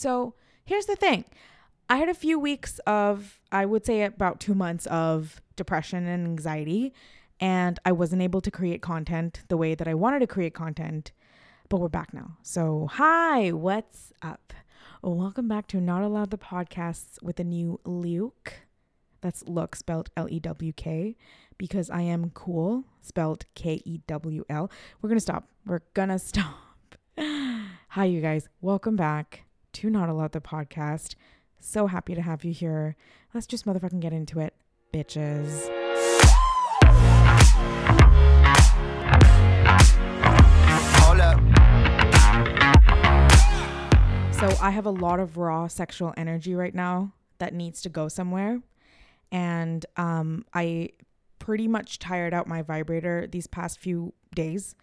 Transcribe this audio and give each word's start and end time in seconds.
So 0.00 0.32
here's 0.64 0.86
the 0.86 0.96
thing 0.96 1.26
I 1.90 1.98
had 1.98 2.08
a 2.08 2.14
few 2.14 2.38
weeks 2.38 2.78
of, 2.86 3.38
I 3.52 3.66
would 3.66 3.84
say 3.84 4.04
about 4.04 4.40
two 4.40 4.54
months 4.54 4.86
of 4.86 5.42
depression 5.56 6.06
and 6.06 6.26
anxiety, 6.26 6.94
and 7.38 7.78
I 7.84 7.92
wasn't 7.92 8.22
able 8.22 8.40
to 8.40 8.50
create 8.50 8.80
content 8.80 9.42
the 9.48 9.58
way 9.58 9.74
that 9.74 9.86
I 9.86 9.92
wanted 9.92 10.20
to 10.20 10.26
create 10.26 10.54
content, 10.54 11.12
but 11.68 11.80
we're 11.80 11.90
back 11.90 12.14
now. 12.14 12.38
So, 12.42 12.88
hi, 12.90 13.52
what's 13.52 14.14
up? 14.22 14.54
Welcome 15.02 15.48
back 15.48 15.66
to 15.66 15.82
Not 15.82 16.00
Allowed 16.00 16.30
the 16.30 16.38
Podcasts 16.38 17.22
with 17.22 17.38
a 17.38 17.44
new 17.44 17.78
Luke. 17.84 18.54
That's 19.20 19.46
look 19.46 19.76
spelled 19.76 20.08
L 20.16 20.28
E 20.30 20.40
W 20.40 20.72
K 20.72 21.14
because 21.58 21.90
I 21.90 22.00
am 22.00 22.30
cool 22.30 22.86
spelled 23.02 23.44
K 23.54 23.82
E 23.84 24.00
W 24.06 24.46
L. 24.48 24.70
We're 25.02 25.10
going 25.10 25.18
to 25.18 25.20
stop. 25.20 25.44
We're 25.66 25.82
going 25.92 26.08
to 26.16 26.18
stop. 26.18 26.54
Hi, 27.18 28.04
you 28.06 28.22
guys. 28.22 28.48
Welcome 28.62 28.96
back 28.96 29.44
to 29.72 29.90
Not 29.90 30.08
Allowed 30.08 30.32
the 30.32 30.40
Podcast. 30.40 31.14
So 31.58 31.86
happy 31.86 32.14
to 32.14 32.22
have 32.22 32.44
you 32.44 32.52
here. 32.52 32.96
Let's 33.34 33.46
just 33.46 33.66
motherfucking 33.66 34.00
get 34.00 34.12
into 34.12 34.40
it, 34.40 34.54
bitches. 34.92 35.68
So 44.40 44.48
I 44.62 44.70
have 44.70 44.86
a 44.86 44.90
lot 44.90 45.20
of 45.20 45.36
raw 45.36 45.68
sexual 45.68 46.14
energy 46.16 46.54
right 46.54 46.74
now 46.74 47.12
that 47.36 47.52
needs 47.52 47.82
to 47.82 47.90
go 47.90 48.08
somewhere. 48.08 48.62
And 49.30 49.84
um, 49.98 50.46
I 50.54 50.90
pretty 51.38 51.68
much 51.68 51.98
tired 51.98 52.32
out 52.32 52.46
my 52.46 52.62
vibrator 52.62 53.26
these 53.26 53.46
past 53.46 53.78
few 53.78 54.14
days. 54.34 54.74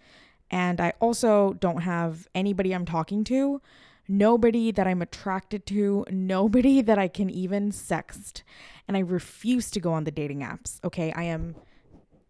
And 0.51 0.79
I 0.79 0.93
also 0.99 1.54
don't 1.54 1.81
have 1.81 2.27
anybody 2.35 2.71
I'm 2.71 2.85
talking 2.85 3.23
to, 3.26 3.59
nobody 4.07 4.71
that 4.71 4.88
I'm 4.88 5.02
attracted 5.02 5.66
to, 5.67 6.05
nobody 6.09 6.81
that 6.88 6.98
I 6.98 7.07
can 7.07 7.29
even 7.29 7.71
sext. 7.71 8.43
And 8.87 8.95
I 8.95 9.01
refuse 9.01 9.70
to 9.71 9.79
go 9.79 9.93
on 9.93 10.05
the 10.05 10.12
dating 10.12 10.40
apps. 10.40 10.79
Okay. 10.84 11.12
I 11.13 11.23
am 11.23 11.55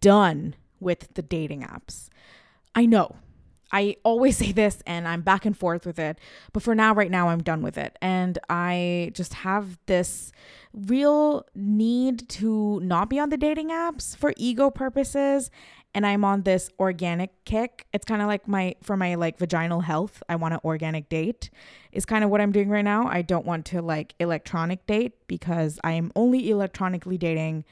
done 0.02 0.56
with 0.80 1.14
the 1.14 1.22
dating 1.22 1.64
apps. 1.64 2.10
I 2.76 2.86
know. 2.86 3.16
I 3.72 3.98
always 4.04 4.38
say 4.44 4.52
this 4.52 4.82
and 4.86 5.08
I'm 5.08 5.22
back 5.22 5.46
and 5.46 5.58
forth 5.58 5.86
with 5.86 6.00
it, 6.00 6.20
but 6.54 6.64
for 6.64 6.76
now, 6.76 6.94
right 6.94 7.12
now, 7.12 7.30
I'm 7.30 7.44
done 7.44 7.62
with 7.62 7.78
it. 7.78 7.98
And 8.02 8.38
I 8.50 9.12
just 9.14 9.34
have 9.36 9.78
this 9.86 10.32
real 10.74 11.46
need 11.56 12.30
to 12.30 12.80
not 12.82 13.10
be 13.10 13.20
on 13.20 13.30
the 13.30 13.38
dating 13.38 13.70
apps 13.70 14.16
for 14.16 14.34
ego 14.38 14.70
purposes. 14.70 15.50
And 15.98 16.06
I'm 16.06 16.24
on 16.24 16.44
this 16.44 16.70
organic 16.80 17.32
kick. 17.44 17.88
It's 17.92 18.06
kind 18.06 18.22
of 18.22 18.28
like 18.28 18.48
my, 18.48 18.76
for 18.84 18.96
my 18.96 19.16
like 19.16 19.40
vaginal 19.40 19.82
health, 19.82 20.22
I 20.30 20.36
want 20.36 20.54
an 20.54 20.60
organic 20.64 21.10
date, 21.10 21.50
is 21.92 22.06
kind 22.06 22.24
of 22.24 22.30
what 22.30 22.40
I'm 22.40 22.52
doing 22.52 22.70
right 22.70 22.86
now. 22.86 23.08
I 23.08 23.24
don't 23.24 23.48
want 23.48 23.66
to 23.68 23.82
like 23.82 24.14
electronic 24.20 24.86
date 24.86 25.14
because 25.26 25.80
I'm 25.84 26.12
only 26.16 26.52
electronically 26.52 27.18
dating 27.18 27.66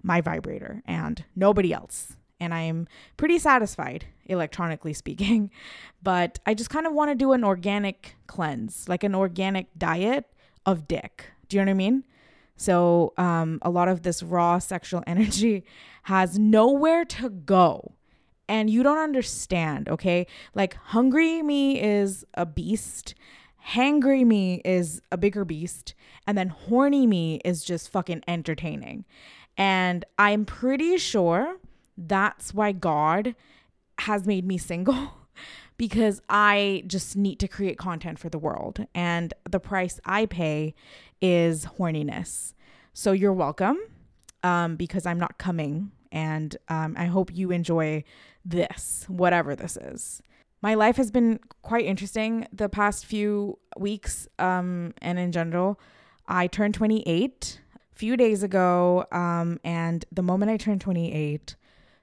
my 0.00 0.20
vibrator 0.20 0.84
and 0.86 1.24
nobody 1.34 1.72
else 1.72 2.16
and 2.38 2.54
I'm 2.54 2.86
pretty 3.16 3.40
satisfied, 3.40 4.06
electronically 4.26 4.92
speaking. 4.92 5.50
But 6.04 6.38
I 6.46 6.54
just 6.54 6.70
kind 6.70 6.86
of 6.86 6.92
want 6.92 7.10
to 7.10 7.16
do 7.16 7.32
an 7.32 7.42
organic 7.42 8.14
cleanse, 8.28 8.88
like 8.88 9.02
an 9.02 9.14
organic 9.16 9.66
diet 9.76 10.26
of 10.64 10.86
dick. 10.86 11.32
Do 11.48 11.56
you 11.56 11.64
know 11.64 11.70
what 11.70 11.74
I 11.74 11.78
mean? 11.78 12.04
So, 12.62 13.12
um, 13.16 13.58
a 13.62 13.70
lot 13.70 13.88
of 13.88 14.02
this 14.02 14.22
raw 14.22 14.60
sexual 14.60 15.02
energy 15.06 15.64
has 16.04 16.38
nowhere 16.38 17.04
to 17.06 17.28
go. 17.28 17.94
And 18.48 18.70
you 18.70 18.84
don't 18.84 18.98
understand, 18.98 19.88
okay? 19.88 20.28
Like, 20.54 20.74
hungry 20.74 21.42
me 21.42 21.82
is 21.82 22.24
a 22.34 22.46
beast, 22.46 23.16
hangry 23.70 24.24
me 24.24 24.62
is 24.64 25.02
a 25.10 25.16
bigger 25.16 25.44
beast, 25.44 25.94
and 26.24 26.38
then 26.38 26.50
horny 26.50 27.04
me 27.04 27.40
is 27.44 27.64
just 27.64 27.88
fucking 27.88 28.22
entertaining. 28.28 29.06
And 29.56 30.04
I'm 30.16 30.44
pretty 30.44 30.98
sure 30.98 31.56
that's 31.98 32.54
why 32.54 32.70
God 32.70 33.34
has 33.98 34.24
made 34.24 34.46
me 34.46 34.56
single 34.56 35.14
because 35.82 36.22
I 36.28 36.84
just 36.86 37.16
need 37.16 37.40
to 37.40 37.48
create 37.48 37.76
content 37.76 38.16
for 38.16 38.28
the 38.28 38.38
world. 38.38 38.86
And 38.94 39.34
the 39.50 39.58
price 39.58 39.98
I 40.04 40.26
pay 40.26 40.76
is 41.20 41.66
horniness. 41.76 42.54
So 42.94 43.10
you're 43.10 43.32
welcome 43.32 43.80
um, 44.44 44.76
because 44.76 45.06
I'm 45.06 45.18
not 45.18 45.38
coming. 45.38 45.90
And 46.12 46.56
um, 46.68 46.94
I 46.96 47.06
hope 47.06 47.34
you 47.34 47.50
enjoy 47.50 48.04
this, 48.44 49.06
whatever 49.08 49.56
this 49.56 49.76
is. 49.76 50.22
My 50.60 50.74
life 50.74 50.98
has 50.98 51.10
been 51.10 51.40
quite 51.62 51.84
interesting 51.84 52.46
the 52.52 52.68
past 52.68 53.04
few 53.04 53.58
weeks 53.76 54.28
um, 54.38 54.94
and 55.02 55.18
in 55.18 55.32
general. 55.32 55.80
I 56.28 56.46
turned 56.46 56.74
28 56.74 57.60
a 57.74 57.96
few 57.96 58.16
days 58.16 58.44
ago. 58.44 59.04
Um, 59.10 59.58
and 59.64 60.04
the 60.12 60.22
moment 60.22 60.52
I 60.52 60.58
turned 60.58 60.80
28, 60.80 61.56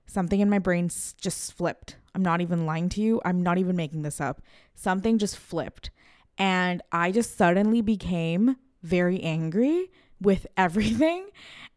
something 0.05 0.41
in 0.41 0.49
my 0.49 0.59
brain 0.59 0.89
just 1.21 1.53
flipped. 1.53 1.95
I'm 2.15 2.21
not 2.21 2.41
even 2.41 2.65
lying 2.65 2.89
to 2.89 3.01
you. 3.01 3.21
I'm 3.25 3.41
not 3.41 3.57
even 3.57 3.75
making 3.75 4.01
this 4.01 4.19
up. 4.19 4.41
Something 4.75 5.17
just 5.17 5.37
flipped. 5.37 5.91
And 6.37 6.81
I 6.91 7.11
just 7.11 7.37
suddenly 7.37 7.81
became 7.81 8.57
very 8.81 9.21
angry 9.21 9.91
with 10.21 10.47
everything 10.57 11.29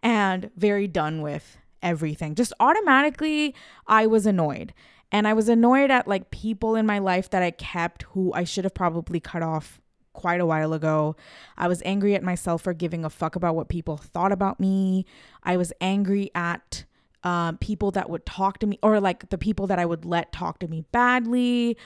and 0.03 0.51
very 0.57 0.89
done 0.89 1.23
with 1.23 1.59
everything. 1.83 2.35
Just 2.35 2.53
automatically, 2.61 3.55
I 3.87 4.07
was 4.07 4.27
annoyed. 4.27 4.73
And 5.11 5.29
I 5.29 5.35
was 5.35 5.49
annoyed 5.49 5.91
at 5.91 6.09
like 6.09 6.31
people 6.31 6.75
in 6.75 6.87
my 6.87 6.99
life 6.99 7.29
that 7.31 7.43
I 7.43 7.51
kept 7.51 8.05
who 8.05 8.33
I 8.33 8.45
should 8.45 8.65
have 8.65 8.75
probably 8.75 9.21
cut 9.21 9.43
off 9.43 9.83
quite 10.13 10.41
a 10.41 10.47
while 10.47 10.73
ago. 10.73 11.17
I 11.57 11.69
was 11.69 11.83
angry 11.85 12.15
at 12.15 12.23
myself 12.23 12.63
for 12.63 12.73
giving 12.73 13.05
a 13.05 13.11
fuck 13.11 13.37
about 13.37 13.55
what 13.55 13.69
people 13.69 13.97
thought 13.97 14.33
about 14.33 14.61
me. 14.61 15.05
I 15.43 15.57
was 15.57 15.73
angry 15.81 16.31
at 16.35 16.85
um, 17.25 17.59
people 17.59 17.91
that 17.93 18.11
would 18.11 18.27
talk 18.27 18.59
to 18.59 18.67
me 18.67 18.79
or 18.83 19.01
like 19.01 19.31
the 19.31 19.39
people 19.39 19.67
that 19.69 19.79
I 19.79 19.87
would 19.87 20.05
let 20.05 20.33
talk 20.33 20.59
to 20.61 20.69
me 20.69 20.85
badly. 20.93 21.77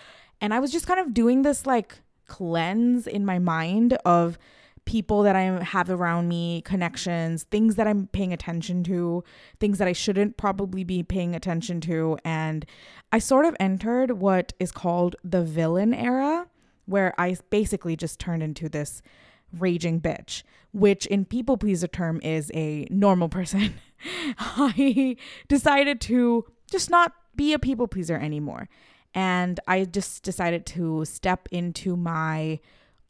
And 0.40 0.54
I 0.54 0.60
was 0.60 0.72
just 0.72 0.86
kind 0.86 1.00
of 1.00 1.14
doing 1.14 1.42
this 1.42 1.66
like 1.66 1.98
cleanse 2.26 3.06
in 3.06 3.24
my 3.24 3.38
mind 3.38 3.94
of 4.04 4.38
people 4.86 5.24
that 5.24 5.36
I 5.36 5.42
have 5.64 5.90
around 5.90 6.28
me, 6.28 6.62
connections, 6.62 7.42
things 7.44 7.74
that 7.74 7.86
I'm 7.86 8.06
paying 8.06 8.32
attention 8.32 8.84
to, 8.84 9.24
things 9.58 9.78
that 9.78 9.88
I 9.88 9.92
shouldn't 9.92 10.36
probably 10.36 10.84
be 10.84 11.02
paying 11.02 11.34
attention 11.34 11.80
to. 11.82 12.16
And 12.24 12.64
I 13.12 13.18
sort 13.18 13.44
of 13.44 13.56
entered 13.58 14.12
what 14.12 14.52
is 14.60 14.72
called 14.72 15.16
the 15.24 15.42
villain 15.42 15.92
era, 15.92 16.46
where 16.86 17.14
I 17.20 17.36
basically 17.50 17.96
just 17.96 18.20
turned 18.20 18.44
into 18.44 18.68
this 18.68 19.02
raging 19.52 20.00
bitch, 20.00 20.42
which 20.72 21.06
in 21.06 21.24
people 21.24 21.56
pleaser 21.56 21.86
term 21.86 22.20
is 22.22 22.50
a 22.54 22.86
normal 22.90 23.28
person. 23.28 23.74
I 24.38 25.16
decided 25.48 26.00
to 26.02 26.44
just 26.70 26.90
not 26.90 27.12
be 27.34 27.52
a 27.52 27.58
people 27.58 27.86
pleaser 27.86 28.16
anymore. 28.16 28.68
And 29.14 29.60
I 29.66 29.84
just 29.84 30.22
decided 30.22 30.66
to 30.66 31.04
step 31.04 31.48
into 31.50 31.96
my 31.96 32.60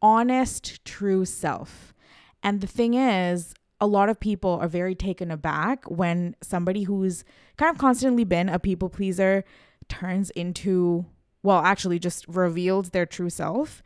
honest, 0.01 0.85
true 0.85 1.25
self. 1.25 1.95
And 2.43 2.61
the 2.61 2.67
thing 2.67 2.95
is, 2.95 3.55
a 3.81 3.87
lot 3.87 4.09
of 4.09 4.21
people 4.21 4.59
are 4.61 4.69
very 4.69 4.95
taken 4.95 5.31
aback 5.31 5.85
when 5.91 6.37
somebody 6.41 6.85
who's 6.85 7.25
kind 7.57 7.75
of 7.75 7.79
constantly 7.79 8.25
been 8.25 8.49
a 8.49 8.59
people 8.59 8.89
pleaser 8.89 9.45
turns 9.89 10.31
into, 10.31 11.07
well, 11.43 11.59
actually 11.59 11.99
just 11.99 12.27
reveals 12.29 12.91
their 12.91 13.07
true 13.07 13.31
self. 13.31 13.83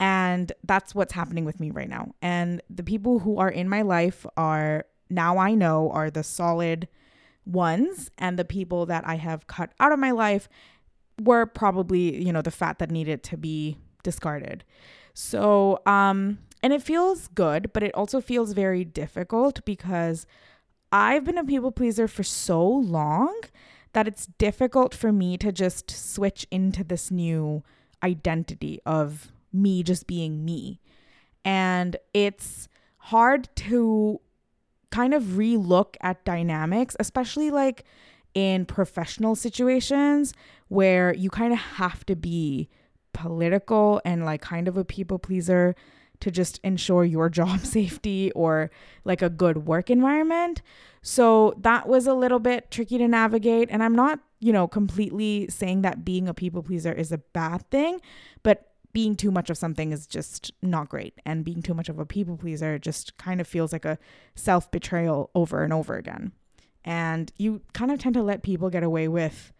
And 0.00 0.52
that's 0.64 0.94
what's 0.94 1.12
happening 1.12 1.44
with 1.44 1.60
me 1.60 1.70
right 1.70 1.88
now. 1.88 2.14
And 2.20 2.60
the 2.68 2.82
people 2.82 3.20
who 3.20 3.38
are 3.38 3.50
in 3.50 3.68
my 3.68 3.82
life 3.82 4.26
are 4.36 4.86
now 5.08 5.38
I 5.38 5.54
know 5.54 5.90
are 5.90 6.10
the 6.10 6.24
solid 6.24 6.88
ones. 7.46 8.10
And 8.18 8.38
the 8.38 8.44
people 8.44 8.86
that 8.86 9.06
I 9.06 9.16
have 9.16 9.46
cut 9.46 9.70
out 9.78 9.92
of 9.92 9.98
my 9.98 10.10
life 10.10 10.48
were 11.20 11.46
probably, 11.46 12.22
you 12.22 12.32
know, 12.32 12.42
the 12.42 12.50
fat 12.50 12.78
that 12.80 12.90
needed 12.90 13.22
to 13.24 13.36
be 13.36 13.78
discarded. 14.02 14.64
So, 15.14 15.80
um, 15.86 16.38
and 16.62 16.72
it 16.72 16.82
feels 16.82 17.28
good, 17.28 17.72
but 17.72 17.82
it 17.82 17.94
also 17.94 18.20
feels 18.20 18.52
very 18.52 18.84
difficult 18.84 19.64
because 19.64 20.26
I've 20.90 21.24
been 21.24 21.38
a 21.38 21.44
people 21.44 21.70
pleaser 21.70 22.08
for 22.08 22.22
so 22.22 22.66
long 22.66 23.42
that 23.92 24.08
it's 24.08 24.26
difficult 24.38 24.94
for 24.94 25.12
me 25.12 25.36
to 25.38 25.52
just 25.52 25.90
switch 25.90 26.46
into 26.50 26.82
this 26.82 27.10
new 27.10 27.62
identity 28.02 28.80
of 28.84 29.32
me 29.54 29.82
just 29.82 30.06
being 30.06 30.44
me. 30.44 30.80
And 31.44 31.96
it's 32.12 32.68
hard 32.98 33.48
to 33.56 34.20
kind 34.90 35.14
of 35.14 35.22
relook 35.22 35.96
at 36.00 36.24
dynamics, 36.24 36.96
especially 37.00 37.50
like 37.50 37.84
in 38.34 38.66
professional 38.66 39.34
situations 39.34 40.34
where 40.68 41.14
you 41.14 41.30
kind 41.30 41.52
of 41.52 41.58
have 41.58 42.04
to 42.06 42.16
be 42.16 42.68
political 43.12 44.00
and 44.04 44.24
like 44.24 44.40
kind 44.42 44.68
of 44.68 44.76
a 44.76 44.84
people 44.84 45.18
pleaser 45.18 45.74
to 46.20 46.30
just 46.30 46.58
ensure 46.64 47.04
your 47.04 47.28
job 47.40 47.60
safety 47.60 48.32
or 48.32 48.70
like 49.04 49.22
a 49.22 49.30
good 49.30 49.66
work 49.66 49.90
environment. 49.90 50.62
So 51.02 51.54
that 51.58 51.88
was 51.88 52.06
a 52.06 52.14
little 52.14 52.38
bit 52.38 52.70
tricky 52.70 52.98
to 52.98 53.06
navigate. 53.06 53.68
And 53.70 53.82
I'm 53.82 53.94
not, 53.94 54.20
you 54.40 54.52
know, 54.52 54.66
completely 54.66 55.46
saying 55.48 55.82
that 55.82 56.04
being 56.04 56.28
a 56.28 56.34
people 56.34 56.62
pleaser 56.62 56.92
is 56.92 57.12
a 57.12 57.18
bad 57.18 57.68
thing, 57.70 58.00
but 58.42 58.73
being 58.94 59.16
too 59.16 59.32
much 59.32 59.50
of 59.50 59.58
something 59.58 59.92
is 59.92 60.06
just 60.06 60.52
not 60.62 60.88
great. 60.88 61.20
And 61.26 61.44
being 61.44 61.60
too 61.60 61.74
much 61.74 61.90
of 61.90 61.98
a 61.98 62.06
people 62.06 62.38
pleaser 62.38 62.78
just 62.78 63.18
kind 63.18 63.40
of 63.40 63.46
feels 63.46 63.72
like 63.72 63.84
a 63.84 63.98
self 64.34 64.70
betrayal 64.70 65.30
over 65.34 65.62
and 65.62 65.72
over 65.72 65.96
again. 65.96 66.32
And 66.84 67.30
you 67.36 67.60
kind 67.74 67.90
of 67.90 67.98
tend 67.98 68.14
to 68.14 68.22
let 68.22 68.42
people 68.42 68.70
get 68.70 68.82
away 68.82 69.08
with 69.08 69.52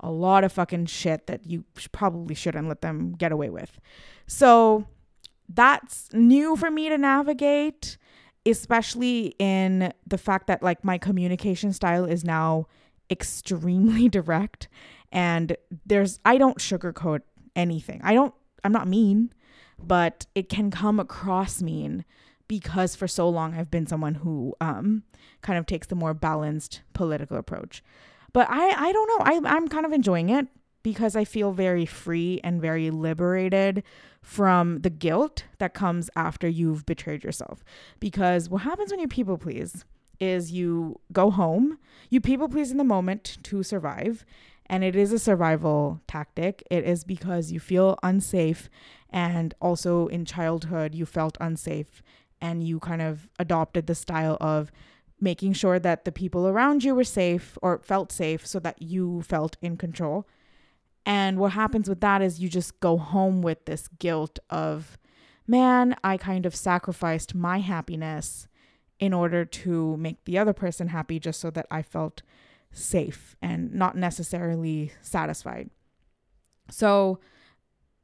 a 0.00 0.10
lot 0.10 0.44
of 0.44 0.52
fucking 0.52 0.86
shit 0.86 1.26
that 1.26 1.46
you 1.46 1.64
probably 1.92 2.34
shouldn't 2.34 2.68
let 2.68 2.82
them 2.82 3.12
get 3.12 3.32
away 3.32 3.50
with. 3.50 3.80
So 4.26 4.86
that's 5.48 6.12
new 6.12 6.54
for 6.56 6.70
me 6.70 6.88
to 6.90 6.98
navigate, 6.98 7.96
especially 8.44 9.34
in 9.38 9.92
the 10.06 10.18
fact 10.18 10.48
that 10.48 10.62
like 10.62 10.84
my 10.84 10.98
communication 10.98 11.72
style 11.72 12.04
is 12.04 12.24
now 12.24 12.66
extremely 13.10 14.08
direct 14.10 14.68
and 15.12 15.56
there's 15.86 16.20
I 16.24 16.36
don't 16.36 16.58
sugarcoat 16.58 17.20
anything. 17.56 18.00
I 18.02 18.14
don't 18.14 18.34
I'm 18.64 18.72
not 18.72 18.88
mean, 18.88 19.32
but 19.82 20.26
it 20.34 20.48
can 20.48 20.70
come 20.70 21.00
across 21.00 21.62
mean 21.62 22.04
because 22.48 22.94
for 22.94 23.08
so 23.08 23.28
long 23.28 23.54
I've 23.54 23.70
been 23.70 23.86
someone 23.86 24.16
who 24.16 24.54
um 24.60 25.04
kind 25.40 25.58
of 25.58 25.66
takes 25.66 25.86
the 25.86 25.94
more 25.94 26.14
balanced 26.14 26.82
political 26.92 27.36
approach. 27.36 27.82
But 28.32 28.46
I 28.50 28.88
I 28.88 28.92
don't 28.92 29.08
know. 29.08 29.24
I 29.24 29.56
I'm 29.56 29.68
kind 29.68 29.86
of 29.86 29.92
enjoying 29.92 30.28
it 30.30 30.46
because 30.82 31.14
I 31.16 31.24
feel 31.24 31.52
very 31.52 31.86
free 31.86 32.40
and 32.42 32.60
very 32.60 32.90
liberated 32.90 33.82
from 34.20 34.80
the 34.80 34.90
guilt 34.90 35.44
that 35.58 35.74
comes 35.74 36.10
after 36.16 36.48
you've 36.48 36.86
betrayed 36.86 37.24
yourself. 37.24 37.64
Because 38.00 38.48
what 38.48 38.62
happens 38.62 38.90
when 38.90 39.00
you 39.00 39.08
people 39.08 39.38
please 39.38 39.84
is 40.20 40.52
you 40.52 41.00
go 41.12 41.30
home, 41.30 41.78
you 42.10 42.20
people 42.20 42.48
please 42.48 42.70
in 42.70 42.78
the 42.78 42.84
moment 42.84 43.38
to 43.42 43.62
survive, 43.62 44.24
and 44.72 44.82
it 44.82 44.96
is 44.96 45.12
a 45.12 45.18
survival 45.18 46.00
tactic. 46.08 46.66
It 46.70 46.84
is 46.84 47.04
because 47.04 47.52
you 47.52 47.60
feel 47.60 47.98
unsafe, 48.02 48.70
and 49.10 49.52
also 49.60 50.06
in 50.06 50.24
childhood, 50.24 50.94
you 50.94 51.04
felt 51.04 51.36
unsafe, 51.42 52.02
and 52.40 52.66
you 52.66 52.80
kind 52.80 53.02
of 53.02 53.28
adopted 53.38 53.86
the 53.86 53.94
style 53.94 54.38
of 54.40 54.72
making 55.20 55.52
sure 55.52 55.78
that 55.78 56.06
the 56.06 56.10
people 56.10 56.48
around 56.48 56.84
you 56.84 56.94
were 56.94 57.04
safe 57.04 57.58
or 57.60 57.80
felt 57.80 58.10
safe 58.10 58.46
so 58.46 58.58
that 58.60 58.80
you 58.80 59.20
felt 59.20 59.58
in 59.60 59.76
control. 59.76 60.26
And 61.04 61.38
what 61.38 61.52
happens 61.52 61.86
with 61.86 62.00
that 62.00 62.22
is 62.22 62.40
you 62.40 62.48
just 62.48 62.80
go 62.80 62.96
home 62.96 63.42
with 63.42 63.66
this 63.66 63.88
guilt 63.98 64.38
of, 64.48 64.96
man, 65.46 65.96
I 66.02 66.16
kind 66.16 66.46
of 66.46 66.56
sacrificed 66.56 67.34
my 67.34 67.58
happiness 67.58 68.48
in 68.98 69.12
order 69.12 69.44
to 69.44 69.98
make 69.98 70.24
the 70.24 70.38
other 70.38 70.54
person 70.54 70.88
happy 70.88 71.20
just 71.20 71.40
so 71.40 71.50
that 71.50 71.66
I 71.70 71.82
felt 71.82 72.22
safe 72.72 73.36
and 73.40 73.72
not 73.72 73.96
necessarily 73.96 74.92
satisfied. 75.00 75.70
So, 76.70 77.20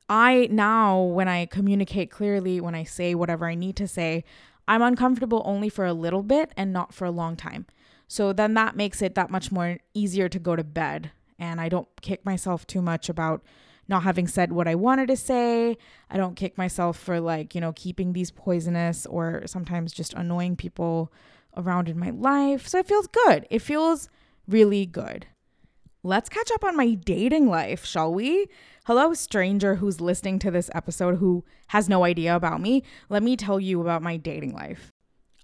I 0.09 0.49
now, 0.50 1.03
when 1.03 1.29
I 1.29 1.47
communicate 1.47 2.11
clearly, 2.11 2.61
when 2.61 2.75
I 2.75 2.85
say 2.85 3.15
whatever 3.15 3.47
I 3.47 3.55
need 3.55 3.76
to 3.76 3.87
say, 3.87 4.25
I'm 4.67 4.82
uncomfortable 4.82 5.43
only 5.44 5.69
for 5.69 5.85
a 5.85 5.93
little 5.93 6.23
bit 6.23 6.53
and 6.56 6.73
not 6.73 6.94
for 6.94 7.05
a 7.05 7.11
long 7.11 7.37
time. 7.37 7.67
So 8.06 8.32
then 8.32 8.55
that 8.55 8.75
makes 8.75 9.03
it 9.03 9.15
that 9.17 9.31
much 9.31 9.53
more 9.53 9.79
easier 9.93 10.31
to 10.31 10.38
go 10.38 10.56
to 10.56 10.65
bed 10.65 11.11
and 11.38 11.61
I 11.61 11.69
don't 11.69 11.88
kick 12.00 12.25
myself 12.25 12.67
too 12.67 12.82
much 12.82 13.09
about 13.09 13.43
not 13.87 14.03
having 14.03 14.26
said 14.26 14.53
what 14.53 14.69
I 14.69 14.75
wanted 14.75 15.09
to 15.09 15.17
say. 15.17 15.76
I 16.11 16.17
don't 16.17 16.35
kick 16.35 16.59
myself 16.59 16.99
for 16.99 17.21
like, 17.21 17.55
you 17.55 17.61
know, 17.61 17.73
keeping 17.73 18.12
these 18.12 18.31
poisonous 18.31 19.06
or 19.06 19.43
sometimes 19.47 19.93
just 19.93 20.14
annoying 20.14 20.56
people 20.56 21.12
around 21.56 21.88
in 21.88 21.99
my 21.99 22.11
life. 22.11 22.67
So 22.67 22.79
it 22.79 22.87
feels 22.87 23.06
good. 23.06 23.47
It 23.50 23.61
feels 23.61 24.09
really 24.49 24.87
good. 24.87 25.27
Let's 26.03 26.29
catch 26.29 26.50
up 26.53 26.65
on 26.65 26.77
my 26.77 26.95
dating 26.95 27.49
life, 27.49 27.85
shall 27.85 28.12
we? 28.12 28.49
Hello, 28.87 29.12
stranger 29.12 29.77
who's 29.77 30.00
listening 30.00 30.39
to 30.41 30.50
this 30.50 30.71
episode 30.75 31.19
who 31.19 31.45
has 31.69 31.89
no 31.89 32.05
idea 32.05 32.35
about 32.35 32.61
me. 32.61 32.83
Let 33.09 33.23
me 33.23 33.37
tell 33.37 33.61
you 33.61 33.81
about 33.81 34.03
my 34.03 34.17
dating 34.17 34.55
life. 34.55 34.93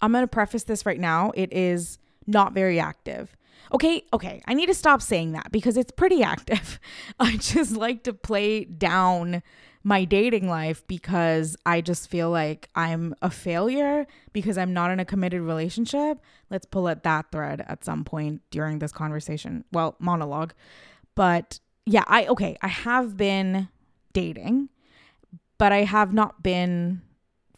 I'm 0.01 0.13
going 0.13 0.23
to 0.23 0.29
preface 0.29 0.65
this 0.65 0.87
right 0.87 1.01
now. 1.01 1.33
It 1.35 1.53
is 1.53 1.99
not 2.27 2.55
very 2.55 2.81
active. 2.81 3.37
Okay, 3.73 4.05
okay, 4.13 4.43
I 4.47 4.55
need 4.55 4.67
to 4.67 4.75
stop 4.75 5.03
saying 5.03 5.33
that 5.33 5.51
because 5.53 5.77
it's 5.77 5.93
pretty 5.93 6.23
active. 6.23 6.79
I 7.21 7.37
just 7.37 7.73
like 7.73 8.05
to 8.05 8.13
play 8.13 8.65
down 8.65 9.43
my 9.87 10.05
dating 10.05 10.49
life 10.49 10.83
because 10.89 11.57
I 11.67 11.83
just 11.83 12.09
feel 12.09 12.31
like 12.31 12.71
I'm 12.75 13.15
a 13.21 13.31
failure 13.31 14.07
because 14.33 14.57
I'm 14.57 14.73
not 14.73 14.91
in 14.91 14.99
a 14.99 15.05
committed 15.05 15.43
relationship. 15.43 16.19
Let's 16.49 16.65
pull 16.65 16.89
at 16.89 17.03
that 17.03 17.31
thread 17.31 17.65
at 17.69 17.85
some 17.85 18.03
point 18.03 18.41
during 18.51 18.79
this 18.79 18.93
conversation. 18.93 19.65
Well, 19.71 19.95
monologue. 19.99 20.55
But 21.15 21.61
yeah, 21.85 22.05
I 22.07 22.27
okay, 22.27 22.57
I 22.63 22.69
have 22.69 23.19
been 23.19 23.69
dating, 24.15 24.71
but 25.59 25.71
I 25.71 25.85
have 25.85 26.15
not 26.15 26.43
been 26.43 27.03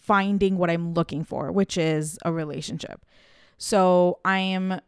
finding 0.01 0.59
what 0.59 0.69
I'm 0.69 0.95
looking 0.95 1.25
for, 1.25 1.53
which 1.53 1.79
is 1.79 2.19
a 2.25 2.33
relationship. 2.33 3.05
So 3.57 4.19
I 4.25 4.39
am 4.39 4.81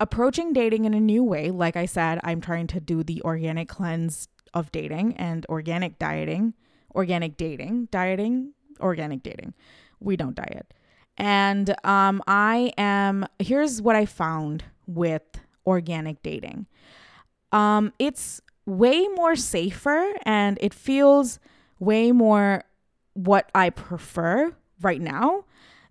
approaching 0.00 0.52
dating 0.52 0.84
in 0.84 0.94
a 0.94 1.00
new 1.00 1.22
way. 1.22 1.52
Like 1.52 1.76
I 1.76 1.86
said, 1.86 2.18
I'm 2.24 2.40
trying 2.40 2.66
to 2.68 2.80
do 2.80 3.04
the 3.04 3.22
organic 3.22 3.68
cleanse 3.68 4.28
of 4.52 4.72
dating 4.72 5.14
and 5.16 5.46
organic 5.48 5.98
dieting, 5.98 6.54
organic 6.94 7.36
dating, 7.36 7.88
dieting, 7.90 8.52
organic 8.80 9.22
dating. 9.22 9.54
We 10.00 10.16
don't 10.16 10.34
diet. 10.34 10.72
And 11.16 11.74
um, 11.84 12.22
I 12.26 12.72
am, 12.78 13.26
here's 13.38 13.82
what 13.82 13.96
I 13.96 14.06
found 14.06 14.64
with 14.86 15.22
organic 15.66 16.22
dating 16.22 16.66
um, 17.52 17.92
it's 17.98 18.40
way 18.64 19.06
more 19.08 19.36
safer 19.36 20.14
and 20.24 20.58
it 20.60 20.72
feels 20.72 21.38
way 21.78 22.12
more 22.12 22.64
what 23.12 23.50
I 23.54 23.70
prefer 23.70 24.54
right 24.80 25.00
now 25.00 25.44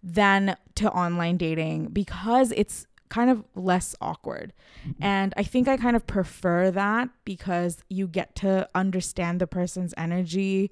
than 0.03 0.57
to 0.75 0.91
online 0.91 1.37
dating 1.37 1.87
because 1.87 2.51
it's 2.53 2.87
kind 3.11 3.29
of 3.29 3.43
less 3.53 3.93
awkward. 4.01 4.53
Mm-hmm. 4.87 5.03
And 5.03 5.33
I 5.35 5.43
think 5.43 5.67
I 5.67 5.77
kind 5.77 5.95
of 5.95 6.07
prefer 6.07 6.71
that 6.71 7.09
because 7.25 7.83
you 7.89 8.07
get 8.07 8.35
to 8.37 8.67
understand 8.73 9.39
the 9.39 9.47
person's 9.47 9.93
energy 9.97 10.71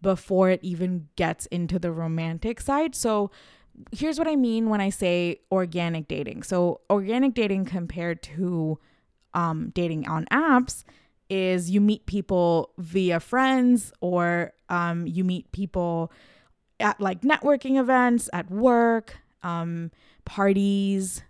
before 0.00 0.50
it 0.50 0.60
even 0.62 1.08
gets 1.16 1.46
into 1.46 1.78
the 1.78 1.90
romantic 1.90 2.60
side. 2.60 2.94
So 2.94 3.30
here's 3.90 4.18
what 4.18 4.28
I 4.28 4.36
mean 4.36 4.68
when 4.68 4.82
I 4.82 4.90
say 4.90 5.40
organic 5.50 6.06
dating. 6.06 6.42
So 6.42 6.82
organic 6.90 7.34
dating 7.34 7.64
compared 7.64 8.22
to 8.24 8.78
um, 9.32 9.72
dating 9.74 10.06
on 10.06 10.26
apps 10.26 10.84
is 11.30 11.70
you 11.70 11.80
meet 11.80 12.04
people 12.06 12.70
via 12.76 13.18
friends 13.18 13.92
or 14.00 14.52
um, 14.68 15.06
you 15.06 15.24
meet 15.24 15.50
people 15.52 16.12
at 16.80 17.00
like 17.00 17.22
networking 17.22 17.78
events, 17.80 18.28
at 18.32 18.50
work, 18.50 19.16
um, 19.42 19.90
parties, 20.24 21.22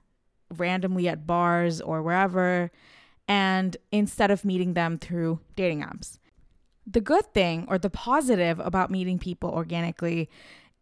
randomly 0.57 1.09
at 1.09 1.27
bars 1.27 1.81
or 1.81 2.03
wherever, 2.03 2.71
and 3.27 3.77
instead 3.93 4.31
of 4.31 4.45
meeting 4.45 4.75
them 4.75 4.99
through 4.99 5.41
dating 5.57 5.83
apps. 5.83 6.19
The 6.87 7.01
good 7.01 7.33
thing 7.35 7.67
or 7.69 7.79
the 7.79 7.91
positive 7.91 8.59
about 8.61 8.91
meeting 8.91 9.19
people 9.19 9.51
organically 9.51 10.31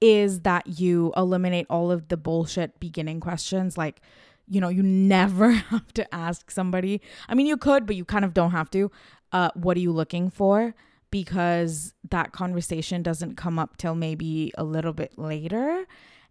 is 0.01 0.41
that 0.41 0.79
you 0.79 1.13
eliminate 1.17 1.67
all 1.69 1.91
of 1.91 2.09
the 2.09 2.17
bullshit 2.17 2.79
beginning 2.79 3.19
questions 3.19 3.79
like 3.79 4.01
you 4.47 4.61
know 4.61 4.69
you 4.69 4.83
never 4.83 5.51
have 5.71 5.93
to 5.95 6.15
ask 6.15 6.51
somebody. 6.51 7.01
I 7.29 7.35
mean 7.35 7.47
you 7.47 7.57
could 7.57 7.87
but 7.87 7.97
you 7.97 8.05
kind 8.05 8.25
of 8.25 8.35
don't 8.35 8.53
have 8.53 8.71
to. 8.71 8.91
Uh, 9.33 9.51
what 9.55 9.77
are 9.77 9.81
you 9.81 9.93
looking 9.93 10.31
for? 10.31 10.75
Because 11.11 11.95
that 12.11 12.33
conversation 12.33 13.03
doesn't 13.03 13.37
come 13.37 13.59
up 13.59 13.77
till 13.77 13.95
maybe 13.95 14.53
a 14.57 14.65
little 14.65 14.93
bit 14.93 15.19
later 15.19 15.87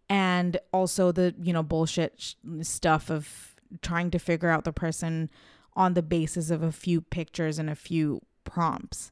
and 0.09 0.57
also 0.71 1.11
the 1.11 1.33
you 1.41 1.53
know 1.53 1.63
bullshit 1.63 2.13
sh- 2.17 2.35
stuff 2.61 3.09
of 3.09 3.55
trying 3.81 4.11
to 4.11 4.19
figure 4.19 4.49
out 4.49 4.63
the 4.63 4.73
person 4.73 5.29
on 5.75 5.93
the 5.93 6.01
basis 6.01 6.49
of 6.49 6.63
a 6.63 6.71
few 6.71 7.01
pictures 7.01 7.59
and 7.59 7.69
a 7.69 7.75
few 7.75 8.21
prompts. 8.43 9.11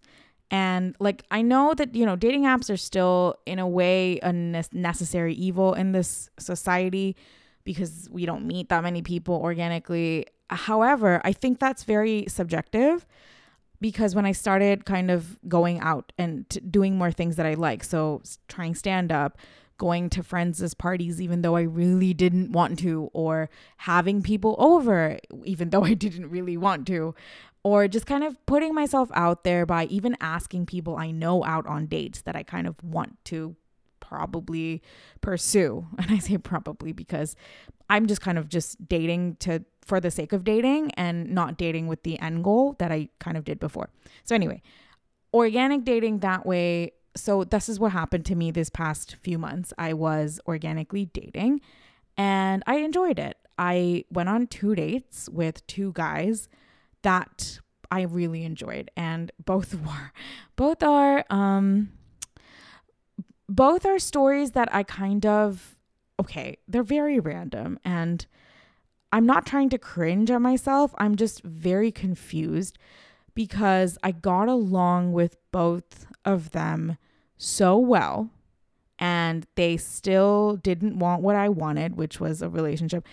And 0.52 0.96
like 1.00 1.24
i 1.32 1.42
know 1.42 1.74
that 1.74 1.96
you 1.96 2.06
know 2.06 2.16
dating 2.16 2.44
apps 2.44 2.72
are 2.72 2.78
still 2.78 3.36
in 3.46 3.60
a 3.60 3.68
way 3.68 4.20
a 4.22 4.32
ne- 4.32 4.64
necessary 4.72 5.34
evil 5.34 5.74
in 5.74 5.94
this 5.94 6.30
society 6.38 7.16
because 7.64 8.10
we 8.12 8.26
don't 8.26 8.46
meet 8.46 8.70
that 8.70 8.84
many 8.84 9.02
people 9.02 9.36
organically. 9.36 10.28
However 10.50 11.22
i 11.24 11.34
think 11.34 11.60
that's 11.60 11.84
very 11.84 12.26
subjective 12.28 13.08
because 13.84 14.16
when 14.16 14.26
I 14.26 14.32
started 14.32 14.86
kind 14.86 15.12
of 15.12 15.38
going 15.50 15.82
out 15.82 16.14
and 16.18 16.50
t- 16.50 16.62
doing 16.62 16.98
more 16.98 17.12
things 17.12 17.36
that 17.36 17.46
I 17.46 17.56
like, 17.56 17.84
so 17.84 18.22
trying 18.48 18.76
stand 18.76 19.12
up, 19.12 19.38
going 19.84 20.10
to 20.10 20.24
friends' 20.24 20.74
parties 20.74 21.22
even 21.22 21.42
though 21.42 21.58
I 21.58 21.64
really 21.64 22.14
didn't 22.14 22.54
want 22.54 22.80
to, 22.80 23.10
or 23.12 23.50
having 23.76 24.24
people 24.24 24.56
over 24.58 25.20
even 25.44 25.72
though 25.72 25.84
I 25.92 25.94
didn't 25.94 26.30
really 26.30 26.56
want 26.56 26.88
to, 26.88 27.14
or 27.64 27.90
just 27.90 28.06
kind 28.06 28.24
of 28.24 28.34
putting 28.46 28.74
myself 28.74 29.12
out 29.14 29.44
there 29.44 29.66
by 29.66 29.84
even 29.88 30.16
asking 30.22 30.68
people 30.68 30.96
I 30.96 31.12
know 31.12 31.44
out 31.44 31.68
on 31.68 31.88
dates 31.88 32.22
that 32.22 32.34
I 32.34 32.44
kind 32.44 32.66
of 32.66 32.82
want 32.82 33.18
to 33.26 33.58
probably 34.00 34.82
pursue. 35.20 35.86
And 35.98 36.12
I 36.12 36.20
say 36.20 36.38
probably 36.38 36.94
because 36.94 37.36
I'm 37.90 38.08
just 38.08 38.22
kind 38.22 38.38
of 38.38 38.48
just 38.48 38.88
dating 38.88 39.36
to 39.42 39.66
for 39.82 40.00
the 40.00 40.12
sake 40.12 40.32
of 40.32 40.46
dating 40.46 40.92
and 40.92 41.30
not 41.32 41.58
dating 41.58 41.88
with 41.88 42.04
the 42.04 42.18
end 42.20 42.46
goal 42.46 42.78
that 42.80 42.90
I 42.90 43.10
kind 43.20 43.36
of 43.36 43.44
did 43.44 43.60
before. 43.60 43.90
So 44.24 44.34
anyway, 44.34 44.62
organic 45.34 45.84
dating 45.84 46.20
that 46.20 46.46
way 46.46 46.94
so 47.16 47.44
this 47.44 47.70
is 47.70 47.80
what 47.80 47.92
happened 47.92 48.26
to 48.26 48.36
me 48.36 48.52
this 48.52 48.70
past 48.70 49.16
few 49.22 49.38
months. 49.38 49.74
I 49.78 49.94
was 49.94 50.40
organically 50.48 51.06
dating 51.06 51.62
and 52.18 52.64
I 52.66 52.78
enjoyed 52.78 53.20
it. 53.20 53.38
I 53.58 54.06
went 54.12 54.30
on 54.30 54.48
two 54.48 54.76
dates 54.76 55.30
with 55.30 55.66
two 55.68 55.92
guys 55.94 56.50
that 57.04 57.60
I 57.92 58.02
really 58.02 58.44
enjoyed 58.44 58.90
and 58.98 59.32
both 59.44 59.76
were 59.86 60.12
both 60.56 60.82
are 60.82 61.26
um 61.30 61.92
both 63.48 63.86
are 63.86 64.00
stories 64.00 64.52
that 64.52 64.74
I 64.74 64.84
kind 64.84 65.26
of 65.26 65.76
okay, 66.20 66.58
they're 66.68 66.84
very 66.84 67.20
random 67.20 67.80
and 67.84 68.26
I'm 69.12 69.26
not 69.28 69.46
trying 69.46 69.70
to 69.70 69.78
cringe 69.78 70.32
at 70.32 70.42
myself. 70.42 70.96
I'm 70.98 71.16
just 71.16 71.44
very 71.44 71.92
confused 71.92 72.80
because 73.36 73.98
I 74.02 74.12
got 74.12 74.48
along 74.48 75.14
with 75.14 75.38
both 75.52 76.08
of 76.26 76.52
them 76.52 76.98
so 77.38 77.78
well 77.78 78.30
and 79.00 79.48
they 79.56 79.78
still 79.78 80.56
didn't 80.58 80.98
want 80.98 81.22
what 81.22 81.36
I 81.36 81.50
wanted, 81.50 81.98
which 81.98 82.20
was 82.20 82.42
a 82.42 82.50
relationship. 82.50 83.06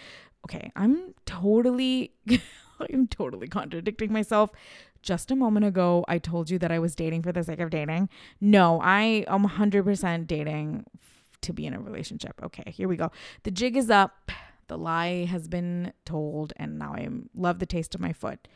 Okay, 0.46 0.70
I'm 0.76 1.14
totally 1.26 2.12
I'm 2.80 3.06
totally 3.08 3.48
contradicting 3.48 4.12
myself. 4.12 4.50
Just 5.02 5.30
a 5.30 5.36
moment 5.36 5.64
ago, 5.64 6.04
I 6.08 6.18
told 6.18 6.50
you 6.50 6.58
that 6.58 6.70
I 6.70 6.78
was 6.78 6.94
dating 6.94 7.22
for 7.22 7.32
the 7.32 7.42
sake 7.42 7.60
of 7.60 7.70
dating. 7.70 8.08
No, 8.40 8.80
I 8.82 9.24
am 9.28 9.48
100% 9.48 10.26
dating 10.26 10.84
to 11.40 11.52
be 11.52 11.66
in 11.66 11.72
a 11.72 11.80
relationship. 11.80 12.38
Okay, 12.42 12.70
here 12.70 12.86
we 12.86 12.96
go. 12.96 13.10
The 13.44 13.50
jig 13.50 13.76
is 13.76 13.90
up. 13.90 14.30
The 14.68 14.76
lie 14.76 15.24
has 15.24 15.48
been 15.48 15.92
told, 16.04 16.52
and 16.56 16.78
now 16.78 16.94
I 16.94 17.08
love 17.34 17.58
the 17.58 17.66
taste 17.66 17.94
of 17.94 18.00
my 18.00 18.12
foot. 18.12 18.46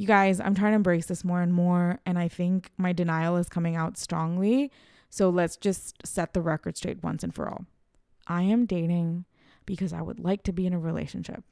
You 0.00 0.06
guys, 0.06 0.40
I'm 0.40 0.54
trying 0.54 0.72
to 0.72 0.76
embrace 0.76 1.04
this 1.04 1.24
more 1.24 1.42
and 1.42 1.52
more, 1.52 2.00
and 2.06 2.18
I 2.18 2.26
think 2.26 2.70
my 2.78 2.90
denial 2.90 3.36
is 3.36 3.50
coming 3.50 3.76
out 3.76 3.98
strongly. 3.98 4.70
So 5.10 5.28
let's 5.28 5.58
just 5.58 5.94
set 6.06 6.32
the 6.32 6.40
record 6.40 6.78
straight 6.78 7.02
once 7.02 7.22
and 7.22 7.34
for 7.34 7.50
all. 7.50 7.66
I 8.26 8.44
am 8.44 8.64
dating 8.64 9.26
because 9.66 9.92
I 9.92 10.00
would 10.00 10.18
like 10.18 10.42
to 10.44 10.54
be 10.54 10.64
in 10.64 10.72
a 10.72 10.78
relationship. 10.78 11.44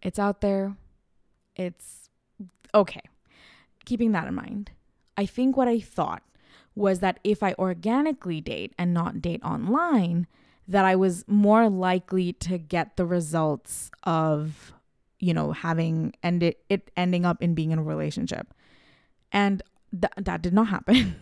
It's 0.00 0.18
out 0.18 0.40
there. 0.40 0.78
It's 1.56 2.08
okay. 2.74 3.02
Keeping 3.84 4.12
that 4.12 4.28
in 4.28 4.34
mind, 4.34 4.70
I 5.18 5.26
think 5.26 5.54
what 5.54 5.68
I 5.68 5.78
thought 5.78 6.22
was 6.74 7.00
that 7.00 7.20
if 7.22 7.42
I 7.42 7.52
organically 7.58 8.40
date 8.40 8.72
and 8.78 8.94
not 8.94 9.20
date 9.20 9.42
online, 9.44 10.26
that 10.66 10.86
I 10.86 10.96
was 10.96 11.22
more 11.28 11.68
likely 11.68 12.32
to 12.32 12.56
get 12.56 12.96
the 12.96 13.04
results 13.04 13.90
of, 14.04 14.72
you 15.24 15.32
know, 15.32 15.52
having 15.52 16.12
ended 16.22 16.54
it 16.68 16.90
ending 16.98 17.24
up 17.24 17.42
in 17.42 17.54
being 17.54 17.70
in 17.70 17.78
a 17.78 17.82
relationship. 17.82 18.52
And 19.32 19.62
th- 19.90 20.12
that 20.18 20.42
did 20.42 20.52
not 20.52 20.68
happen. 20.68 21.16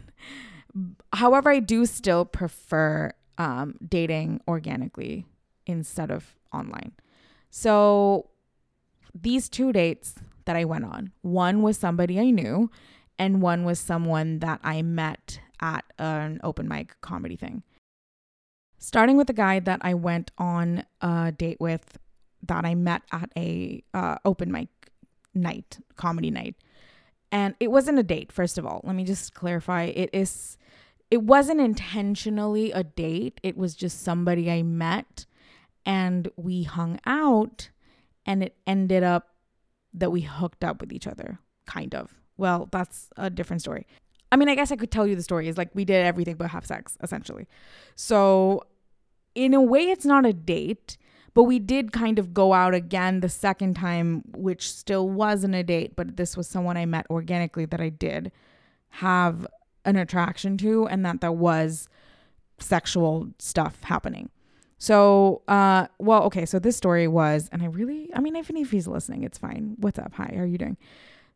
However, 1.13 1.51
I 1.51 1.61
do 1.61 1.87
still 1.87 2.25
prefer 2.25 3.13
um, 3.39 3.77
dating 3.89 4.41
organically 4.49 5.27
instead 5.67 6.11
of 6.11 6.35
online. 6.53 6.93
So 7.51 8.31
these 9.15 9.49
two 9.49 9.73
dates 9.73 10.17
that 10.47 10.57
I 10.57 10.65
went 10.65 10.85
on, 10.85 11.13
one 11.21 11.63
was 11.63 11.79
somebody 11.79 12.19
I 12.19 12.31
knew, 12.31 12.71
and 13.21 13.41
one 13.41 13.63
was 13.63 13.79
someone 13.79 14.41
that 14.41 14.59
I 14.65 14.83
met 14.83 15.39
at 15.61 15.85
an 16.01 16.41
open 16.43 16.67
mic 16.67 17.01
comedy 17.03 17.37
thing. 17.37 17.63
Starting 18.79 19.17
with 19.17 19.29
the 19.29 19.33
guy 19.33 19.61
that 19.61 19.79
I 19.83 19.95
went 19.95 20.33
on 20.39 20.85
a 21.01 21.31
date 21.31 21.61
with, 21.61 21.99
that 22.47 22.65
I 22.65 22.75
met 22.75 23.03
at 23.13 23.31
a 23.37 23.83
uh, 23.95 24.19
open 24.25 24.51
mic 24.51 24.69
night, 25.35 25.79
comedy 25.97 26.31
night, 26.31 26.57
and 27.31 27.55
it 27.61 27.71
wasn't 27.71 27.99
a 27.99 28.03
date. 28.03 28.33
First 28.33 28.59
of 28.59 28.67
all, 28.67 28.81
let 28.85 28.95
me 28.95 29.05
just 29.05 29.35
clarify: 29.35 29.85
it 29.85 30.11
is 30.13 30.59
it 31.11 31.23
wasn't 31.23 31.61
intentionally 31.61 32.73
a 32.73 32.83
date. 32.83 33.39
It 33.43 33.57
was 33.57 33.75
just 33.75 34.03
somebody 34.03 34.51
I 34.51 34.63
met 34.63 35.27
and 35.85 36.31
we 36.37 36.63
hung 36.63 36.99
out 37.05 37.71
and 38.25 38.43
it 38.43 38.57
ended 38.67 39.03
up 39.03 39.29
that 39.95 40.11
we 40.11 40.23
hooked 40.23 40.65
up 40.65 40.81
with 40.81 40.93
each 40.93 41.07
other, 41.07 41.39
kind 41.67 41.95
of. 41.95 42.15
Well, 42.37 42.69
that's 42.73 43.11
a 43.17 43.29
different 43.29 43.61
story. 43.61 43.87
I 44.31 44.37
mean, 44.37 44.49
I 44.49 44.55
guess 44.55 44.73
I 44.73 44.77
could 44.77 44.91
tell 44.91 45.07
you 45.07 45.15
the 45.15 45.23
story. 45.23 45.49
Is 45.49 45.59
like 45.59 45.69
we 45.75 45.85
did 45.85 46.05
everything 46.05 46.37
but 46.37 46.51
have 46.51 46.65
sex, 46.65 46.97
essentially. 47.03 47.47
So, 47.95 48.63
in 49.35 49.53
a 49.53 49.61
way, 49.61 49.91
it's 49.91 50.07
not 50.07 50.25
a 50.25 50.33
date, 50.33 50.97
but 51.35 51.45
we 51.45 51.59
did 51.59 51.93
kind 51.93 52.19
of 52.19 52.35
go 52.35 52.53
out 52.53 52.75
again 52.75 53.21
the 53.21 53.29
second 53.29 53.75
time, 53.75 54.23
which 54.35 54.71
still 54.71 55.09
wasn't 55.09 55.55
a 55.55 55.63
date, 55.63 55.97
but 55.97 56.17
this 56.17 56.37
was 56.37 56.47
someone 56.47 56.77
I 56.77 56.87
met 56.87 57.07
organically 57.11 57.65
that 57.67 57.81
I 57.81 57.89
did 57.89 58.33
have 58.91 59.47
an 59.85 59.97
attraction 59.97 60.59
to 60.59 60.87
and 60.87 61.05
that 61.05 61.21
there 61.21 61.33
was 61.33 61.89
sexual 62.59 63.29
stuff 63.39 63.83
happening. 63.83 64.31
So, 64.79 65.43
uh, 65.47 65.87
well, 65.99 66.25
okay, 66.25 66.45
so 66.45 66.59
this 66.59 66.77
story 66.77 67.07
was, 67.07 67.49
and 67.53 67.63
I 67.63 67.67
really, 67.67 68.11
I 68.15 68.21
mean, 68.21 68.37
even 68.37 68.57
if 68.57 68.73
he's 68.73 68.89
listening, 68.89 69.23
it's 69.23 69.39
fine. 69.39 69.77
What's 69.79 69.99
up? 69.99 70.13
Hi, 70.15 70.33
how 70.35 70.43
are 70.43 70.47
you 70.47 70.59
doing? 70.59 70.77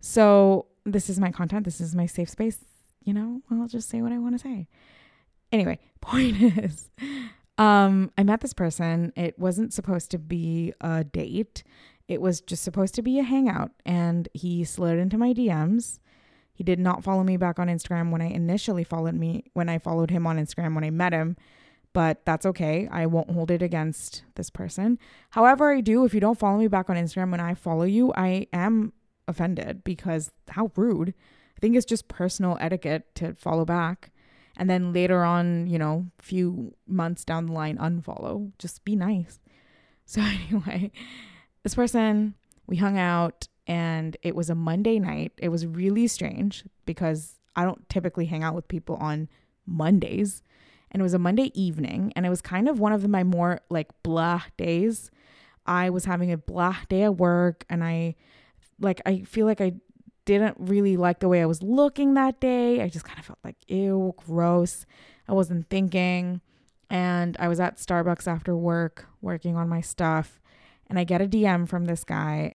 So, 0.00 0.66
this 0.84 1.08
is 1.08 1.20
my 1.20 1.30
content. 1.30 1.64
This 1.64 1.80
is 1.80 1.94
my 1.94 2.06
safe 2.06 2.28
space. 2.28 2.58
You 3.04 3.14
know, 3.14 3.42
I'll 3.50 3.68
just 3.68 3.88
say 3.88 4.02
what 4.02 4.12
I 4.12 4.18
want 4.18 4.34
to 4.34 4.38
say. 4.40 4.66
Anyway, 5.52 5.78
point 6.00 6.40
is, 6.40 6.90
um, 7.58 8.10
I 8.18 8.22
met 8.22 8.40
this 8.40 8.52
person. 8.52 9.12
It 9.16 9.38
wasn't 9.38 9.72
supposed 9.72 10.10
to 10.12 10.18
be 10.18 10.72
a 10.80 11.04
date. 11.04 11.64
It 12.08 12.20
was 12.20 12.40
just 12.40 12.62
supposed 12.62 12.94
to 12.94 13.02
be 13.02 13.18
a 13.18 13.24
hangout, 13.24 13.72
and 13.84 14.28
he 14.32 14.64
slid 14.64 14.98
into 14.98 15.18
my 15.18 15.32
DMs 15.32 15.98
he 16.56 16.64
did 16.64 16.78
not 16.78 17.04
follow 17.04 17.22
me 17.22 17.36
back 17.36 17.58
on 17.58 17.68
Instagram 17.68 18.10
when 18.10 18.22
I 18.22 18.28
initially 18.28 18.82
followed 18.82 19.14
me 19.14 19.44
when 19.52 19.68
I 19.68 19.78
followed 19.78 20.10
him 20.10 20.26
on 20.26 20.38
Instagram 20.38 20.74
when 20.74 20.84
I 20.84 20.90
met 20.90 21.12
him, 21.12 21.36
but 21.92 22.24
that's 22.24 22.46
okay. 22.46 22.88
I 22.90 23.04
won't 23.04 23.30
hold 23.30 23.50
it 23.50 23.60
against 23.60 24.24
this 24.36 24.48
person. 24.48 24.98
However, 25.30 25.70
I 25.70 25.82
do 25.82 26.06
if 26.06 26.14
you 26.14 26.20
don't 26.20 26.38
follow 26.38 26.56
me 26.56 26.66
back 26.66 26.88
on 26.88 26.96
Instagram 26.96 27.30
when 27.30 27.40
I 27.40 27.52
follow 27.52 27.84
you, 27.84 28.10
I 28.16 28.46
am 28.54 28.94
offended 29.28 29.84
because 29.84 30.32
how 30.48 30.72
rude. 30.76 31.10
I 31.10 31.60
think 31.60 31.76
it's 31.76 31.84
just 31.84 32.08
personal 32.08 32.56
etiquette 32.58 33.14
to 33.16 33.34
follow 33.34 33.66
back 33.66 34.10
and 34.56 34.70
then 34.70 34.92
later 34.92 35.24
on, 35.24 35.66
you 35.66 35.78
know, 35.78 36.06
few 36.18 36.74
months 36.86 37.24
down 37.24 37.46
the 37.46 37.52
line 37.52 37.76
unfollow. 37.78 38.52
Just 38.58 38.84
be 38.84 38.96
nice. 38.96 39.40
So 40.08 40.20
anyway, 40.20 40.92
this 41.64 41.74
person 41.74 42.34
we 42.68 42.76
hung 42.76 42.96
out 42.96 43.48
and 43.66 44.16
it 44.22 44.36
was 44.36 44.50
a 44.50 44.54
Monday 44.54 44.98
night. 45.00 45.32
It 45.38 45.48
was 45.48 45.66
really 45.66 46.06
strange 46.06 46.64
because 46.84 47.40
I 47.56 47.64
don't 47.64 47.88
typically 47.88 48.26
hang 48.26 48.44
out 48.44 48.54
with 48.54 48.68
people 48.68 48.96
on 48.96 49.28
Mondays. 49.66 50.42
And 50.92 51.00
it 51.00 51.02
was 51.02 51.14
a 51.14 51.18
Monday 51.18 51.50
evening, 51.54 52.12
and 52.14 52.24
it 52.24 52.28
was 52.28 52.40
kind 52.40 52.68
of 52.68 52.78
one 52.78 52.92
of 52.92 53.06
my 53.08 53.24
more 53.24 53.60
like 53.68 53.88
blah 54.04 54.42
days. 54.56 55.10
I 55.66 55.90
was 55.90 56.04
having 56.04 56.30
a 56.30 56.38
blah 56.38 56.76
day 56.88 57.02
at 57.02 57.16
work, 57.16 57.64
and 57.68 57.82
I 57.82 58.14
like, 58.78 59.02
I 59.04 59.22
feel 59.22 59.46
like 59.46 59.60
I 59.60 59.72
didn't 60.26 60.56
really 60.58 60.98
like 60.98 61.20
the 61.20 61.28
way 61.28 61.40
I 61.40 61.46
was 61.46 61.62
looking 61.62 62.12
that 62.14 62.38
day. 62.40 62.82
I 62.82 62.88
just 62.88 63.06
kind 63.06 63.18
of 63.18 63.24
felt 63.24 63.38
like, 63.42 63.56
ew, 63.68 64.14
gross. 64.18 64.84
I 65.26 65.32
wasn't 65.32 65.70
thinking. 65.70 66.42
And 66.90 67.36
I 67.40 67.48
was 67.48 67.58
at 67.58 67.78
Starbucks 67.78 68.28
after 68.28 68.54
work 68.54 69.06
working 69.22 69.56
on 69.56 69.68
my 69.68 69.80
stuff. 69.80 70.40
And 70.88 70.98
I 70.98 71.04
get 71.04 71.22
a 71.22 71.26
DM 71.26 71.68
from 71.68 71.86
this 71.86 72.04
guy, 72.04 72.54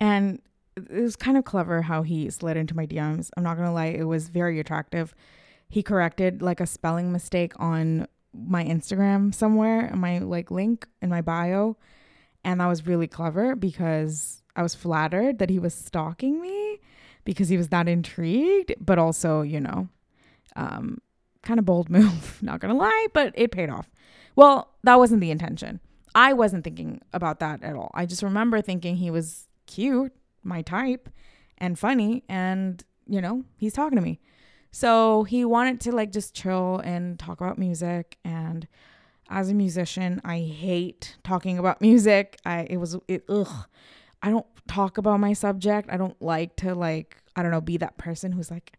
and 0.00 0.40
it 0.76 1.02
was 1.02 1.14
kind 1.14 1.36
of 1.36 1.44
clever 1.44 1.82
how 1.82 2.02
he 2.02 2.28
slid 2.30 2.56
into 2.56 2.74
my 2.74 2.84
DMs. 2.84 3.30
I'm 3.36 3.44
not 3.44 3.56
going 3.56 3.68
to 3.68 3.72
lie, 3.72 3.86
it 3.86 4.08
was 4.08 4.28
very 4.28 4.58
attractive. 4.58 5.14
He 5.68 5.80
corrected 5.80 6.42
like 6.42 6.60
a 6.60 6.66
spelling 6.66 7.12
mistake 7.12 7.52
on 7.60 8.08
my 8.32 8.64
Instagram 8.64 9.32
somewhere, 9.32 9.92
my 9.94 10.18
like 10.18 10.50
link 10.50 10.88
in 11.00 11.10
my 11.10 11.20
bio. 11.20 11.76
And 12.42 12.60
that 12.60 12.66
was 12.66 12.88
really 12.88 13.06
clever 13.06 13.54
because 13.54 14.42
I 14.56 14.62
was 14.64 14.74
flattered 14.74 15.38
that 15.38 15.48
he 15.48 15.60
was 15.60 15.74
stalking 15.74 16.40
me 16.40 16.63
because 17.24 17.48
he 17.48 17.56
was 17.56 17.68
that 17.68 17.88
intrigued, 17.88 18.74
but 18.80 18.98
also, 18.98 19.42
you 19.42 19.60
know, 19.60 19.88
um, 20.56 20.98
kind 21.42 21.58
of 21.58 21.64
bold 21.64 21.90
move, 21.90 22.42
not 22.42 22.60
gonna 22.60 22.74
lie, 22.74 23.06
but 23.12 23.32
it 23.34 23.50
paid 23.50 23.70
off. 23.70 23.90
Well, 24.36 24.74
that 24.82 24.98
wasn't 24.98 25.20
the 25.20 25.30
intention. 25.30 25.80
I 26.14 26.32
wasn't 26.32 26.64
thinking 26.64 27.00
about 27.12 27.40
that 27.40 27.62
at 27.62 27.74
all. 27.74 27.90
I 27.94 28.06
just 28.06 28.22
remember 28.22 28.60
thinking 28.60 28.96
he 28.96 29.10
was 29.10 29.48
cute, 29.66 30.12
my 30.42 30.62
type, 30.62 31.08
and 31.58 31.78
funny. 31.78 32.22
And, 32.28 32.82
you 33.08 33.20
know, 33.20 33.44
he's 33.56 33.72
talking 33.72 33.96
to 33.96 34.02
me. 34.02 34.20
So 34.70 35.24
he 35.24 35.44
wanted 35.44 35.80
to 35.82 35.92
like 35.92 36.12
just 36.12 36.34
chill 36.34 36.80
and 36.84 37.18
talk 37.18 37.40
about 37.40 37.58
music. 37.58 38.18
And 38.24 38.66
as 39.28 39.50
a 39.50 39.54
musician, 39.54 40.20
I 40.24 40.38
hate 40.38 41.16
talking 41.24 41.58
about 41.58 41.80
music. 41.80 42.38
I, 42.44 42.66
it 42.70 42.76
was, 42.76 42.96
it, 43.08 43.24
ugh. 43.28 43.66
I 44.24 44.30
don't 44.30 44.46
talk 44.66 44.96
about 44.96 45.20
my 45.20 45.34
subject. 45.34 45.90
I 45.92 45.98
don't 45.98 46.20
like 46.22 46.56
to 46.56 46.74
like, 46.74 47.18
I 47.36 47.42
don't 47.42 47.52
know, 47.52 47.60
be 47.60 47.76
that 47.76 47.98
person 47.98 48.32
who's 48.32 48.50
like 48.50 48.78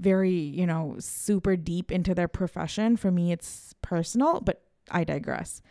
very, 0.00 0.32
you 0.32 0.66
know, 0.66 0.96
super 0.98 1.54
deep 1.54 1.92
into 1.92 2.12
their 2.12 2.26
profession. 2.26 2.96
For 2.96 3.12
me, 3.12 3.30
it's 3.30 3.72
personal, 3.82 4.40
but 4.40 4.62
I 4.90 5.04
digress. 5.04 5.62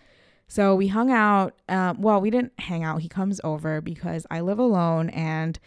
So 0.47 0.73
we 0.73 0.88
hung 0.88 1.11
out. 1.11 1.59
Um, 1.67 2.01
well, 2.01 2.21
we 2.21 2.29
didn't 2.29 2.53
hang 2.59 2.85
out. 2.85 3.01
He 3.01 3.09
comes 3.09 3.41
over 3.43 3.81
because 3.81 4.25
I 4.31 4.39
live 4.39 4.57
alone 4.57 5.09
and 5.09 5.59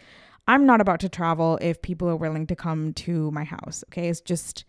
I'm 0.47 0.65
not 0.65 0.81
about 0.81 0.99
to 1.01 1.09
travel 1.09 1.59
if 1.61 1.79
people 1.83 2.09
are 2.09 2.15
willing 2.15 2.47
to 2.47 2.55
come 2.55 2.91
to 2.93 3.29
my 3.29 3.43
house. 3.43 3.83
Okay. 3.89 4.09
It's 4.09 4.19
just, 4.19 4.65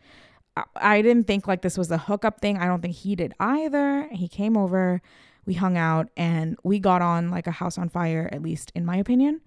I, 0.58 0.64
I 0.76 1.02
didn't 1.02 1.26
think 1.26 1.48
like 1.48 1.62
this 1.62 1.78
was 1.78 1.90
a 1.90 1.96
hookup 1.96 2.42
thing. 2.42 2.58
I 2.58 2.66
don't 2.66 2.82
think 2.82 2.96
he 2.96 3.16
did 3.16 3.32
either. 3.40 4.08
He 4.12 4.28
came 4.28 4.58
over, 4.58 5.00
we 5.46 5.54
hung 5.54 5.76
out, 5.76 6.08
and 6.16 6.56
we 6.62 6.78
got 6.78 7.02
on 7.02 7.30
like 7.30 7.46
a 7.46 7.52
house 7.52 7.78
on 7.78 7.88
fire, 7.88 8.28
at 8.32 8.42
least 8.42 8.72
in 8.74 8.84
my 8.84 8.96
opinion. 8.96 9.40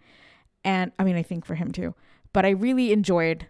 And 0.63 0.91
I 0.99 1.03
mean, 1.03 1.15
I 1.15 1.23
think 1.23 1.45
for 1.45 1.55
him 1.55 1.71
too. 1.71 1.95
But 2.33 2.45
I 2.45 2.49
really 2.49 2.91
enjoyed 2.91 3.47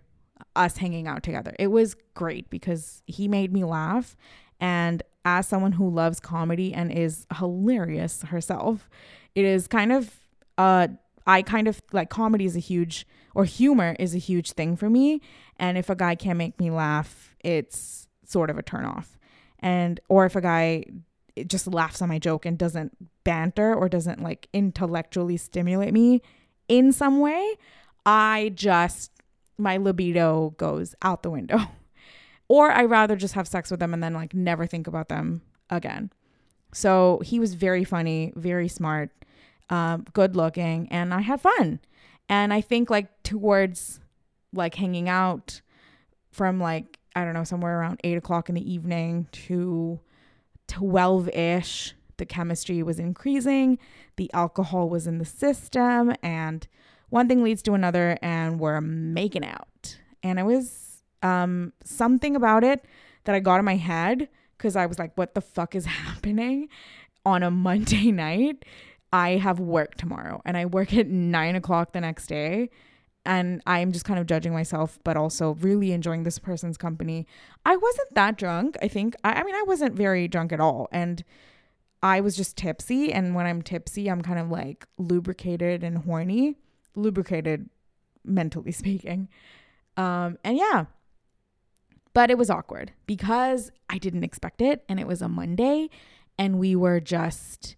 us 0.56 0.78
hanging 0.78 1.08
out 1.08 1.24
together. 1.24 1.56
It 1.60 1.68
was 1.68 1.96
great 2.14 2.50
because 2.50 3.02
he 3.06 3.28
made 3.28 3.52
me 3.52 3.64
laugh. 3.64 4.16
And 4.60 5.04
as 5.26 5.48
someone 5.48 5.74
who 5.74 5.90
loves 5.90 6.20
comedy 6.20 6.74
and 6.74 6.92
is 6.92 7.26
hilarious 7.38 8.24
herself, 8.24 8.90
it 9.36 9.46
is 9.46 9.68
kind 9.68 9.92
of 9.92 10.16
uh 10.58 10.88
I 11.26 11.42
kind 11.42 11.68
of 11.68 11.82
like 11.92 12.10
comedy 12.10 12.46
is 12.46 12.56
a 12.56 12.60
huge 12.60 13.06
or 13.36 13.44
humor 13.44 13.96
is 14.00 14.16
a 14.16 14.18
huge 14.18 14.54
thing 14.54 14.76
for 14.76 14.90
me. 14.90 15.22
And 15.58 15.78
if 15.78 15.90
a 15.90 15.96
guy 15.96 16.16
can't 16.16 16.38
make 16.38 16.60
me 16.60 16.72
laugh, 16.72 17.36
it's 17.42 18.08
sort 18.26 18.50
of 18.50 18.58
a 18.58 18.64
turn 18.64 18.86
off. 18.86 19.20
And 19.60 20.00
or 20.08 20.26
if 20.26 20.36
a 20.36 20.42
guy 20.42 20.86
just 21.46 21.68
laughs 21.68 22.02
on 22.02 22.10
my 22.10 22.20
joke 22.20 22.46
and 22.46 22.58
doesn't 22.58 22.96
banter 23.24 23.74
or 23.74 23.90
doesn't 23.90 24.22
like 24.22 24.48
intellectually 24.54 25.38
stimulate 25.38 25.94
me 25.94 26.22
in 26.68 26.92
some 26.92 27.20
way, 27.20 27.56
I 28.06 28.52
just 28.56 29.12
my 29.58 29.78
libido 29.78 30.52
goes 30.58 30.96
out 31.02 31.24
the 31.24 31.32
window. 31.32 31.60
or 32.48 32.72
I 32.72 32.86
rather 32.86 33.16
just 33.16 33.34
have 33.34 33.48
sex 33.48 33.72
with 33.72 33.80
them 33.80 33.94
and 33.94 34.02
then 34.02 34.14
like 34.14 34.34
never 34.34 34.66
think 34.66 34.88
about 34.88 35.10
them 35.10 35.42
again. 35.70 36.12
So 36.74 37.22
he 37.24 37.40
was 37.40 37.56
very 37.56 37.84
funny, 37.84 38.34
very 38.36 38.68
smart, 38.68 39.10
um, 39.70 40.06
good 40.14 40.36
looking, 40.36 40.88
and 40.92 41.14
I 41.14 41.22
had 41.22 41.42
fun. 41.42 41.80
And 42.30 42.54
I 42.54 42.62
think 42.62 42.90
like 42.90 43.24
towards 43.24 44.00
like 44.54 44.76
hanging 44.76 45.10
out 45.10 45.62
from 46.32 46.60
like, 46.60 47.00
I 47.16 47.24
don't 47.24 47.34
know, 47.34 47.44
somewhere 47.44 47.80
around 47.80 48.00
eight 48.04 48.18
o'clock 48.18 48.50
in 48.50 48.56
the 48.56 48.72
evening 48.72 49.28
to 49.32 50.00
12 50.68 51.30
ish, 51.30 51.96
the 52.18 52.26
chemistry 52.26 52.84
was 52.84 53.00
increasing, 53.00 53.78
the 54.16 54.32
alcohol 54.34 54.90
was 54.90 55.08
in 55.08 55.18
the 55.18 55.26
system, 55.26 56.14
and 56.22 56.68
one 57.10 57.28
thing 57.28 57.44
leads 57.44 57.62
to 57.64 57.74
another, 57.74 58.18
and 58.22 58.60
we're 58.60 58.82
making 58.82 59.46
out. 59.46 59.98
And 60.24 60.40
it 60.40 60.44
was 60.44 61.04
um, 61.24 61.74
something 61.84 62.36
about 62.36 62.64
it 62.64 62.86
that 63.24 63.36
I 63.36 63.40
got 63.40 63.60
in 63.60 63.66
my 63.66 63.76
head 63.76 64.30
because 64.58 64.76
I 64.76 64.86
was 64.86 65.00
like, 65.00 65.16
what 65.16 65.36
the 65.36 65.42
fuck 65.42 65.76
is 65.76 65.86
happening 65.86 66.70
on 67.26 67.44
a 67.44 67.52
Monday 67.52 68.12
night? 68.12 68.66
I 69.14 69.32
have 69.32 69.60
work 69.60 69.96
tomorrow 69.96 70.42
and 70.44 70.58
I 70.58 70.66
work 70.66 70.94
at 70.94 71.08
nine 71.08 71.56
o'clock 71.56 71.94
the 71.94 72.02
next 72.02 72.28
day. 72.28 72.70
And 73.28 73.62
I'm 73.68 73.92
just 73.92 74.06
kind 74.06 74.20
of 74.20 74.26
judging 74.26 74.54
myself, 74.54 74.98
but 75.04 75.18
also 75.18 75.54
really 75.56 75.92
enjoying 75.92 76.24
this 76.24 76.40
person's 76.40 76.78
company. 76.78 77.28
I 77.66 77.76
wasn't 77.76 78.16
that 78.16 78.38
drunk. 78.38 78.78
I 78.82 78.88
think, 78.88 79.16
I, 79.24 79.34
I 79.34 79.44
mean, 79.44 79.54
I 79.54 79.64
wasn't 79.68 79.96
very 79.96 80.28
drunk 80.28 80.52
at 80.52 80.60
all. 80.60 80.88
And 80.92 81.24
I 82.02 82.22
was 82.22 82.36
just 82.36 82.58
tipsy. 82.58 83.14
And 83.14 83.36
when 83.36 83.46
I'm 83.46 83.62
tipsy, 83.62 84.10
I'm 84.10 84.22
kind 84.22 84.40
of 84.40 84.50
like 84.50 84.88
lubricated 84.98 85.84
and 85.84 86.00
horny, 86.00 86.56
lubricated 86.96 87.70
mentally 88.24 88.72
speaking. 88.72 89.28
Um, 89.98 90.38
and 90.44 90.58
yeah, 90.58 90.86
but 92.14 92.32
it 92.32 92.38
was 92.38 92.50
awkward 92.50 92.94
because 93.06 93.72
I 93.90 93.98
didn't 93.98 94.24
expect 94.24 94.62
it. 94.62 94.84
And 94.88 95.00
it 95.00 95.06
was 95.06 95.22
a 95.22 95.28
Monday. 95.28 95.90
And 96.40 96.58
we 96.60 96.76
were 96.76 97.00
just 97.00 97.76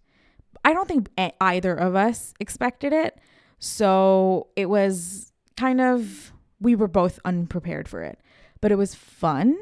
I 0.63 0.73
don't 0.73 0.87
think 0.87 1.09
either 1.41 1.73
of 1.73 1.95
us 1.95 2.33
expected 2.39 2.93
it. 2.93 3.17
So 3.59 4.47
it 4.55 4.67
was 4.67 5.31
kind 5.59 5.81
of, 5.81 6.31
we 6.61 6.73
were 6.73 6.87
both 6.87 7.19
unprepared 7.25 7.87
for 7.89 8.01
it, 8.01 8.19
but 8.61 8.71
it 8.71 8.77
was 8.77 8.95
fun. 8.95 9.57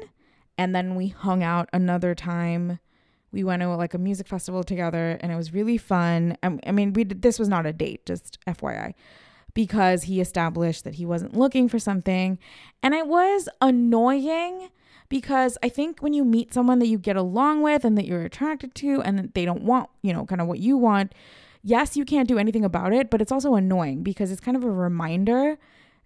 And 0.56 0.74
then 0.74 0.94
we 0.94 1.08
hung 1.08 1.42
out 1.42 1.68
another 1.72 2.14
time. 2.14 2.78
We 3.32 3.42
went 3.42 3.62
to 3.62 3.68
like 3.76 3.94
a 3.94 3.98
music 3.98 4.28
festival 4.28 4.62
together 4.62 5.18
and 5.20 5.32
it 5.32 5.36
was 5.36 5.52
really 5.52 5.76
fun. 5.76 6.36
I 6.42 6.70
mean, 6.72 6.92
we 6.92 7.04
did, 7.04 7.22
this 7.22 7.38
was 7.38 7.48
not 7.48 7.66
a 7.66 7.72
date, 7.72 8.06
just 8.06 8.38
FYI, 8.46 8.94
because 9.54 10.04
he 10.04 10.20
established 10.20 10.84
that 10.84 10.94
he 10.94 11.04
wasn't 11.04 11.36
looking 11.36 11.68
for 11.68 11.78
something. 11.80 12.38
And 12.82 12.94
it 12.94 13.08
was 13.08 13.48
annoying 13.60 14.70
because 15.08 15.58
I 15.62 15.68
think 15.68 16.00
when 16.00 16.12
you 16.12 16.24
meet 16.24 16.54
someone 16.54 16.78
that 16.78 16.86
you 16.86 16.98
get 16.98 17.16
along 17.16 17.62
with 17.62 17.84
and 17.84 17.98
that 17.98 18.06
you're 18.06 18.22
attracted 18.22 18.74
to 18.76 19.02
and 19.02 19.32
they 19.34 19.44
don't 19.44 19.62
want, 19.62 19.90
you 20.02 20.12
know, 20.12 20.24
kind 20.26 20.40
of 20.40 20.46
what 20.46 20.60
you 20.60 20.76
want, 20.76 21.12
yes, 21.62 21.96
you 21.96 22.04
can't 22.04 22.28
do 22.28 22.38
anything 22.38 22.64
about 22.64 22.92
it, 22.92 23.10
but 23.10 23.20
it's 23.20 23.32
also 23.32 23.56
annoying 23.56 24.02
because 24.02 24.30
it's 24.30 24.40
kind 24.40 24.56
of 24.56 24.64
a 24.64 24.70
reminder 24.70 25.58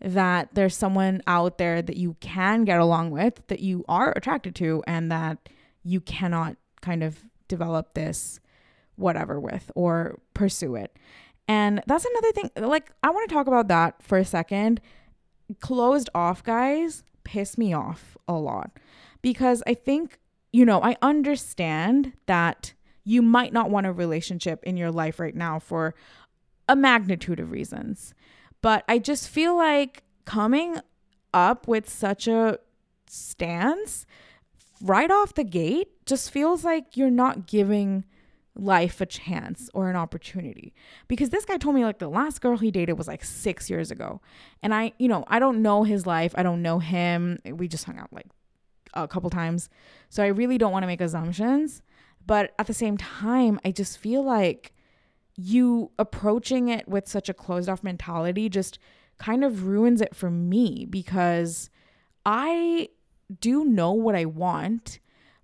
that 0.05 0.51
there's 0.55 0.77
someone 0.77 1.23
out 1.27 1.59
there 1.59 1.81
that 1.83 1.97
you 1.97 2.17
can 2.21 2.65
get 2.65 2.81
along 2.81 3.11
with, 3.11 3.47
that 3.49 3.61
you 3.61 3.85
are 3.89 4.13
attracted 4.17 4.55
to, 4.57 4.83
and 4.87 5.11
that 5.11 5.49
you 5.83 6.01
cannot 6.01 6.57
kind 6.81 7.03
of 7.03 7.25
develop 7.49 7.95
this 7.95 8.41
whatever 8.97 9.41
with 9.41 9.71
or 9.75 10.19
pursue 10.35 10.75
it. 10.75 10.97
And 11.49 11.83
that's 11.87 12.05
another 12.05 12.33
thing. 12.33 12.51
Like, 12.57 12.91
I 13.03 13.11
want 13.11 13.29
to 13.29 13.35
talk 13.35 13.47
about 13.47 13.69
that 13.69 14.03
for 14.03 14.19
a 14.19 14.25
second. 14.25 14.81
Closed 15.61 16.09
off 16.15 16.43
guys 16.43 17.05
piss 17.25 17.59
me 17.59 17.73
off 17.73 18.17
a 18.29 18.35
lot 18.35 18.71
because 19.21 19.63
I 19.67 19.75
think, 19.75 20.19
you 20.53 20.65
know, 20.65 20.83
I 20.83 20.97
understand 21.03 22.13
that 22.27 22.75
you 23.05 23.23
might 23.23 23.53
not 23.53 23.71
want 23.71 23.87
a 23.87 23.93
relationship 23.93 24.63
in 24.65 24.77
your 24.77 24.91
life 24.91 25.19
right 25.19 25.35
now 25.35 25.59
for 25.59 25.95
a 26.69 26.77
magnitude 26.77 27.41
of 27.41 27.51
reasons. 27.51 28.15
But 28.63 28.85
I 28.89 28.99
just 28.99 29.29
feel 29.29 29.57
like 29.57 30.03
coming 30.25 30.79
up 31.35 31.69
with 31.69 31.89
such 31.89 32.27
a 32.27 32.59
stance 33.09 34.07
right 34.81 35.11
off 35.11 35.35
the 35.35 35.45
gate 35.45 35.89
just 36.07 36.31
feels 36.31 36.65
like 36.65 36.97
you're 36.97 37.11
not 37.11 37.47
giving 37.47 38.05
life 38.55 39.01
a 39.01 39.07
chance 39.07 39.71
or 39.73 39.89
an 39.89 39.97
opportunity 39.97 40.75
because 41.09 41.31
this 41.31 41.45
guy 41.45 41.57
told 41.57 41.75
me 41.75 41.85
like 41.85 41.99
the 41.99 42.09
last 42.09 42.41
girl 42.41 42.57
he 42.57 42.71
dated 42.71 42.99
was 42.99 43.09
like 43.09 43.25
6 43.25 43.71
years 43.71 43.91
ago 43.91 44.21
and 44.63 44.75
I 44.75 44.93
you 44.99 45.09
know 45.09 45.25
I 45.29 45.39
don't 45.39 45.63
know 45.63 45.85
his 45.85 46.07
life 46.07 46.35
I 46.37 46.43
don't 46.43 46.61
know 46.61 46.79
him 46.79 47.39
we 47.47 47.67
just 47.67 47.85
hung 47.85 47.99
out 47.99 48.13
like 48.13 48.27
a 48.95 49.09
couple 49.09 49.31
times. 49.31 49.69
So 50.09 50.23
I 50.23 50.29
really 50.29 50.59
don't 50.59 50.73
want 50.73 50.83
to 50.83 50.87
make 50.87 51.01
assumptions. 51.01 51.83
But 52.25 52.53
at 52.59 52.67
the 52.67 52.75
same 52.75 52.97
time, 52.97 53.59
I 53.65 53.73
just 53.73 53.99
feel 53.99 54.23
like 54.23 54.73
you 55.37 55.91
approaching 55.99 56.69
it 56.69 56.89
with 56.89 57.09
such 57.09 57.29
a 57.29 57.35
closed 57.35 57.69
off 57.69 57.83
mentality 57.83 58.49
just 58.49 58.79
kind 59.19 59.45
of 59.45 59.67
ruins 59.67 60.01
it 60.01 60.15
for 60.15 60.31
me 60.31 60.87
because 60.89 61.71
I 62.27 62.89
do 63.41 63.65
know 63.65 63.93
what 63.93 64.15
I 64.15 64.25
want, 64.25 64.99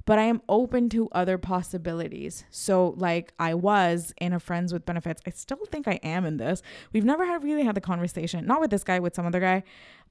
but 0.04 0.18
I 0.18 0.24
am 0.24 0.42
open 0.48 0.88
to 0.90 1.08
other 1.12 1.38
possibilities. 1.38 2.44
So, 2.50 2.94
like 2.96 3.32
I 3.38 3.54
was 3.54 4.12
in 4.20 4.32
a 4.32 4.40
friends 4.40 4.72
with 4.72 4.84
benefits, 4.84 5.22
I 5.26 5.30
still 5.30 5.64
think 5.70 5.86
I 5.86 6.00
am 6.02 6.24
in 6.24 6.38
this. 6.38 6.62
We've 6.92 7.04
never 7.04 7.24
had 7.24 7.44
really 7.44 7.64
had 7.64 7.74
the 7.74 7.80
conversation, 7.80 8.46
not 8.46 8.60
with 8.60 8.70
this 8.70 8.84
guy, 8.84 8.98
with 8.98 9.14
some 9.14 9.26
other 9.26 9.40
guy. 9.40 9.62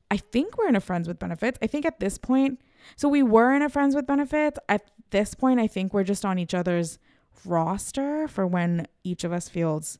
I 0.09 0.17
think 0.17 0.57
we're 0.57 0.69
in 0.69 0.75
a 0.75 0.81
friends 0.81 1.07
with 1.07 1.19
benefits. 1.19 1.59
I 1.61 1.67
think 1.67 1.85
at 1.85 1.99
this 1.99 2.17
point, 2.17 2.61
so 2.95 3.09
we 3.09 3.23
were 3.23 3.53
in 3.53 3.61
a 3.61 3.69
friends 3.69 3.95
with 3.95 4.07
benefits. 4.07 4.57
At 4.69 4.89
this 5.09 5.33
point, 5.33 5.59
I 5.59 5.67
think 5.67 5.93
we're 5.93 6.03
just 6.03 6.25
on 6.25 6.39
each 6.39 6.53
other's 6.53 6.99
roster 7.45 8.27
for 8.27 8.45
when 8.45 8.87
each 9.03 9.23
of 9.23 9.31
us 9.31 9.49
feels 9.49 9.99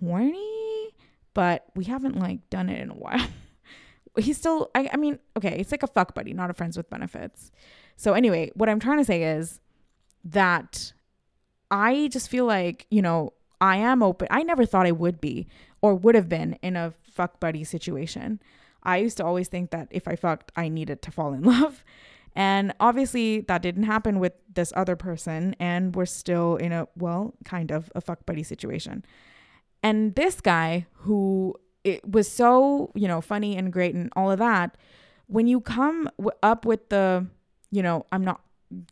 horny, 0.00 0.90
but 1.34 1.66
we 1.74 1.84
haven't 1.84 2.18
like 2.18 2.48
done 2.50 2.68
it 2.68 2.80
in 2.80 2.90
a 2.90 2.94
while. 2.94 3.26
He's 4.18 4.36
still, 4.36 4.70
I, 4.74 4.90
I 4.92 4.96
mean, 4.96 5.18
okay, 5.36 5.58
it's 5.58 5.70
like 5.70 5.82
a 5.82 5.88
fuck 5.88 6.14
buddy, 6.14 6.32
not 6.32 6.50
a 6.50 6.54
friends 6.54 6.76
with 6.76 6.90
benefits. 6.90 7.52
So, 7.96 8.14
anyway, 8.14 8.50
what 8.54 8.68
I'm 8.68 8.80
trying 8.80 8.98
to 8.98 9.04
say 9.04 9.22
is 9.22 9.60
that 10.24 10.92
I 11.70 12.08
just 12.08 12.28
feel 12.28 12.44
like, 12.44 12.86
you 12.90 13.02
know, 13.02 13.34
I 13.60 13.76
am 13.76 14.02
open. 14.02 14.26
I 14.30 14.42
never 14.42 14.64
thought 14.64 14.86
I 14.86 14.92
would 14.92 15.20
be 15.20 15.46
or 15.80 15.94
would 15.94 16.14
have 16.14 16.28
been 16.28 16.54
in 16.62 16.76
a 16.76 16.94
fuck 17.02 17.38
buddy 17.40 17.62
situation. 17.62 18.40
I 18.82 18.98
used 18.98 19.18
to 19.18 19.24
always 19.24 19.48
think 19.48 19.70
that 19.70 19.88
if 19.90 20.08
I 20.08 20.16
fucked, 20.16 20.52
I 20.56 20.68
needed 20.68 21.02
to 21.02 21.10
fall 21.10 21.32
in 21.32 21.42
love. 21.44 21.84
And 22.34 22.72
obviously, 22.78 23.40
that 23.42 23.62
didn't 23.62 23.84
happen 23.84 24.18
with 24.18 24.34
this 24.54 24.72
other 24.76 24.96
person, 24.96 25.56
and 25.58 25.94
we're 25.94 26.06
still 26.06 26.56
in 26.56 26.72
a, 26.72 26.86
well, 26.96 27.34
kind 27.44 27.70
of 27.70 27.90
a 27.94 28.00
fuck 28.00 28.24
buddy 28.24 28.42
situation. 28.42 29.04
And 29.82 30.14
this 30.14 30.40
guy, 30.40 30.86
who 30.92 31.54
it 31.84 32.08
was 32.08 32.30
so, 32.30 32.92
you 32.94 33.08
know, 33.08 33.20
funny 33.20 33.56
and 33.56 33.72
great 33.72 33.94
and 33.94 34.12
all 34.14 34.30
of 34.30 34.38
that, 34.38 34.76
when 35.26 35.46
you 35.46 35.60
come 35.60 36.08
w- 36.18 36.36
up 36.42 36.64
with 36.64 36.88
the, 36.90 37.26
you 37.70 37.82
know, 37.82 38.06
I'm 38.12 38.24
not 38.24 38.42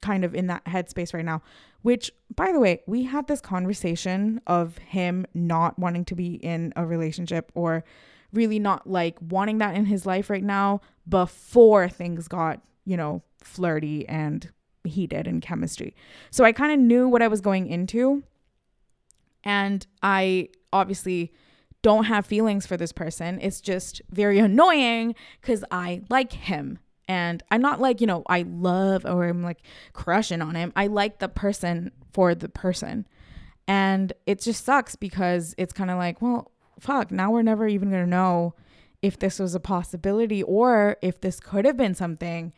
kind 0.01 0.25
of 0.25 0.35
in 0.35 0.47
that 0.49 0.65
headspace 0.65 1.13
right 1.15 1.25
now, 1.25 1.43
which, 1.83 2.11
by 2.35 2.53
the 2.53 2.61
way, 2.61 2.83
we 2.87 3.05
had 3.05 3.27
this 3.29 3.41
conversation 3.41 4.41
of 4.47 4.79
him 4.79 5.27
not 5.35 5.79
wanting 5.79 6.05
to 6.07 6.15
be 6.15 6.35
in 6.35 6.73
a 6.77 6.85
relationship 6.85 7.53
or 7.55 7.85
really 8.33 8.59
not 8.59 8.89
like 8.89 9.17
wanting 9.21 9.59
that 9.59 9.75
in 9.75 9.87
his 9.87 10.05
life 10.07 10.31
right 10.31 10.45
now 10.45 10.81
before 11.09 11.89
things 11.89 12.29
got, 12.29 12.61
you 12.85 12.97
know, 12.97 13.23
flirty 13.43 14.07
and 14.09 14.51
heated 14.85 15.27
and 15.27 15.43
chemistry. 15.43 15.95
So 16.31 16.45
I 16.45 16.53
kind 16.53 16.73
of 16.73 16.79
knew 16.79 17.09
what 17.09 17.23
I 17.23 17.29
was 17.29 17.41
going 17.41 17.67
into. 17.67 18.23
And 19.45 19.87
I 20.03 20.49
obviously 20.73 21.33
don't 21.83 22.05
have 22.05 22.27
feelings 22.27 22.67
for 22.67 22.77
this 22.77 22.93
person. 22.93 23.39
It's 23.41 23.61
just 23.61 24.03
very 24.11 24.39
annoying 24.49 25.15
because 25.41 25.65
I 25.71 26.03
like 26.09 26.33
him 26.33 26.81
And 27.09 27.43
I'm 27.51 27.63
not 27.63 27.81
like, 27.81 28.01
you 28.01 28.07
know, 28.07 28.23
I 28.29 28.43
love 28.43 29.07
or 29.07 29.25
I'm 29.27 29.43
like 29.43 29.63
crushing 29.95 30.43
on 30.43 30.55
him. 30.55 30.73
I 30.77 30.89
like 30.89 31.19
the 31.19 31.29
person 31.29 31.91
for 32.13 32.35
the 32.35 32.51
person. 32.51 33.07
And 33.67 34.13
it 34.27 34.41
just 34.41 34.65
sucks 34.65 34.95
because 34.95 35.55
it's 35.59 35.73
kind 35.73 35.91
of 35.91 35.97
like, 35.97 36.21
well, 36.21 36.53
fuck, 36.81 37.11
now 37.11 37.31
we're 37.31 37.43
never 37.43 37.67
even 37.67 37.91
going 37.91 38.05
to 38.05 38.11
know 38.11 38.55
if 39.03 39.19
this 39.19 39.39
was 39.39 39.55
a 39.55 39.61
possibility 39.61 40.43
or 40.43 40.97
if 41.03 41.21
this 41.21 41.41
could 41.41 41.65
have 41.65 41.77
been 41.77 41.95
something 41.95 42.53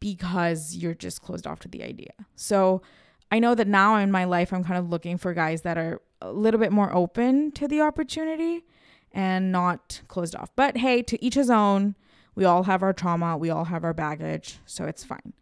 because 0.00 0.74
you're 0.76 0.94
just 0.94 1.22
closed 1.22 1.46
off 1.46 1.60
to 1.60 1.68
the 1.68 1.82
idea. 1.82 2.12
So 2.34 2.82
I 3.30 3.38
know 3.38 3.54
that 3.54 3.68
now 3.68 3.96
in 3.96 4.10
my 4.10 4.24
life, 4.24 4.52
I'm 4.52 4.64
kind 4.64 4.78
of 4.78 4.90
looking 4.90 5.16
for 5.16 5.32
guys 5.32 5.62
that 5.62 5.78
are 5.78 6.00
a 6.20 6.32
little 6.32 6.58
bit 6.58 6.72
more 6.72 6.94
open 6.94 7.52
to 7.52 7.68
the 7.68 7.80
opportunity 7.80 8.64
and 9.12 9.52
not 9.52 10.02
closed 10.08 10.34
off. 10.34 10.50
But 10.56 10.78
hey, 10.78 11.02
to 11.02 11.24
each 11.24 11.34
his 11.34 11.50
own. 11.50 11.94
We 12.34 12.44
all 12.46 12.62
have 12.62 12.82
our 12.82 12.94
trauma, 12.94 13.36
we 13.36 13.50
all 13.50 13.66
have 13.66 13.84
our 13.84 13.92
baggage, 13.92 14.58
so 14.64 14.86
it's 14.86 15.04
fine. 15.04 15.34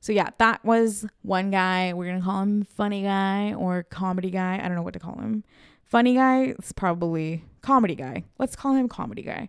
So 0.00 0.12
yeah, 0.12 0.28
that 0.36 0.62
was 0.62 1.06
one 1.22 1.50
guy. 1.50 1.94
We're 1.94 2.06
gonna 2.06 2.22
call 2.22 2.42
him 2.42 2.64
funny 2.64 3.02
guy 3.02 3.54
or 3.54 3.82
comedy 3.84 4.30
guy. 4.30 4.60
I 4.62 4.68
don't 4.68 4.74
know 4.74 4.82
what 4.82 4.92
to 4.92 5.00
call 5.00 5.18
him. 5.18 5.44
Funny 5.84 6.14
guy, 6.14 6.54
it's 6.58 6.72
probably 6.72 7.44
comedy 7.62 7.94
guy. 7.94 8.24
Let's 8.38 8.56
call 8.56 8.74
him 8.74 8.88
comedy 8.88 9.22
guy. 9.22 9.48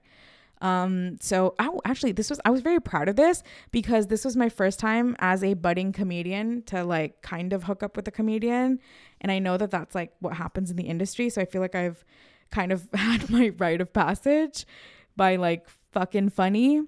Um, 0.62 1.18
so 1.20 1.54
I 1.60 1.70
actually 1.84 2.14
this 2.14 2.30
was 2.30 2.40
I 2.46 2.50
was 2.50 2.62
very 2.62 2.80
proud 2.80 3.10
of 3.10 3.18
this 3.18 3.44
because 3.72 4.08
this 4.08 4.24
was 4.24 4.38
my 4.38 4.50
first 4.50 4.80
time 4.80 5.16
as 5.20 5.44
a 5.44 5.54
budding 5.54 5.92
comedian 5.92 6.64
to 6.64 6.84
like 6.84 7.22
kind 7.22 7.52
of 7.52 7.64
hook 7.64 7.84
up 7.84 7.96
with 7.96 8.08
a 8.08 8.12
comedian, 8.12 8.80
and 9.22 9.32
I 9.32 9.40
know 9.40 9.58
that 9.58 9.70
that's 9.72 9.94
like 9.94 10.14
what 10.20 10.36
happens 10.36 10.72
in 10.72 10.78
the 10.78 10.84
industry. 10.84 11.30
So 11.30 11.42
I 11.42 11.46
feel 11.46 11.62
like 11.62 11.76
I've 11.76 12.06
kind 12.52 12.72
of 12.72 12.88
had 12.94 13.30
my 13.30 13.50
rite 13.58 13.82
of 13.82 13.94
passage 13.94 14.66
by 15.16 15.36
like 15.36 15.68
fucking 15.92 16.30
funny. 16.30 16.82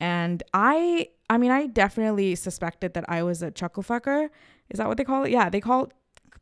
And 0.00 0.42
I, 0.52 1.08
I 1.30 1.38
mean, 1.38 1.50
I 1.50 1.66
definitely 1.66 2.34
suspected 2.34 2.94
that 2.94 3.04
I 3.08 3.22
was 3.22 3.42
a 3.42 3.50
chuckle 3.50 3.82
fucker. 3.82 4.28
Is 4.70 4.78
that 4.78 4.88
what 4.88 4.96
they 4.96 5.04
call 5.04 5.24
it? 5.24 5.30
Yeah, 5.30 5.48
they 5.48 5.60
call 5.60 5.90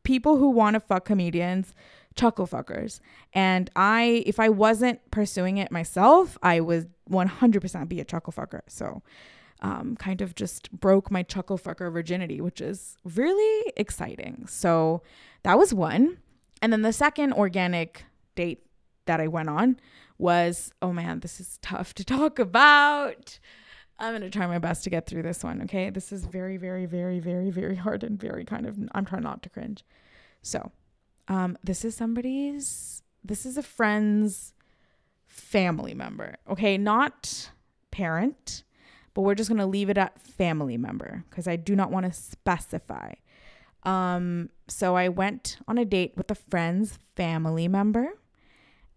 people 0.02 0.36
who 0.36 0.50
want 0.50 0.74
to 0.74 0.80
fuck 0.80 1.04
comedians 1.04 1.74
chuckle 2.14 2.46
fuckers. 2.46 3.00
And 3.32 3.70
I, 3.74 4.22
if 4.26 4.38
I 4.38 4.48
wasn't 4.48 5.00
pursuing 5.10 5.56
it 5.56 5.70
myself, 5.70 6.36
I 6.42 6.60
would 6.60 6.90
100% 7.10 7.88
be 7.88 8.00
a 8.00 8.04
chuckle 8.04 8.32
fucker. 8.32 8.60
So, 8.68 9.02
um, 9.60 9.96
kind 9.96 10.20
of 10.20 10.34
just 10.34 10.70
broke 10.72 11.10
my 11.10 11.22
chuckle 11.22 11.56
fucker 11.56 11.90
virginity, 11.92 12.40
which 12.40 12.60
is 12.60 12.96
really 13.04 13.72
exciting. 13.76 14.44
So, 14.48 15.02
that 15.42 15.58
was 15.58 15.72
one. 15.72 16.18
And 16.60 16.72
then 16.72 16.82
the 16.82 16.92
second 16.92 17.32
organic 17.32 18.04
date 18.34 18.64
that 19.06 19.20
I 19.20 19.26
went 19.26 19.48
on 19.48 19.78
was 20.18 20.72
oh 20.80 20.92
man, 20.92 21.20
this 21.20 21.40
is 21.40 21.58
tough 21.62 21.94
to 21.94 22.04
talk 22.04 22.38
about. 22.38 23.38
I'm 24.02 24.10
going 24.10 24.22
to 24.22 24.30
try 24.30 24.48
my 24.48 24.58
best 24.58 24.82
to 24.84 24.90
get 24.90 25.06
through 25.06 25.22
this 25.22 25.44
one, 25.44 25.62
okay? 25.62 25.88
This 25.88 26.10
is 26.10 26.24
very, 26.24 26.56
very, 26.56 26.86
very, 26.86 27.20
very, 27.20 27.50
very 27.50 27.76
hard 27.76 28.02
and 28.02 28.20
very 28.20 28.44
kind 28.44 28.66
of, 28.66 28.76
I'm 28.92 29.04
trying 29.04 29.22
not 29.22 29.44
to 29.44 29.48
cringe. 29.48 29.84
So, 30.42 30.72
um, 31.28 31.56
this 31.62 31.84
is 31.84 31.94
somebody's, 31.94 33.04
this 33.22 33.46
is 33.46 33.56
a 33.56 33.62
friend's 33.62 34.54
family 35.28 35.94
member, 35.94 36.34
okay? 36.50 36.76
Not 36.76 37.52
parent, 37.92 38.64
but 39.14 39.22
we're 39.22 39.36
just 39.36 39.48
going 39.48 39.60
to 39.60 39.66
leave 39.66 39.88
it 39.88 39.96
at 39.96 40.20
family 40.20 40.76
member 40.76 41.22
because 41.30 41.46
I 41.46 41.54
do 41.54 41.76
not 41.76 41.92
want 41.92 42.04
to 42.06 42.12
specify. 42.12 43.12
Um, 43.84 44.50
so 44.66 44.96
I 44.96 45.10
went 45.10 45.58
on 45.68 45.78
a 45.78 45.84
date 45.84 46.14
with 46.16 46.28
a 46.28 46.34
friend's 46.34 46.98
family 47.14 47.68
member 47.68 48.08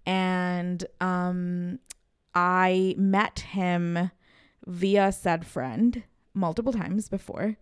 and 0.04 0.84
um, 1.00 1.78
I 2.34 2.96
met 2.98 3.40
him 3.40 4.10
via 4.66 5.12
said 5.12 5.46
friend 5.46 6.04
multiple 6.34 6.74
times 6.74 7.10
before, 7.10 7.58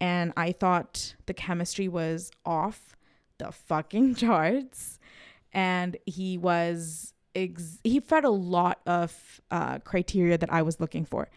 and 0.00 0.32
I 0.36 0.52
thought 0.52 1.14
the 1.26 1.34
chemistry 1.34 1.88
was 1.88 2.30
off 2.44 2.96
the 3.38 3.52
fucking 3.52 4.14
charts, 4.16 4.98
and 5.52 5.96
he 6.06 6.38
was 6.38 7.14
ex- 7.34 7.78
he 7.84 8.00
fed 8.00 8.24
a 8.24 8.30
lot 8.30 8.80
of 8.86 9.40
uh, 9.50 9.78
criteria 9.80 10.38
that 10.38 10.52
I 10.52 10.62
was 10.62 10.80
looking 10.80 11.04
for, 11.04 11.28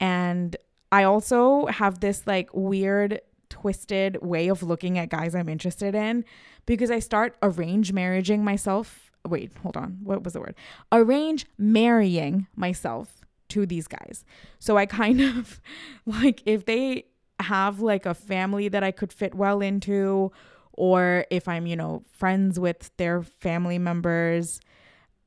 and 0.00 0.56
I 0.90 1.04
also 1.04 1.66
have 1.66 2.00
this 2.00 2.26
like 2.26 2.50
weird 2.52 3.20
twisted 3.50 4.22
way 4.22 4.48
of 4.48 4.62
looking 4.62 4.98
at 4.98 5.08
guys 5.08 5.34
I'm 5.34 5.48
interested 5.48 5.94
in 5.94 6.24
because 6.66 6.90
I 6.90 6.98
start 6.98 7.36
arrange 7.42 7.92
marrying 7.92 8.44
myself 8.44 9.08
wait, 9.26 9.52
hold 9.62 9.76
on. 9.76 9.98
What 10.02 10.24
was 10.24 10.32
the 10.32 10.40
word? 10.40 10.54
Arrange 10.92 11.46
marrying 11.56 12.46
myself 12.56 13.17
to 13.48 13.66
these 13.66 13.86
guys. 13.86 14.24
So 14.58 14.76
I 14.76 14.86
kind 14.86 15.20
of 15.20 15.60
like 16.06 16.42
if 16.46 16.64
they 16.66 17.06
have 17.40 17.80
like 17.80 18.06
a 18.06 18.14
family 18.14 18.68
that 18.68 18.82
I 18.82 18.90
could 18.90 19.12
fit 19.12 19.34
well 19.34 19.60
into, 19.60 20.32
or 20.72 21.26
if 21.30 21.48
I'm, 21.48 21.66
you 21.66 21.76
know, 21.76 22.04
friends 22.12 22.58
with 22.58 22.90
their 22.96 23.22
family 23.22 23.78
members, 23.78 24.60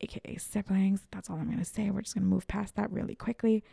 aka 0.01 0.37
siblings, 0.37 1.01
that's 1.11 1.29
all 1.29 1.37
I'm 1.37 1.49
gonna 1.49 1.65
say. 1.65 1.89
We're 1.89 2.01
just 2.01 2.15
gonna 2.15 2.25
move 2.25 2.47
past 2.47 2.75
that 2.75 2.91
really 2.91 3.15
quickly. 3.15 3.63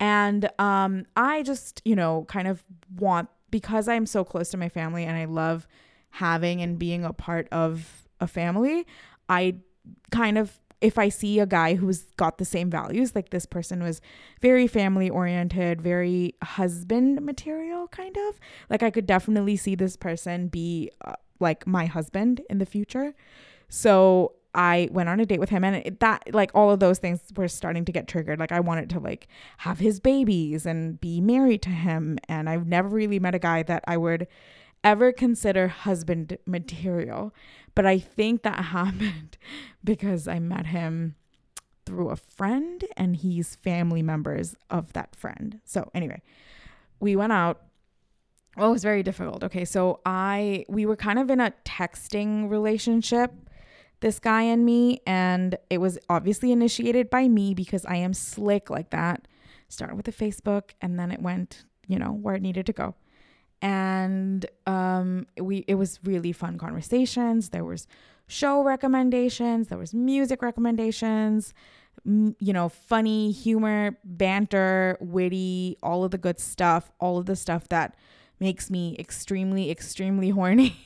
And 0.00 0.48
um, 0.58 1.06
I 1.16 1.42
just, 1.42 1.80
you 1.84 1.94
know, 1.94 2.24
kind 2.28 2.48
of 2.48 2.64
want 2.96 3.28
because 3.50 3.88
I'm 3.88 4.06
so 4.06 4.24
close 4.24 4.50
to 4.50 4.56
my 4.56 4.68
family 4.68 5.04
and 5.04 5.16
I 5.16 5.26
love 5.26 5.68
having 6.10 6.60
and 6.60 6.78
being 6.78 7.04
a 7.04 7.12
part 7.12 7.48
of 7.52 8.08
a 8.20 8.26
family, 8.26 8.86
I 9.28 9.56
kind 10.10 10.38
of 10.38 10.58
if 10.84 10.98
I 10.98 11.08
see 11.08 11.40
a 11.40 11.46
guy 11.46 11.76
who's 11.76 12.02
got 12.18 12.36
the 12.36 12.44
same 12.44 12.68
values, 12.68 13.14
like 13.14 13.30
this 13.30 13.46
person 13.46 13.82
was 13.82 14.02
very 14.42 14.66
family 14.66 15.08
oriented, 15.08 15.80
very 15.80 16.34
husband 16.42 17.22
material, 17.22 17.88
kind 17.88 18.16
of, 18.28 18.38
like 18.68 18.82
I 18.82 18.90
could 18.90 19.06
definitely 19.06 19.56
see 19.56 19.74
this 19.74 19.96
person 19.96 20.48
be 20.48 20.90
uh, 21.02 21.14
like 21.40 21.66
my 21.66 21.86
husband 21.86 22.42
in 22.50 22.58
the 22.58 22.66
future. 22.66 23.14
So 23.68 24.34
I 24.54 24.88
went 24.92 25.08
on 25.08 25.20
a 25.20 25.26
date 25.26 25.40
with 25.40 25.48
him, 25.50 25.64
and 25.64 25.76
it, 25.76 25.98
that, 26.00 26.32
like, 26.32 26.52
all 26.54 26.70
of 26.70 26.78
those 26.78 26.98
things 26.98 27.20
were 27.34 27.48
starting 27.48 27.84
to 27.86 27.92
get 27.92 28.06
triggered. 28.06 28.38
Like, 28.38 28.52
I 28.52 28.60
wanted 28.60 28.88
to, 28.90 29.00
like, 29.00 29.26
have 29.58 29.80
his 29.80 29.98
babies 29.98 30.64
and 30.64 31.00
be 31.00 31.20
married 31.20 31.62
to 31.62 31.70
him. 31.70 32.18
And 32.28 32.48
I've 32.48 32.66
never 32.66 32.88
really 32.88 33.18
met 33.18 33.34
a 33.34 33.40
guy 33.40 33.64
that 33.64 33.82
I 33.88 33.96
would 33.96 34.28
ever 34.84 35.12
consider 35.12 35.66
husband 35.66 36.38
material. 36.46 37.34
But 37.74 37.86
I 37.86 37.98
think 37.98 38.42
that 38.42 38.64
happened 38.66 39.36
because 39.82 40.28
I 40.28 40.38
met 40.38 40.66
him 40.66 41.16
through 41.86 42.10
a 42.10 42.16
friend 42.16 42.84
and 42.96 43.16
he's 43.16 43.56
family 43.56 44.02
members 44.02 44.56
of 44.70 44.92
that 44.94 45.14
friend. 45.14 45.60
So 45.64 45.90
anyway, 45.94 46.22
we 47.00 47.16
went 47.16 47.32
out. 47.32 47.62
Oh, 48.56 48.68
it 48.68 48.72
was 48.72 48.84
very 48.84 49.02
difficult. 49.02 49.42
Okay, 49.42 49.64
so 49.64 50.00
I 50.06 50.64
we 50.68 50.86
were 50.86 50.96
kind 50.96 51.18
of 51.18 51.28
in 51.28 51.40
a 51.40 51.52
texting 51.64 52.48
relationship, 52.48 53.32
this 54.00 54.20
guy 54.20 54.42
and 54.42 54.64
me, 54.64 55.00
and 55.06 55.56
it 55.70 55.78
was 55.78 55.98
obviously 56.08 56.52
initiated 56.52 57.10
by 57.10 57.26
me 57.26 57.52
because 57.52 57.84
I 57.84 57.96
am 57.96 58.14
slick 58.14 58.70
like 58.70 58.90
that. 58.90 59.26
Started 59.68 59.96
with 59.96 60.06
the 60.06 60.12
Facebook 60.12 60.70
and 60.80 60.98
then 61.00 61.10
it 61.10 61.20
went, 61.20 61.64
you 61.88 61.98
know, 61.98 62.12
where 62.12 62.36
it 62.36 62.42
needed 62.42 62.64
to 62.66 62.72
go 62.72 62.94
and 63.64 64.44
um, 64.66 65.26
we 65.40 65.64
it 65.66 65.76
was 65.76 65.98
really 66.04 66.32
fun 66.32 66.58
conversations. 66.58 67.48
There 67.48 67.64
was 67.64 67.86
show 68.26 68.62
recommendations, 68.62 69.68
there 69.68 69.78
was 69.78 69.94
music 69.94 70.42
recommendations, 70.42 71.54
m- 72.06 72.36
you 72.38 72.52
know, 72.52 72.68
funny 72.68 73.32
humor, 73.32 73.96
banter, 74.04 74.98
witty, 75.00 75.78
all 75.82 76.04
of 76.04 76.10
the 76.10 76.18
good 76.18 76.38
stuff, 76.38 76.92
all 77.00 77.16
of 77.16 77.24
the 77.24 77.36
stuff 77.36 77.66
that 77.70 77.96
makes 78.38 78.70
me 78.70 78.96
extremely, 78.98 79.70
extremely 79.70 80.28
horny. 80.38 80.76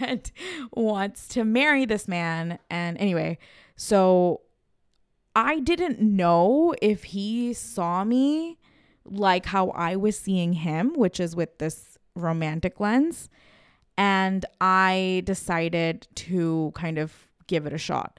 and 0.00 0.32
wants 0.72 1.28
to 1.28 1.44
marry 1.44 1.84
this 1.84 2.08
man. 2.08 2.58
And 2.68 2.98
anyway, 2.98 3.38
so 3.76 4.40
I 5.36 5.60
didn't 5.60 6.00
know 6.00 6.74
if 6.82 7.04
he 7.04 7.52
saw 7.52 8.02
me 8.02 8.58
like 9.04 9.46
how 9.46 9.70
I 9.70 9.96
was 9.96 10.18
seeing 10.18 10.54
him, 10.54 10.94
which 10.94 11.20
is 11.20 11.36
with 11.36 11.58
this 11.58 11.98
romantic 12.14 12.80
lens. 12.80 13.28
And 13.96 14.44
I 14.60 15.22
decided 15.24 16.08
to 16.16 16.72
kind 16.74 16.98
of 16.98 17.14
give 17.46 17.66
it 17.66 17.72
a 17.72 17.78
shot. 17.78 18.18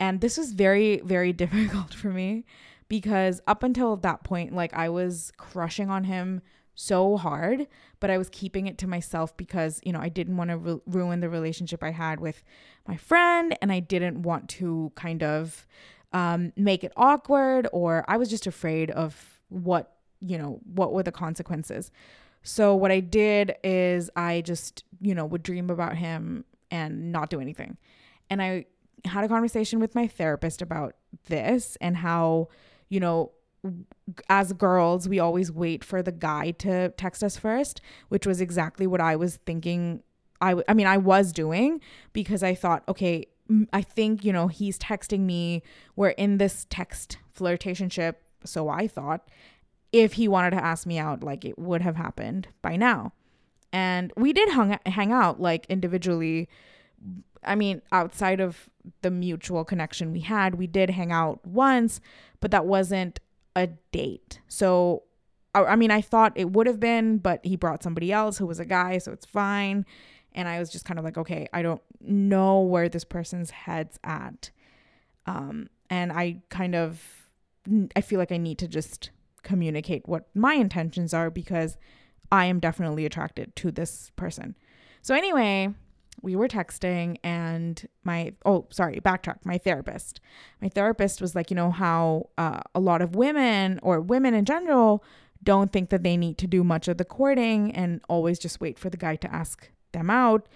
And 0.00 0.20
this 0.20 0.36
was 0.36 0.52
very, 0.52 0.98
very 1.00 1.32
difficult 1.44 1.94
for 1.94 2.08
me 2.08 2.44
because 2.88 3.40
up 3.46 3.62
until 3.62 3.96
that 3.96 4.24
point, 4.24 4.54
like 4.54 4.74
I 4.74 4.88
was 4.88 5.32
crushing 5.36 5.90
on 5.90 6.04
him 6.04 6.42
so 6.74 7.16
hard, 7.16 7.68
but 8.00 8.10
I 8.10 8.18
was 8.18 8.28
keeping 8.28 8.66
it 8.66 8.78
to 8.78 8.88
myself 8.88 9.36
because, 9.36 9.80
you 9.84 9.92
know, 9.92 10.00
I 10.00 10.08
didn't 10.08 10.36
want 10.36 10.50
to 10.50 10.56
ru- 10.56 10.82
ruin 10.86 11.20
the 11.20 11.28
relationship 11.28 11.82
I 11.82 11.90
had 11.90 12.18
with 12.18 12.42
my 12.86 12.96
friend 12.96 13.56
and 13.62 13.70
I 13.70 13.80
didn't 13.80 14.22
want 14.22 14.48
to 14.50 14.92
kind 14.96 15.22
of 15.22 15.66
um, 16.12 16.52
make 16.56 16.82
it 16.84 16.92
awkward 16.96 17.68
or 17.72 18.04
I 18.08 18.16
was 18.16 18.28
just 18.28 18.46
afraid 18.46 18.90
of 18.90 19.40
what 19.48 19.93
you 20.26 20.38
know, 20.38 20.60
what 20.64 20.92
were 20.92 21.02
the 21.02 21.12
consequences? 21.12 21.90
So 22.42 22.74
what 22.74 22.90
I 22.90 23.00
did 23.00 23.56
is 23.64 24.10
I 24.16 24.42
just, 24.42 24.84
you 25.00 25.14
know, 25.14 25.24
would 25.24 25.42
dream 25.42 25.70
about 25.70 25.96
him 25.96 26.44
and 26.70 27.10
not 27.10 27.30
do 27.30 27.40
anything. 27.40 27.78
And 28.28 28.42
I 28.42 28.66
had 29.04 29.24
a 29.24 29.28
conversation 29.28 29.80
with 29.80 29.94
my 29.94 30.06
therapist 30.06 30.62
about 30.62 30.94
this 31.28 31.76
and 31.80 31.96
how, 31.96 32.48
you 32.88 33.00
know, 33.00 33.32
as 34.28 34.52
girls, 34.52 35.08
we 35.08 35.18
always 35.18 35.50
wait 35.50 35.82
for 35.82 36.02
the 36.02 36.12
guy 36.12 36.50
to 36.52 36.90
text 36.90 37.24
us 37.24 37.38
first, 37.38 37.80
which 38.08 38.26
was 38.26 38.40
exactly 38.40 38.86
what 38.86 39.00
I 39.00 39.16
was 39.16 39.36
thinking. 39.46 40.02
I, 40.40 40.50
w- 40.50 40.64
I 40.68 40.74
mean, 40.74 40.86
I 40.86 40.98
was 40.98 41.32
doing 41.32 41.80
because 42.12 42.42
I 42.42 42.54
thought, 42.54 42.84
okay, 42.88 43.26
I 43.72 43.80
think, 43.80 44.24
you 44.24 44.32
know, 44.32 44.48
he's 44.48 44.78
texting 44.78 45.20
me. 45.20 45.62
We're 45.96 46.10
in 46.10 46.36
this 46.38 46.66
text 46.68 47.18
flirtationship. 47.38 48.16
So 48.44 48.68
I 48.68 48.86
thought 48.86 49.28
if 49.94 50.14
he 50.14 50.26
wanted 50.26 50.50
to 50.50 50.56
ask 50.64 50.86
me 50.88 50.98
out, 50.98 51.22
like 51.22 51.44
it 51.44 51.56
would 51.56 51.80
have 51.80 51.94
happened 51.94 52.48
by 52.62 52.74
now. 52.74 53.12
And 53.72 54.12
we 54.16 54.32
did 54.32 54.48
hung, 54.48 54.76
hang 54.86 55.12
out 55.12 55.40
like 55.40 55.66
individually. 55.68 56.48
I 57.44 57.54
mean, 57.54 57.80
outside 57.92 58.40
of 58.40 58.68
the 59.02 59.10
mutual 59.12 59.64
connection 59.64 60.10
we 60.10 60.20
had, 60.20 60.56
we 60.56 60.66
did 60.66 60.90
hang 60.90 61.12
out 61.12 61.46
once, 61.46 62.00
but 62.40 62.50
that 62.50 62.66
wasn't 62.66 63.20
a 63.54 63.68
date. 63.92 64.40
So, 64.48 65.04
I 65.54 65.76
mean, 65.76 65.92
I 65.92 66.00
thought 66.00 66.32
it 66.34 66.50
would 66.50 66.66
have 66.66 66.80
been, 66.80 67.18
but 67.18 67.38
he 67.44 67.54
brought 67.54 67.84
somebody 67.84 68.10
else 68.10 68.36
who 68.36 68.46
was 68.46 68.58
a 68.58 68.64
guy, 68.64 68.98
so 68.98 69.12
it's 69.12 69.26
fine. 69.26 69.86
And 70.32 70.48
I 70.48 70.58
was 70.58 70.70
just 70.70 70.84
kind 70.84 70.98
of 70.98 71.04
like, 71.04 71.16
okay, 71.16 71.46
I 71.52 71.62
don't 71.62 71.82
know 72.00 72.62
where 72.62 72.88
this 72.88 73.04
person's 73.04 73.52
head's 73.52 74.00
at. 74.02 74.50
Um, 75.26 75.68
and 75.88 76.10
I 76.10 76.42
kind 76.48 76.74
of, 76.74 77.00
I 77.94 78.00
feel 78.00 78.18
like 78.18 78.32
I 78.32 78.38
need 78.38 78.58
to 78.58 78.66
just 78.66 79.10
communicate 79.44 80.08
what 80.08 80.26
my 80.34 80.54
intentions 80.54 81.14
are 81.14 81.30
because 81.30 81.76
I 82.32 82.46
am 82.46 82.58
definitely 82.58 83.06
attracted 83.06 83.54
to 83.56 83.70
this 83.70 84.10
person. 84.16 84.56
So, 85.02 85.14
anyway, 85.14 85.74
we 86.22 86.36
were 86.36 86.48
texting 86.48 87.18
and 87.22 87.86
my 88.02 88.32
oh 88.44 88.66
sorry 88.70 89.00
backtrack 89.00 89.38
my 89.44 89.58
therapist 89.58 90.20
my 90.62 90.68
therapist 90.68 91.20
was 91.20 91.34
like 91.34 91.50
you 91.50 91.56
know 91.56 91.70
how 91.70 92.28
uh, 92.38 92.60
a 92.74 92.80
lot 92.80 93.02
of 93.02 93.14
women 93.14 93.78
or 93.82 94.00
women 94.00 94.34
in 94.34 94.44
general 94.44 95.04
don't 95.42 95.72
think 95.72 95.90
that 95.90 96.02
they 96.02 96.16
need 96.16 96.38
to 96.38 96.46
do 96.46 96.64
much 96.64 96.88
of 96.88 96.96
the 96.96 97.04
courting 97.04 97.72
and 97.72 98.00
always 98.08 98.38
just 98.38 98.60
wait 98.60 98.78
for 98.78 98.88
the 98.88 98.96
guy 98.96 99.16
to 99.16 99.32
ask 99.32 99.70
them 99.92 100.08
out 100.08 100.46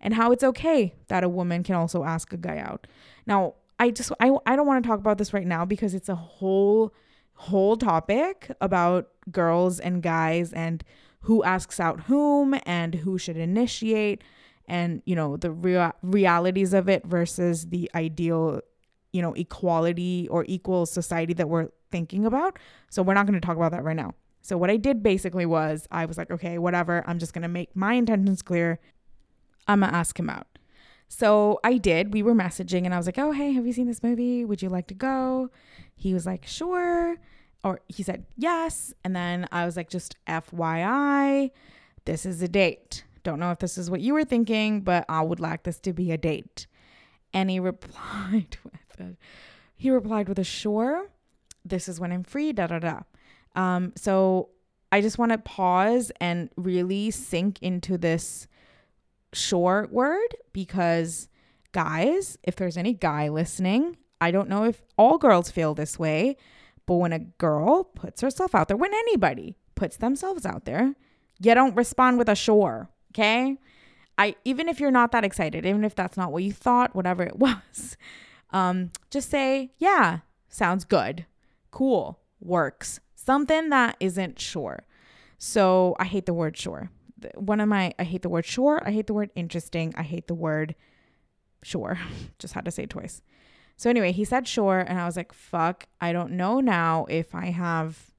and 0.00 0.14
how 0.14 0.32
it's 0.32 0.44
okay 0.44 0.94
that 1.08 1.24
a 1.24 1.28
woman 1.28 1.62
can 1.62 1.74
also 1.74 2.04
ask 2.04 2.32
a 2.32 2.36
guy 2.36 2.58
out 2.58 2.86
now 3.26 3.54
i 3.78 3.90
just 3.90 4.12
i, 4.20 4.30
I 4.46 4.56
don't 4.56 4.66
want 4.66 4.82
to 4.82 4.88
talk 4.88 4.98
about 4.98 5.18
this 5.18 5.34
right 5.34 5.46
now 5.46 5.64
because 5.64 5.94
it's 5.94 6.08
a 6.08 6.14
whole 6.14 6.94
whole 7.38 7.76
topic 7.76 8.50
about 8.60 9.08
girls 9.30 9.78
and 9.78 10.02
guys 10.02 10.52
and 10.52 10.82
who 11.20 11.44
asks 11.44 11.78
out 11.78 12.00
whom 12.02 12.58
and 12.66 12.96
who 12.96 13.16
should 13.16 13.36
initiate 13.36 14.22
and 14.66 15.02
you 15.06 15.14
know 15.14 15.36
the 15.36 15.50
real 15.52 15.92
realities 16.02 16.72
of 16.72 16.88
it 16.88 17.06
versus 17.06 17.66
the 17.66 17.88
ideal 17.94 18.60
you 19.12 19.22
know 19.22 19.32
equality 19.34 20.26
or 20.32 20.44
equal 20.48 20.84
society 20.84 21.32
that 21.32 21.48
we're 21.48 21.68
thinking 21.92 22.26
about. 22.26 22.58
So 22.90 23.02
we're 23.02 23.14
not 23.14 23.26
going 23.26 23.40
to 23.40 23.46
talk 23.46 23.56
about 23.56 23.70
that 23.70 23.84
right 23.84 23.96
now. 23.96 24.14
So 24.42 24.58
what 24.58 24.68
i 24.68 24.76
did 24.76 25.02
basically 25.02 25.46
was 25.46 25.86
i 25.92 26.06
was 26.06 26.18
like 26.18 26.32
okay 26.32 26.58
whatever. 26.58 27.04
I'm 27.06 27.20
just 27.20 27.32
going 27.34 27.42
to 27.42 27.48
make 27.48 27.74
my 27.76 27.94
intentions 27.94 28.42
clear. 28.42 28.80
I'm 29.68 29.80
going 29.80 29.92
to 29.92 29.96
ask 29.96 30.18
him 30.18 30.28
out 30.28 30.57
so 31.08 31.58
i 31.64 31.76
did 31.76 32.12
we 32.12 32.22
were 32.22 32.34
messaging 32.34 32.84
and 32.84 32.94
i 32.94 32.96
was 32.96 33.06
like 33.06 33.18
oh 33.18 33.32
hey 33.32 33.52
have 33.52 33.66
you 33.66 33.72
seen 33.72 33.86
this 33.86 34.02
movie 34.02 34.44
would 34.44 34.62
you 34.62 34.68
like 34.68 34.86
to 34.86 34.94
go 34.94 35.50
he 35.94 36.14
was 36.14 36.26
like 36.26 36.46
sure 36.46 37.16
or 37.64 37.80
he 37.88 38.02
said 38.02 38.24
yes 38.36 38.92
and 39.04 39.16
then 39.16 39.46
i 39.50 39.64
was 39.64 39.76
like 39.76 39.88
just 39.88 40.16
fyi 40.26 41.50
this 42.04 42.24
is 42.24 42.40
a 42.42 42.48
date 42.48 43.04
don't 43.28 43.38
know 43.38 43.50
if 43.50 43.58
this 43.58 43.76
is 43.76 43.90
what 43.90 44.00
you 44.00 44.14
were 44.14 44.24
thinking, 44.24 44.80
but 44.80 45.04
I 45.08 45.20
would 45.20 45.38
like 45.38 45.64
this 45.64 45.78
to 45.80 45.92
be 45.92 46.12
a 46.12 46.16
date. 46.16 46.66
And 47.34 47.50
he 47.50 47.60
replied 47.60 48.56
with 48.64 49.00
a, 49.00 49.16
he 49.76 49.90
replied 49.90 50.28
with 50.28 50.38
a 50.38 50.44
sure. 50.44 51.10
This 51.64 51.88
is 51.88 52.00
when 52.00 52.10
I'm 52.10 52.24
free, 52.24 52.52
da 52.52 52.68
da 52.68 52.78
da. 52.78 53.00
Um, 53.54 53.92
so 53.96 54.48
I 54.90 55.02
just 55.02 55.18
want 55.18 55.32
to 55.32 55.38
pause 55.38 56.10
and 56.20 56.48
really 56.56 57.10
sink 57.10 57.58
into 57.60 57.98
this 57.98 58.48
short 59.32 59.92
word 59.92 60.36
because 60.52 61.28
guys, 61.72 62.38
if 62.42 62.56
there's 62.56 62.76
any 62.76 62.94
guy 62.94 63.28
listening, 63.28 63.96
I 64.20 64.30
don't 64.30 64.48
know 64.48 64.64
if 64.64 64.82
all 64.96 65.18
girls 65.18 65.50
feel 65.50 65.74
this 65.74 65.98
way, 65.98 66.36
but 66.86 66.94
when 66.94 67.12
a 67.12 67.18
girl 67.18 67.84
puts 67.84 68.20
herself 68.20 68.54
out 68.54 68.68
there, 68.68 68.76
when 68.76 68.94
anybody 68.94 69.56
puts 69.74 69.96
themselves 69.96 70.44
out 70.44 70.64
there, 70.64 70.94
you 71.40 71.54
don't 71.54 71.76
respond 71.76 72.18
with 72.18 72.28
a 72.28 72.34
sure. 72.34 72.90
Okay. 73.12 73.56
I 74.16 74.34
even 74.44 74.68
if 74.68 74.80
you're 74.80 74.90
not 74.90 75.12
that 75.12 75.24
excited, 75.24 75.64
even 75.64 75.84
if 75.84 75.94
that's 75.94 76.16
not 76.16 76.32
what 76.32 76.42
you 76.42 76.52
thought, 76.52 76.94
whatever 76.94 77.22
it 77.22 77.36
was, 77.38 77.96
um, 78.50 78.90
just 79.10 79.30
say, 79.30 79.72
yeah, 79.78 80.20
sounds 80.48 80.84
good, 80.84 81.26
cool, 81.70 82.20
works. 82.40 83.00
Something 83.14 83.68
that 83.68 83.96
isn't 84.00 84.40
sure. 84.40 84.84
So 85.38 85.94
I 86.00 86.04
hate 86.04 86.26
the 86.26 86.34
word 86.34 86.56
sure. 86.56 86.90
One 87.34 87.60
of 87.60 87.68
my 87.68 87.94
I 87.98 88.04
hate 88.04 88.22
the 88.22 88.28
word 88.28 88.46
sure. 88.46 88.82
I 88.84 88.92
hate 88.92 89.06
the 89.06 89.14
word 89.14 89.30
interesting. 89.34 89.94
I 89.96 90.02
hate 90.02 90.26
the 90.26 90.34
word 90.34 90.74
sure. 91.62 91.98
just 92.38 92.54
had 92.54 92.64
to 92.64 92.70
say 92.70 92.84
it 92.84 92.90
twice. 92.90 93.22
So 93.76 93.88
anyway, 93.88 94.10
he 94.10 94.24
said 94.24 94.48
sure, 94.48 94.80
and 94.80 95.00
I 95.00 95.06
was 95.06 95.16
like, 95.16 95.32
fuck, 95.32 95.86
I 96.00 96.12
don't 96.12 96.32
know 96.32 96.58
now 96.58 97.06
if 97.08 97.32
I 97.32 97.46
have 97.46 98.10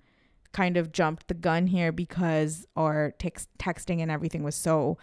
kind 0.53 0.77
of 0.77 0.91
jumped 0.91 1.27
the 1.27 1.33
gun 1.33 1.67
here 1.67 1.91
because 1.91 2.65
our 2.75 3.11
text 3.19 3.49
texting 3.59 4.01
and 4.01 4.09
everything 4.09 4.41
was 4.41 4.55
so, 4.55 4.97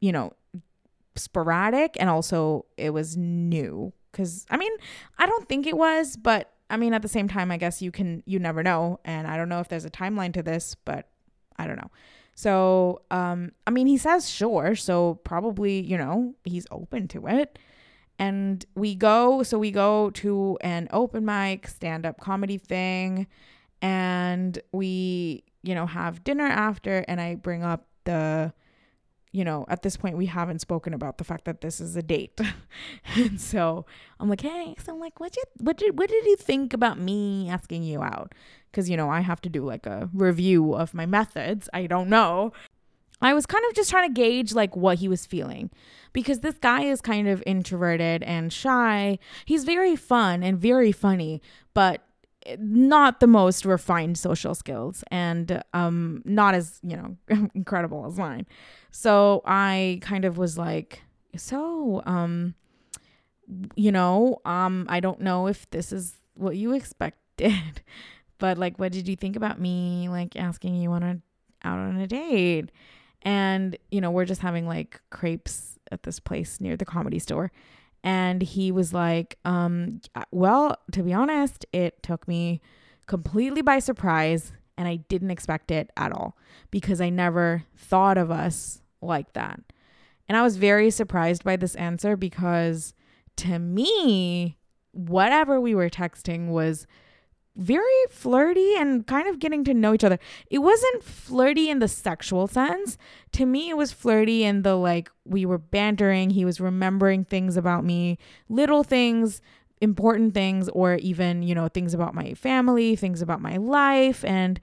you 0.00 0.12
know, 0.12 0.32
sporadic 1.16 1.96
and 1.98 2.08
also 2.08 2.66
it 2.76 2.90
was 2.90 3.16
new. 3.16 3.92
Cause 4.12 4.44
I 4.50 4.56
mean, 4.56 4.72
I 5.18 5.26
don't 5.26 5.48
think 5.48 5.66
it 5.66 5.76
was, 5.76 6.16
but 6.16 6.52
I 6.68 6.76
mean, 6.76 6.94
at 6.94 7.02
the 7.02 7.08
same 7.08 7.28
time, 7.28 7.50
I 7.50 7.56
guess 7.56 7.82
you 7.82 7.90
can, 7.90 8.22
you 8.26 8.38
never 8.38 8.62
know. 8.62 9.00
And 9.04 9.26
I 9.26 9.36
don't 9.36 9.48
know 9.48 9.60
if 9.60 9.68
there's 9.68 9.84
a 9.84 9.90
timeline 9.90 10.32
to 10.34 10.42
this, 10.42 10.76
but 10.84 11.08
I 11.56 11.66
don't 11.66 11.76
know. 11.76 11.90
So, 12.34 13.02
um, 13.10 13.52
I 13.66 13.70
mean, 13.70 13.86
he 13.86 13.98
says 13.98 14.28
sure. 14.30 14.74
So 14.74 15.20
probably, 15.24 15.80
you 15.80 15.98
know, 15.98 16.34
he's 16.44 16.66
open 16.70 17.08
to 17.08 17.26
it. 17.26 17.58
And 18.18 18.64
we 18.74 18.94
go, 18.94 19.42
so 19.42 19.58
we 19.58 19.70
go 19.70 20.10
to 20.10 20.58
an 20.60 20.88
open 20.92 21.24
mic 21.24 21.66
stand 21.68 22.04
up 22.04 22.20
comedy 22.20 22.58
thing 22.58 23.26
and 23.82 24.58
we 24.72 25.44
you 25.62 25.74
know 25.74 25.86
have 25.86 26.22
dinner 26.24 26.46
after 26.46 27.04
and 27.08 27.20
i 27.20 27.34
bring 27.34 27.62
up 27.62 27.86
the 28.04 28.52
you 29.32 29.44
know 29.44 29.64
at 29.68 29.82
this 29.82 29.96
point 29.96 30.16
we 30.16 30.26
haven't 30.26 30.60
spoken 30.60 30.92
about 30.92 31.18
the 31.18 31.24
fact 31.24 31.44
that 31.44 31.60
this 31.60 31.80
is 31.80 31.96
a 31.96 32.02
date. 32.02 32.40
And 33.16 33.40
so 33.40 33.86
i'm 34.18 34.28
like 34.28 34.40
hey 34.40 34.74
so 34.82 34.92
i'm 34.92 35.00
like 35.00 35.20
what 35.20 35.36
you 35.36 35.42
what 35.58 35.76
did 35.76 35.98
what 35.98 36.08
did 36.08 36.24
you 36.24 36.36
think 36.36 36.72
about 36.72 36.98
me 36.98 37.48
asking 37.48 37.82
you 37.82 38.02
out? 38.02 38.34
Because 38.70 38.88
you 38.88 38.96
know 38.96 39.10
i 39.10 39.20
have 39.20 39.40
to 39.42 39.48
do 39.48 39.64
like 39.64 39.86
a 39.86 40.08
review 40.12 40.74
of 40.74 40.94
my 40.94 41.06
methods. 41.06 41.68
I 41.72 41.86
don't 41.86 42.08
know. 42.08 42.52
I 43.22 43.34
was 43.34 43.44
kind 43.44 43.62
of 43.68 43.74
just 43.74 43.90
trying 43.90 44.08
to 44.08 44.14
gauge 44.14 44.54
like 44.54 44.74
what 44.74 44.98
he 44.98 45.08
was 45.08 45.26
feeling. 45.26 45.70
Because 46.12 46.40
this 46.40 46.56
guy 46.58 46.82
is 46.84 47.00
kind 47.00 47.28
of 47.28 47.42
introverted 47.46 48.22
and 48.24 48.52
shy. 48.52 49.18
He's 49.44 49.64
very 49.64 49.94
fun 49.94 50.42
and 50.42 50.58
very 50.58 50.90
funny 50.90 51.42
but 51.74 52.02
not 52.58 53.20
the 53.20 53.26
most 53.26 53.64
refined 53.64 54.16
social 54.16 54.54
skills 54.54 55.04
and 55.10 55.62
um 55.74 56.22
not 56.24 56.54
as 56.54 56.80
you 56.82 56.96
know 56.96 57.16
incredible 57.54 58.06
as 58.06 58.16
mine. 58.16 58.46
So 58.90 59.42
i 59.44 59.98
kind 60.02 60.24
of 60.24 60.38
was 60.38 60.58
like 60.58 61.02
so 61.36 62.02
um 62.06 62.54
you 63.74 63.90
know 63.92 64.40
um 64.44 64.86
i 64.88 65.00
don't 65.00 65.20
know 65.20 65.46
if 65.48 65.68
this 65.70 65.92
is 65.92 66.14
what 66.34 66.56
you 66.56 66.72
expected 66.72 67.82
but 68.38 68.58
like 68.58 68.78
what 68.78 68.90
did 68.92 69.06
you 69.06 69.16
think 69.16 69.36
about 69.36 69.60
me 69.60 70.08
like 70.08 70.34
asking 70.36 70.74
you 70.74 70.90
on 70.92 71.02
a 71.02 71.20
out 71.64 71.78
on 71.78 71.96
a 71.96 72.06
date? 72.06 72.70
And 73.22 73.76
you 73.90 74.00
know 74.00 74.10
we're 74.10 74.24
just 74.24 74.40
having 74.40 74.66
like 74.66 75.00
crepes 75.10 75.78
at 75.92 76.02
this 76.04 76.20
place 76.20 76.60
near 76.60 76.76
the 76.76 76.84
comedy 76.84 77.18
store 77.18 77.52
and 78.02 78.42
he 78.42 78.72
was 78.72 78.92
like, 78.92 79.38
um, 79.44 80.00
well, 80.30 80.76
to 80.92 81.02
be 81.02 81.12
honest, 81.12 81.66
it 81.72 82.02
took 82.02 82.26
me 82.26 82.60
completely 83.06 83.62
by 83.62 83.78
surprise 83.78 84.52
and 84.78 84.88
I 84.88 84.96
didn't 84.96 85.30
expect 85.30 85.70
it 85.70 85.90
at 85.96 86.12
all 86.12 86.36
because 86.70 87.00
I 87.00 87.10
never 87.10 87.64
thought 87.76 88.16
of 88.16 88.30
us 88.30 88.80
like 89.02 89.34
that. 89.34 89.60
And 90.28 90.38
I 90.38 90.42
was 90.42 90.56
very 90.56 90.90
surprised 90.90 91.44
by 91.44 91.56
this 91.56 91.74
answer 91.74 92.16
because 92.16 92.94
to 93.36 93.58
me, 93.58 94.56
whatever 94.92 95.60
we 95.60 95.74
were 95.74 95.90
texting 95.90 96.48
was 96.48 96.86
very 97.60 97.84
flirty 98.08 98.74
and 98.74 99.06
kind 99.06 99.28
of 99.28 99.38
getting 99.38 99.64
to 99.64 99.74
know 99.74 99.92
each 99.92 100.02
other. 100.02 100.18
It 100.50 100.58
wasn't 100.60 101.04
flirty 101.04 101.68
in 101.68 101.78
the 101.78 101.88
sexual 101.88 102.46
sense. 102.46 102.96
To 103.32 103.44
me, 103.44 103.68
it 103.68 103.76
was 103.76 103.92
flirty 103.92 104.44
in 104.44 104.62
the 104.62 104.74
like 104.76 105.10
we 105.26 105.44
were 105.44 105.58
bantering, 105.58 106.30
he 106.30 106.46
was 106.46 106.58
remembering 106.58 107.24
things 107.24 107.58
about 107.58 107.84
me, 107.84 108.18
little 108.48 108.82
things, 108.82 109.42
important 109.82 110.32
things, 110.32 110.70
or 110.70 110.94
even, 110.96 111.42
you 111.42 111.54
know, 111.54 111.68
things 111.68 111.92
about 111.92 112.14
my 112.14 112.32
family, 112.32 112.96
things 112.96 113.20
about 113.20 113.42
my 113.42 113.58
life. 113.58 114.24
And 114.24 114.58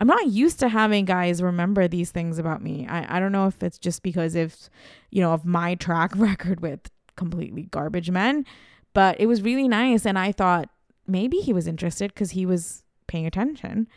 I'm 0.00 0.08
not 0.08 0.26
used 0.26 0.58
to 0.60 0.68
having 0.68 1.04
guys 1.04 1.40
remember 1.40 1.86
these 1.86 2.10
things 2.10 2.38
about 2.38 2.62
me. 2.62 2.84
I, 2.88 3.16
I 3.16 3.20
don't 3.20 3.32
know 3.32 3.46
if 3.46 3.62
it's 3.62 3.78
just 3.78 4.02
because 4.02 4.34
if, 4.34 4.68
you 5.10 5.22
know, 5.22 5.32
of 5.32 5.44
my 5.44 5.76
track 5.76 6.12
record 6.16 6.60
with 6.60 6.90
completely 7.14 7.62
garbage 7.62 8.10
men, 8.10 8.44
but 8.92 9.20
it 9.20 9.26
was 9.26 9.40
really 9.40 9.68
nice. 9.68 10.04
And 10.04 10.18
I 10.18 10.32
thought, 10.32 10.68
maybe 11.10 11.38
he 11.38 11.52
was 11.52 11.66
interested 11.66 12.14
because 12.14 12.30
he 12.32 12.46
was 12.46 12.84
paying 13.06 13.26
attention. 13.26 13.88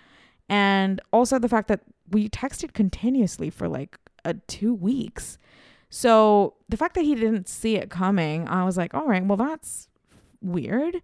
And 0.50 1.02
also 1.12 1.40
the 1.40 1.50
fact 1.50 1.68
that 1.70 1.82
we 2.10 2.30
texted 2.30 2.74
continuously 2.74 3.50
for 3.50 3.68
like 3.68 3.98
uh, 4.26 4.34
two 4.48 4.74
weeks. 4.74 5.38
So 5.90 6.56
the 6.70 6.78
fact 6.78 6.96
that 6.96 7.04
he 7.04 7.16
didn't 7.16 7.48
see 7.48 7.76
it 7.76 7.90
coming, 7.90 8.48
I 8.48 8.64
was 8.66 8.78
like, 8.78 8.94
all 8.94 9.08
right, 9.08 9.26
well, 9.26 9.38
that's 9.38 9.88
weird. 10.42 11.02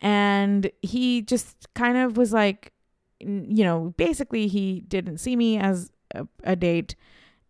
And 0.00 0.70
he 0.82 1.22
just 1.22 1.72
kind 1.74 1.96
of 1.96 2.16
was 2.16 2.32
like, 2.32 2.72
you 3.18 3.64
know, 3.64 3.94
basically 3.96 4.46
he 4.46 4.80
didn't 4.80 5.18
see 5.18 5.36
me 5.36 5.58
as 5.58 5.90
a, 6.14 6.26
a 6.44 6.54
date 6.54 6.94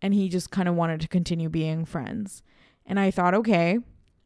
and 0.00 0.14
he 0.14 0.28
just 0.28 0.50
kind 0.50 0.68
of 0.68 0.74
wanted 0.74 1.00
to 1.00 1.08
continue 1.08 1.48
being 1.48 1.84
friends. 1.84 2.42
And 2.86 3.00
I 3.00 3.10
thought, 3.10 3.34
okay, 3.34 3.78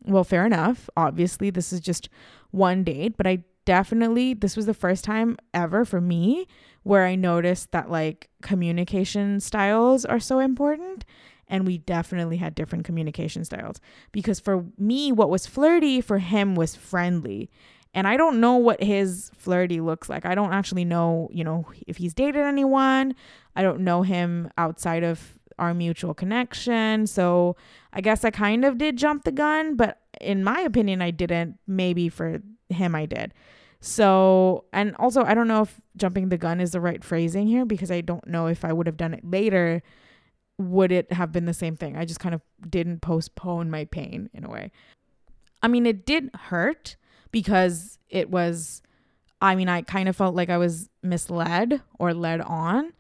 well, 0.05 0.25
fair 0.25 0.45
enough. 0.45 0.91
Obviously, 0.97 1.51
this 1.51 1.73
is 1.73 1.81
just 1.81 2.09
one 2.51 2.85
date, 2.85 3.17
but 3.17 3.27
I 3.27 3.45
definitely, 3.71 4.35
this 4.35 4.57
was 4.57 4.67
the 4.67 4.75
first 4.75 5.05
time 5.05 5.37
ever 5.55 5.85
for 5.85 6.01
me 6.01 6.49
where 6.83 7.07
I 7.07 7.15
noticed 7.15 7.71
that 7.71 7.89
like 7.89 8.29
communication 8.43 9.39
styles 9.39 10.05
are 10.05 10.19
so 10.19 10.41
important. 10.41 11.05
And 11.47 11.65
we 11.65 11.79
definitely 11.79 12.39
had 12.39 12.57
different 12.57 12.85
communication 12.85 13.45
styles 13.45 13.81
because 14.11 14.41
for 14.41 14.65
me, 14.77 15.13
what 15.13 15.31
was 15.31 15.47
flirty 15.47 16.01
for 16.01 16.19
him 16.19 16.57
was 16.57 16.75
friendly. 16.75 17.49
And 17.95 18.09
I 18.09 18.17
don't 18.17 18.41
know 18.41 18.57
what 18.57 18.83
his 18.83 19.31
flirty 19.37 19.81
looks 19.81 20.09
like. 20.09 20.27
I 20.27 20.35
don't 20.35 20.53
actually 20.53 20.85
know, 20.85 21.29
you 21.31 21.45
know, 21.45 21.65
if 21.87 21.99
he's 21.99 22.13
dated 22.13 22.43
anyone. 22.43 23.15
I 23.55 23.63
don't 23.63 23.83
know 23.83 24.03
him 24.03 24.51
outside 24.59 25.05
of 25.05 25.39
our 25.61 25.75
mutual 25.75 26.13
connection. 26.13 27.07
So 27.07 27.55
I 27.93 28.01
guess 28.01 28.25
I 28.25 28.31
kind 28.31 28.65
of 28.65 28.79
did 28.79 28.97
jump 28.97 29.23
the 29.23 29.31
gun, 29.31 29.77
but 29.77 30.01
in 30.21 30.43
my 30.43 30.59
opinion, 30.59 31.03
I 31.03 31.13
didn't. 31.13 31.61
Maybe 31.69 32.09
for 32.09 32.43
him, 32.69 32.97
I 32.97 33.07
did. 33.07 33.33
So, 33.81 34.65
and 34.73 34.95
also, 34.97 35.25
I 35.25 35.35
don't 35.35 35.49
know 35.49 35.63
if 35.63 35.81
jumping 35.97 36.29
the 36.29 36.37
gun 36.37 36.61
is 36.61 36.73
the 36.73 36.81
right 36.81 37.03
phrasing 37.03 37.47
here 37.47 37.65
because 37.65 37.91
I 37.91 38.03
don't 38.03 38.27
know 38.27 38.47
if 38.47 38.65
I 38.65 38.73
would 38.73 38.87
have 38.87 38.99
done 38.99 39.15
it 39.15 39.25
later. 39.25 39.83
Would 40.59 40.93
it 40.93 41.13
have 41.13 41.33
been 41.33 41.47
the 41.47 41.55
same 41.55 41.77
thing? 41.77 41.97
I 41.97 42.05
just 42.05 42.21
kind 42.21 42.35
of 42.35 42.43
didn't 42.69 43.01
postpone 43.01 43.71
my 43.71 43.87
pain 43.87 44.29
in 44.35 44.45
a 44.45 44.51
way. 44.51 44.71
I 45.63 45.69
mean, 45.69 45.87
it 45.87 46.05
did 46.05 46.31
hurt 46.35 46.97
because 47.33 47.99
it 48.11 48.31
was, 48.31 48.83
I 49.41 49.55
mean, 49.55 49.69
I 49.69 49.81
kind 49.83 50.09
of 50.09 50.17
felt 50.17 50.35
like 50.35 50.51
I 50.51 50.59
was 50.59 50.91
misled 51.03 51.81
or 51.99 52.13
led 52.13 52.43
on. 52.43 52.93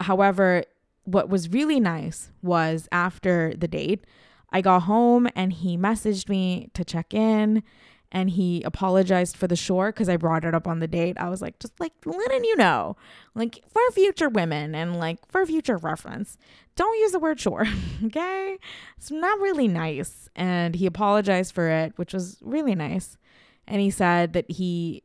However, 0.00 0.64
what 1.04 1.28
was 1.28 1.48
really 1.48 1.78
nice 1.78 2.30
was 2.42 2.88
after 2.90 3.54
the 3.56 3.68
date, 3.68 4.04
I 4.50 4.62
got 4.62 4.80
home 4.80 5.28
and 5.36 5.52
he 5.52 5.76
messaged 5.76 6.28
me 6.28 6.70
to 6.74 6.84
check 6.84 7.14
in 7.14 7.62
and 8.10 8.30
he 8.30 8.62
apologized 8.62 9.36
for 9.36 9.46
the 9.46 9.56
shore 9.56 9.92
because 9.92 10.08
I 10.08 10.16
brought 10.16 10.44
it 10.44 10.54
up 10.54 10.66
on 10.66 10.78
the 10.78 10.88
date. 10.88 11.18
I 11.18 11.28
was 11.28 11.42
like, 11.42 11.58
just 11.58 11.78
like 11.78 11.92
letting 12.06 12.44
you 12.44 12.56
know, 12.56 12.96
like 13.34 13.62
for 13.68 13.82
future 13.92 14.30
women 14.30 14.74
and 14.74 14.98
like 14.98 15.18
for 15.30 15.44
future 15.44 15.76
reference, 15.76 16.38
don't 16.74 16.98
use 17.00 17.12
the 17.12 17.18
word 17.18 17.38
shore, 17.38 17.66
okay? 18.04 18.56
It's 18.96 19.10
not 19.10 19.40
really 19.40 19.68
nice. 19.68 20.28
And 20.34 20.74
he 20.74 20.86
apologized 20.86 21.54
for 21.54 21.68
it, 21.68 21.92
which 21.96 22.14
was 22.14 22.38
really 22.40 22.74
nice. 22.74 23.18
And 23.66 23.80
he 23.80 23.90
said 23.90 24.32
that 24.32 24.50
he 24.50 25.02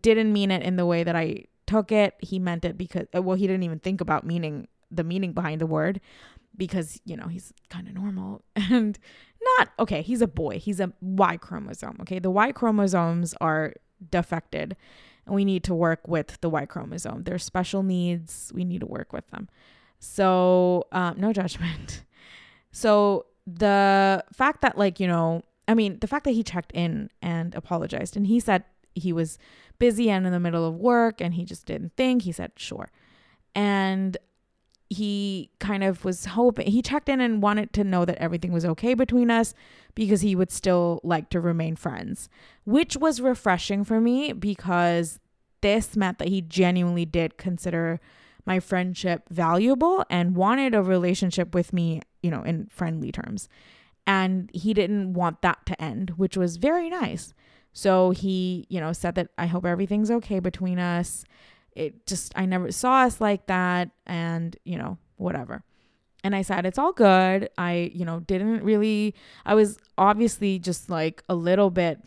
didn't 0.00 0.32
mean 0.32 0.50
it 0.50 0.62
in 0.62 0.76
the 0.76 0.86
way 0.86 1.04
that 1.04 1.14
I 1.14 1.44
took 1.66 1.92
it. 1.92 2.14
He 2.20 2.38
meant 2.38 2.64
it 2.64 2.78
because, 2.78 3.06
well, 3.12 3.36
he 3.36 3.46
didn't 3.46 3.64
even 3.64 3.80
think 3.80 4.00
about 4.00 4.24
meaning 4.24 4.68
the 4.90 5.04
meaning 5.04 5.32
behind 5.32 5.60
the 5.60 5.66
word 5.66 6.00
because, 6.56 7.00
you 7.04 7.16
know, 7.16 7.28
he's 7.28 7.52
kind 7.68 7.88
of 7.88 7.94
normal 7.94 8.42
and 8.56 8.98
not 9.58 9.70
okay, 9.78 10.02
he's 10.02 10.22
a 10.22 10.26
boy. 10.26 10.58
He's 10.58 10.80
a 10.80 10.92
Y 11.00 11.36
chromosome. 11.36 11.98
Okay. 12.00 12.18
The 12.18 12.30
Y 12.30 12.52
chromosomes 12.52 13.34
are 13.40 13.74
defected 14.10 14.76
and 15.26 15.34
we 15.34 15.44
need 15.44 15.64
to 15.64 15.74
work 15.74 16.06
with 16.06 16.40
the 16.40 16.50
Y 16.50 16.66
chromosome. 16.66 17.24
There's 17.24 17.44
special 17.44 17.82
needs. 17.82 18.52
We 18.54 18.64
need 18.64 18.80
to 18.80 18.86
work 18.86 19.12
with 19.12 19.28
them. 19.30 19.48
So, 19.98 20.84
um, 20.92 21.14
no 21.18 21.32
judgment. 21.40 22.04
So, 22.72 23.26
the 23.46 24.24
fact 24.32 24.62
that, 24.62 24.78
like, 24.78 25.00
you 25.00 25.06
know, 25.06 25.42
I 25.68 25.74
mean, 25.74 25.98
the 26.00 26.06
fact 26.06 26.24
that 26.24 26.32
he 26.32 26.42
checked 26.42 26.72
in 26.72 27.10
and 27.20 27.54
apologized 27.54 28.16
and 28.16 28.26
he 28.26 28.40
said 28.40 28.64
he 28.94 29.12
was 29.12 29.38
busy 29.78 30.08
and 30.08 30.26
in 30.26 30.32
the 30.32 30.40
middle 30.40 30.66
of 30.66 30.76
work 30.76 31.20
and 31.20 31.34
he 31.34 31.44
just 31.44 31.66
didn't 31.66 31.92
think, 31.96 32.22
he 32.22 32.32
said, 32.32 32.52
sure. 32.56 32.90
And 33.54 34.16
he 34.90 35.50
kind 35.58 35.82
of 35.82 36.04
was 36.04 36.26
hoping 36.26 36.70
he 36.70 36.82
checked 36.82 37.08
in 37.08 37.20
and 37.20 37.42
wanted 37.42 37.72
to 37.72 37.84
know 37.84 38.04
that 38.04 38.18
everything 38.18 38.52
was 38.52 38.64
okay 38.64 38.94
between 38.94 39.30
us 39.30 39.54
because 39.94 40.20
he 40.20 40.36
would 40.36 40.50
still 40.50 41.00
like 41.02 41.30
to 41.30 41.40
remain 41.40 41.76
friends, 41.76 42.28
which 42.64 42.96
was 42.96 43.20
refreshing 43.20 43.84
for 43.84 44.00
me 44.00 44.32
because 44.32 45.18
this 45.62 45.96
meant 45.96 46.18
that 46.18 46.28
he 46.28 46.40
genuinely 46.42 47.06
did 47.06 47.38
consider 47.38 48.00
my 48.46 48.60
friendship 48.60 49.22
valuable 49.30 50.04
and 50.10 50.36
wanted 50.36 50.74
a 50.74 50.82
relationship 50.82 51.54
with 51.54 51.72
me, 51.72 52.02
you 52.22 52.30
know, 52.30 52.42
in 52.42 52.66
friendly 52.66 53.10
terms. 53.10 53.48
And 54.06 54.50
he 54.52 54.74
didn't 54.74 55.14
want 55.14 55.40
that 55.40 55.64
to 55.66 55.82
end, 55.82 56.10
which 56.16 56.36
was 56.36 56.58
very 56.58 56.90
nice. 56.90 57.32
So 57.72 58.10
he, 58.10 58.66
you 58.68 58.80
know, 58.80 58.92
said 58.92 59.14
that 59.14 59.30
I 59.38 59.46
hope 59.46 59.64
everything's 59.64 60.10
okay 60.10 60.38
between 60.38 60.78
us 60.78 61.24
it 61.74 62.06
just 62.06 62.32
I 62.36 62.46
never 62.46 62.70
saw 62.72 63.02
us 63.02 63.20
like 63.20 63.46
that 63.46 63.90
and 64.06 64.56
you 64.64 64.78
know 64.78 64.98
whatever. 65.16 65.62
And 66.22 66.34
I 66.34 66.42
said 66.42 66.64
it's 66.64 66.78
all 66.78 66.92
good. 66.92 67.48
I 67.58 67.90
you 67.94 68.04
know 68.04 68.20
didn't 68.20 68.62
really 68.62 69.14
I 69.44 69.54
was 69.54 69.78
obviously 69.98 70.58
just 70.58 70.88
like 70.88 71.22
a 71.28 71.34
little 71.34 71.70
bit 71.70 72.00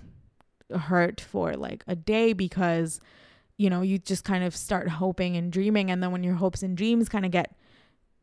hurt 0.76 1.22
for 1.22 1.54
like 1.54 1.84
a 1.88 1.96
day 1.96 2.34
because 2.34 3.00
you 3.58 3.70
know 3.70 3.82
you 3.82 3.98
just 3.98 4.24
kind 4.24 4.44
of 4.44 4.56
start 4.56 4.90
hoping 4.90 5.36
and 5.36 5.52
dreaming. 5.52 5.92
And 5.92 6.02
then 6.02 6.12
when 6.12 6.24
your 6.24 6.36
hopes 6.36 6.64
and 6.64 6.76
dreams 6.76 7.10
kind 7.10 7.26
of 7.26 7.32
get 7.32 7.56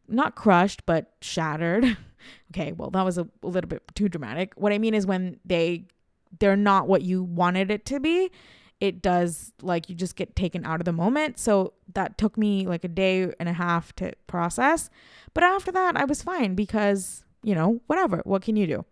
not 0.07 0.35
crushed 0.35 0.85
but 0.85 1.13
shattered 1.23 1.97
okay 2.51 2.73
well 2.73 2.91
that 2.91 3.03
was 3.07 3.17
a, 3.17 3.27
a 3.43 3.47
little 3.47 3.69
bit 3.69 3.83
too 3.95 4.09
dramatic. 4.09 4.53
What 4.57 4.73
i 4.73 4.79
mean 4.79 4.95
is 4.95 5.07
when 5.07 5.39
they 5.45 5.87
they're 6.41 6.57
not 6.57 6.89
what 6.89 7.03
you 7.03 7.23
wanted 7.23 7.71
it 7.71 7.85
to 7.87 8.01
be 8.01 8.31
it 8.87 9.01
does 9.01 9.53
like 9.63 9.89
you 9.89 9.95
just 9.95 10.17
get 10.17 10.37
taken 10.37 10.65
out 10.65 10.81
of 10.81 10.85
the 10.85 10.93
moment. 10.93 11.39
So 11.39 11.73
that 11.95 12.19
took 12.19 12.37
me 12.37 12.67
like 12.67 12.85
a 12.85 12.89
day 12.89 13.33
and 13.41 13.49
a 13.49 13.53
half 13.53 13.95
to 13.97 14.13
process. 14.27 14.91
But 15.33 15.45
after 15.45 15.73
that, 15.73 15.97
I 15.97 16.05
was 16.05 16.23
fine 16.23 16.55
because, 16.55 17.25
you 17.43 17.55
know, 17.55 17.81
whatever. 17.87 18.21
What 18.25 18.43
can 18.43 18.57
you 18.57 18.67
do? 18.67 18.85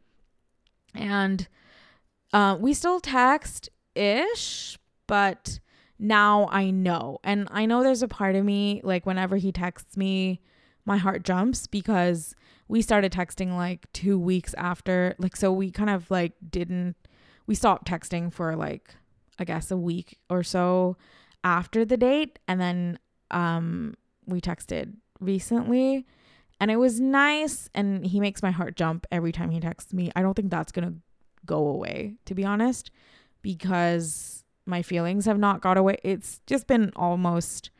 And 0.94 1.46
uh, 2.32 2.56
we 2.58 2.74
still 2.74 3.00
text 3.00 3.68
ish, 3.94 4.78
but 5.06 5.60
now 5.98 6.48
I 6.50 6.70
know. 6.70 7.18
And 7.22 7.48
I 7.50 7.66
know 7.66 7.82
there's 7.82 8.02
a 8.02 8.08
part 8.08 8.34
of 8.34 8.44
me, 8.44 8.80
like, 8.82 9.06
whenever 9.06 9.36
he 9.36 9.52
texts 9.52 9.96
me, 9.96 10.40
my 10.84 10.96
heart 10.96 11.22
jumps 11.22 11.66
because 11.66 12.34
we 12.66 12.82
started 12.82 13.12
texting 13.12 13.54
like 13.54 13.92
two 13.92 14.18
weeks 14.18 14.54
after. 14.54 15.14
Like, 15.18 15.36
so 15.36 15.52
we 15.52 15.70
kind 15.70 15.90
of 15.90 16.10
like 16.10 16.32
didn't, 16.50 16.96
we 17.46 17.54
stopped 17.54 17.86
texting 17.86 18.32
for 18.32 18.56
like 18.56 18.94
I 19.42 19.44
guess 19.44 19.72
a 19.72 19.76
week 19.76 20.20
or 20.30 20.44
so 20.44 20.96
after 21.42 21.84
the 21.84 21.96
date 21.96 22.38
and 22.46 22.60
then 22.60 22.98
um 23.32 23.96
we 24.26 24.40
texted 24.40 24.94
recently 25.18 26.06
and 26.60 26.70
it 26.70 26.76
was 26.76 27.00
nice 27.00 27.68
and 27.74 28.06
he 28.06 28.20
makes 28.20 28.40
my 28.40 28.52
heart 28.52 28.76
jump 28.76 29.04
every 29.10 29.32
time 29.32 29.50
he 29.50 29.58
texts 29.58 29.92
me. 29.92 30.12
I 30.14 30.22
don't 30.22 30.34
think 30.34 30.48
that's 30.48 30.70
going 30.70 30.88
to 30.88 30.94
go 31.44 31.66
away 31.66 32.14
to 32.24 32.36
be 32.36 32.44
honest 32.44 32.92
because 33.42 34.44
my 34.64 34.80
feelings 34.80 35.26
have 35.26 35.40
not 35.40 35.60
got 35.60 35.76
away. 35.76 35.96
It's 36.04 36.40
just 36.46 36.68
been 36.68 36.92
almost 36.94 37.70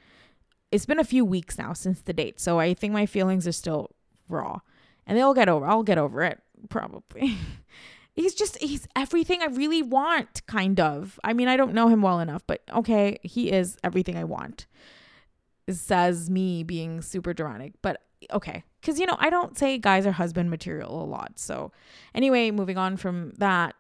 it's 0.73 0.85
been 0.85 0.99
a 0.99 1.05
few 1.05 1.25
weeks 1.25 1.59
now 1.59 1.75
since 1.75 2.01
the 2.01 2.13
date. 2.13 2.41
So 2.41 2.59
I 2.59 2.75
think 2.75 2.93
my 2.93 3.07
feelings 3.07 3.47
are 3.47 3.53
still 3.53 3.91
raw. 4.29 4.59
And 5.07 5.17
they'll 5.17 5.35
get 5.35 5.49
over. 5.49 5.65
I'll 5.65 5.85
get 5.85 5.99
over 5.99 6.23
it 6.25 6.41
probably. 6.69 7.37
he's 8.15 8.35
just 8.35 8.59
he's 8.59 8.87
everything 8.95 9.43
I 9.43 9.47
really 9.47 9.83
want, 9.83 10.47
kind 10.47 10.79
of. 10.79 11.19
I 11.25 11.33
mean, 11.33 11.49
I 11.49 11.57
don't 11.57 11.75
know 11.75 11.89
him 11.89 12.03
well 12.03 12.21
enough, 12.21 12.43
but 12.47 12.63
okay, 12.73 13.19
he 13.23 13.51
is 13.51 13.77
everything 13.83 14.17
I 14.17 14.25
want. 14.25 14.67
Says 15.71 16.29
me 16.29 16.63
being 16.65 17.01
super 17.03 17.33
dramatic, 17.33 17.75
but 17.83 18.03
okay, 18.33 18.65
because 18.81 18.99
you 18.99 19.07
know 19.07 19.17
I 19.19 19.31
don't 19.31 19.57
say 19.57 19.79
guys 19.79 20.07
are 20.07 20.13
husband 20.13 20.51
material 20.51 21.03
a 21.03 21.07
lot. 21.07 21.39
So 21.39 21.73
anyway, 22.15 22.51
moving 22.51 22.79
on 22.79 22.97
from 22.97 23.33
that, 23.39 23.75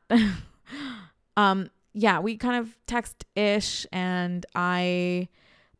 um, 1.36 1.70
yeah, 1.92 2.20
we 2.20 2.36
kind 2.36 2.56
of 2.56 2.74
text 2.86 3.24
ish, 3.34 3.86
and 3.92 4.46
I 4.54 5.28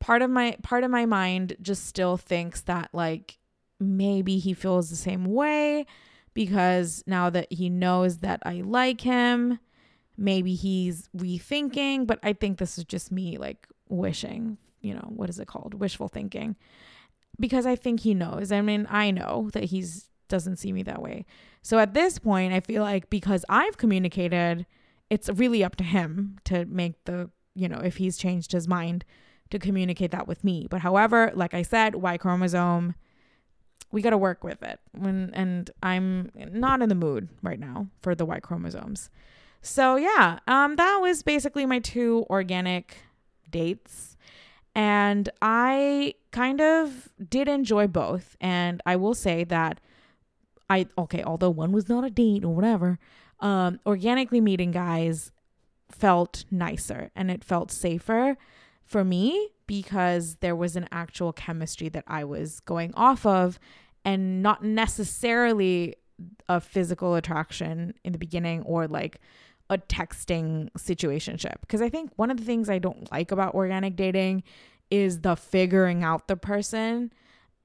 part 0.01 0.21
of 0.21 0.31
my 0.31 0.57
part 0.63 0.85
of 0.85 0.91
my 0.91 1.07
mind 1.07 1.57
just 1.63 1.87
still 1.87 2.17
thinks 2.17 2.63
that 2.63 2.91
like 2.93 3.39
maybe 3.79 4.39
he 4.39 4.53
feels 4.53 4.91
the 4.91 4.97
same 4.97 5.25
way 5.25 5.87
because 6.35 7.03
now 7.07 7.31
that 7.31 7.53
he 7.53 7.69
knows 7.69 8.19
that 8.19 8.41
I 8.45 8.63
like 8.65 9.01
him, 9.01 9.59
maybe 10.17 10.55
he's 10.55 11.09
rethinking, 11.17 12.07
but 12.07 12.19
I 12.23 12.33
think 12.33 12.59
this 12.59 12.79
is 12.79 12.85
just 12.85 13.13
me 13.13 13.39
like 13.39 13.67
wishing, 13.89 14.59
you 14.81 14.95
know, 14.95 15.09
what 15.09 15.29
is 15.29 15.39
it 15.39 15.49
called? 15.49 15.75
Wishful 15.75 16.09
thinking. 16.09 16.57
Because 17.41 17.67
I 17.67 17.77
think 17.77 18.01
he 18.01 18.15
knows. 18.15 18.53
I 18.53 18.61
mean, 18.61 18.87
I 18.91 19.11
know 19.11 19.49
that 19.53 19.65
he's 19.65 20.09
doesn't 20.29 20.57
see 20.57 20.73
me 20.73 20.83
that 20.83 21.03
way. 21.03 21.27
So 21.61 21.79
at 21.79 21.95
this 21.95 22.19
point, 22.19 22.55
I 22.55 22.61
feel 22.61 22.83
like 22.83 23.11
because 23.11 23.45
I've 23.49 23.77
communicated, 23.77 24.67
it's 25.11 25.29
really 25.29 25.63
up 25.63 25.77
to 25.77 25.85
him 25.85 26.39
to 26.45 26.65
make 26.65 27.05
the, 27.05 27.31
you 27.55 27.69
know, 27.69 27.79
if 27.79 27.99
he's 27.99 28.17
changed 28.17 28.53
his 28.53 28.67
mind 28.67 29.05
to 29.51 29.59
communicate 29.59 30.11
that 30.11 30.27
with 30.27 30.43
me. 30.43 30.67
But 30.71 30.81
however, 30.81 31.31
like 31.35 31.53
I 31.53 31.61
said, 31.61 31.97
Y 31.97 32.17
chromosome, 32.17 32.95
we 33.93 34.03
got 34.03 34.11
to 34.11 34.19
work 34.19 34.43
with 34.43 34.63
it. 34.63 34.81
When 34.93 35.31
and 35.35 35.71
I'm 35.83 36.33
not 36.35 36.83
in 36.83 36.89
the 36.89 36.95
mood 36.95 37.29
right 37.43 37.61
now 37.61 37.89
for 38.01 38.15
the 38.15 38.25
Y 38.25 38.41
chromosomes. 38.41 39.11
So 39.61 39.97
yeah, 39.97 40.41
um 40.49 40.77
that 40.77 40.99
was 41.01 41.23
basically 41.23 41.67
my 41.67 41.79
two 41.79 42.27
organic 42.29 42.97
dates. 43.51 44.17
And 44.75 45.29
I 45.43 46.15
kind 46.31 46.61
of 46.61 47.11
did 47.29 47.47
enjoy 47.47 47.87
both. 47.87 48.37
And 48.41 48.81
I 48.87 48.97
will 48.97 49.15
say 49.15 49.45
that 49.45 49.79
I 50.69 50.87
okay, 50.97 51.23
although 51.23 51.51
one 51.51 51.71
was 51.73 51.89
not 51.89 52.05
a 52.05 52.11
date 52.11 52.45
or 52.45 52.55
whatever, 52.55 52.99
um, 53.41 53.79
organically 53.87 54.41
meeting 54.41 54.71
guys 54.71 55.31
felt 55.91 56.45
nicer 56.51 57.11
and 57.15 57.31
it 57.31 57.45
felt 57.45 57.71
safer 57.71 58.39
for 58.85 59.05
me 59.05 59.51
because 59.67 60.37
there 60.37 60.57
was 60.57 60.77
an 60.77 60.89
actual 60.93 61.33
chemistry 61.33 61.89
that 61.91 62.05
I 62.07 62.25
was 62.25 62.61
going 62.61 62.93
off 62.95 63.25
of 63.25 63.59
and 64.05 64.43
not 64.43 64.63
necessarily 64.63 65.97
a 66.49 66.61
physical 66.61 67.15
attraction 67.15 67.95
in 68.05 68.13
the 68.13 68.19
beginning 68.19 68.63
or 68.63 68.87
like 68.87 69.19
a 69.71 69.79
texting 69.79 70.71
situationship. 70.73 71.55
Because 71.63 71.81
I 71.81 71.89
think 71.89 72.11
one 72.17 72.31
of 72.31 72.37
the 72.37 72.45
things 72.45 72.69
I 72.69 72.79
don't 72.79 73.11
like 73.11 73.33
about 73.33 73.55
organic 73.55 73.97
dating 73.97 74.43
is 74.91 75.21
the 75.21 75.37
figuring 75.37 76.05
out 76.05 76.29
the 76.29 76.37
person. 76.37 77.13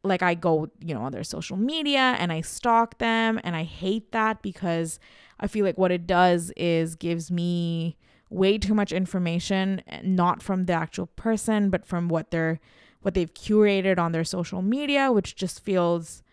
Like 0.04 0.24
I 0.24 0.36
go, 0.36 0.70
you 0.80 0.94
know, 0.94 1.02
on 1.02 1.12
their 1.12 1.24
social 1.24 1.58
media 1.58 2.16
and 2.20 2.32
I 2.32 2.42
stalk 2.42 3.00
them 3.00 3.42
and 3.44 3.56
I 3.56 3.64
hate 3.64 4.12
that 4.14 4.42
because 4.42 5.00
I 5.40 5.48
feel 5.48 5.66
like 5.66 5.78
what 5.78 5.92
it 5.92 6.08
does 6.08 6.52
is 6.56 6.96
gives 6.96 7.30
me 7.30 7.98
way 8.30 8.58
too 8.58 8.74
much 8.74 8.92
information 8.92 9.82
eh, 9.88 10.02
not 10.04 10.42
from 10.42 10.66
the 10.66 10.74
actual 10.74 11.08
person 11.08 11.70
but 11.70 11.86
from 11.86 12.10
what 12.10 12.32
they're 12.32 12.60
what 13.02 13.14
they've 13.14 13.34
curated 13.34 13.98
on 13.98 14.12
their 14.12 14.24
social 14.24 14.62
media 14.62 15.12
which 15.12 15.36
just 15.36 15.64
feels 15.64 16.24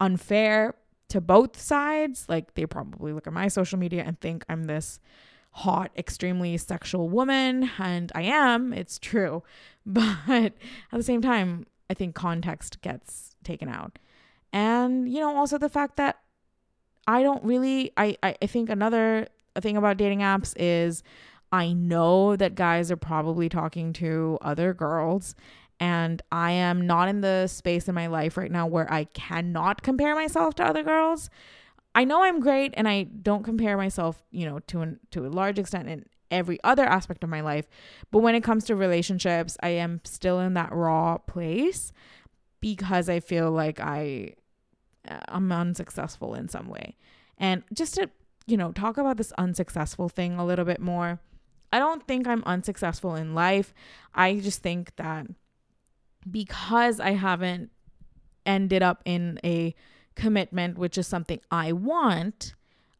unfair 0.00 0.74
to 1.08 1.20
both 1.20 1.60
sides. 1.60 2.26
Like 2.28 2.54
they 2.54 2.66
probably 2.66 3.12
look 3.12 3.26
at 3.26 3.32
my 3.32 3.48
social 3.48 3.78
media 3.78 4.02
and 4.04 4.18
think 4.20 4.44
I'm 4.48 4.64
this 4.64 5.00
hot 5.52 5.92
extremely 5.96 6.56
sexual 6.56 7.08
woman 7.08 7.70
and 7.78 8.10
I 8.14 8.22
am. 8.22 8.72
It's 8.72 8.98
true. 8.98 9.42
But 9.86 10.16
at 10.28 10.52
the 10.92 11.02
same 11.02 11.20
time 11.20 11.66
I 11.90 11.94
think 11.94 12.14
context 12.14 12.80
gets 12.80 13.36
taken 13.44 13.68
out. 13.68 13.98
And 14.52 15.08
you 15.12 15.20
know 15.20 15.36
also 15.36 15.58
the 15.58 15.68
fact 15.68 15.96
that 15.96 16.20
I 17.06 17.22
don't 17.22 17.44
really 17.44 17.92
I 17.96 18.16
I, 18.22 18.36
I 18.40 18.46
think 18.46 18.70
another 18.70 19.28
thing 19.60 19.76
about 19.76 19.98
dating 19.98 20.20
apps 20.20 20.52
is 20.56 21.02
I 21.54 21.72
know 21.72 22.34
that 22.34 22.56
guys 22.56 22.90
are 22.90 22.96
probably 22.96 23.48
talking 23.48 23.92
to 23.94 24.38
other 24.42 24.74
girls 24.74 25.36
and 25.78 26.20
I 26.32 26.50
am 26.50 26.84
not 26.84 27.08
in 27.08 27.20
the 27.20 27.46
space 27.46 27.86
in 27.86 27.94
my 27.94 28.08
life 28.08 28.36
right 28.36 28.50
now 28.50 28.66
where 28.66 28.92
I 28.92 29.04
cannot 29.04 29.80
compare 29.84 30.16
myself 30.16 30.56
to 30.56 30.64
other 30.64 30.82
girls. 30.82 31.30
I 31.94 32.02
know 32.02 32.24
I'm 32.24 32.40
great 32.40 32.74
and 32.76 32.88
I 32.88 33.04
don't 33.04 33.44
compare 33.44 33.76
myself, 33.76 34.20
you 34.32 34.46
know, 34.46 34.58
to 34.66 34.80
an 34.80 34.98
to 35.12 35.26
a 35.26 35.28
large 35.28 35.60
extent 35.60 35.88
in 35.88 36.06
every 36.28 36.58
other 36.64 36.82
aspect 36.82 37.22
of 37.22 37.30
my 37.30 37.40
life, 37.40 37.68
but 38.10 38.18
when 38.18 38.34
it 38.34 38.42
comes 38.42 38.64
to 38.64 38.74
relationships, 38.74 39.56
I 39.62 39.68
am 39.68 40.00
still 40.02 40.40
in 40.40 40.54
that 40.54 40.72
raw 40.72 41.18
place 41.18 41.92
because 42.58 43.08
I 43.08 43.20
feel 43.20 43.52
like 43.52 43.78
I 43.78 44.34
uh, 45.08 45.20
I'm 45.28 45.52
unsuccessful 45.52 46.34
in 46.34 46.48
some 46.48 46.66
way. 46.66 46.96
And 47.38 47.62
just 47.72 47.94
to, 47.94 48.10
you 48.44 48.56
know, 48.56 48.72
talk 48.72 48.98
about 48.98 49.18
this 49.18 49.30
unsuccessful 49.38 50.08
thing 50.08 50.36
a 50.36 50.44
little 50.44 50.64
bit 50.64 50.80
more. 50.80 51.20
I 51.74 51.80
don't 51.80 52.06
think 52.06 52.28
I'm 52.28 52.44
unsuccessful 52.46 53.16
in 53.16 53.34
life. 53.34 53.74
I 54.14 54.36
just 54.36 54.62
think 54.62 54.94
that 54.94 55.26
because 56.30 57.00
I 57.00 57.10
haven't 57.10 57.72
ended 58.46 58.84
up 58.84 59.02
in 59.04 59.40
a 59.42 59.74
commitment, 60.14 60.78
which 60.78 60.96
is 60.96 61.08
something 61.08 61.40
I 61.50 61.72
want, 61.72 62.54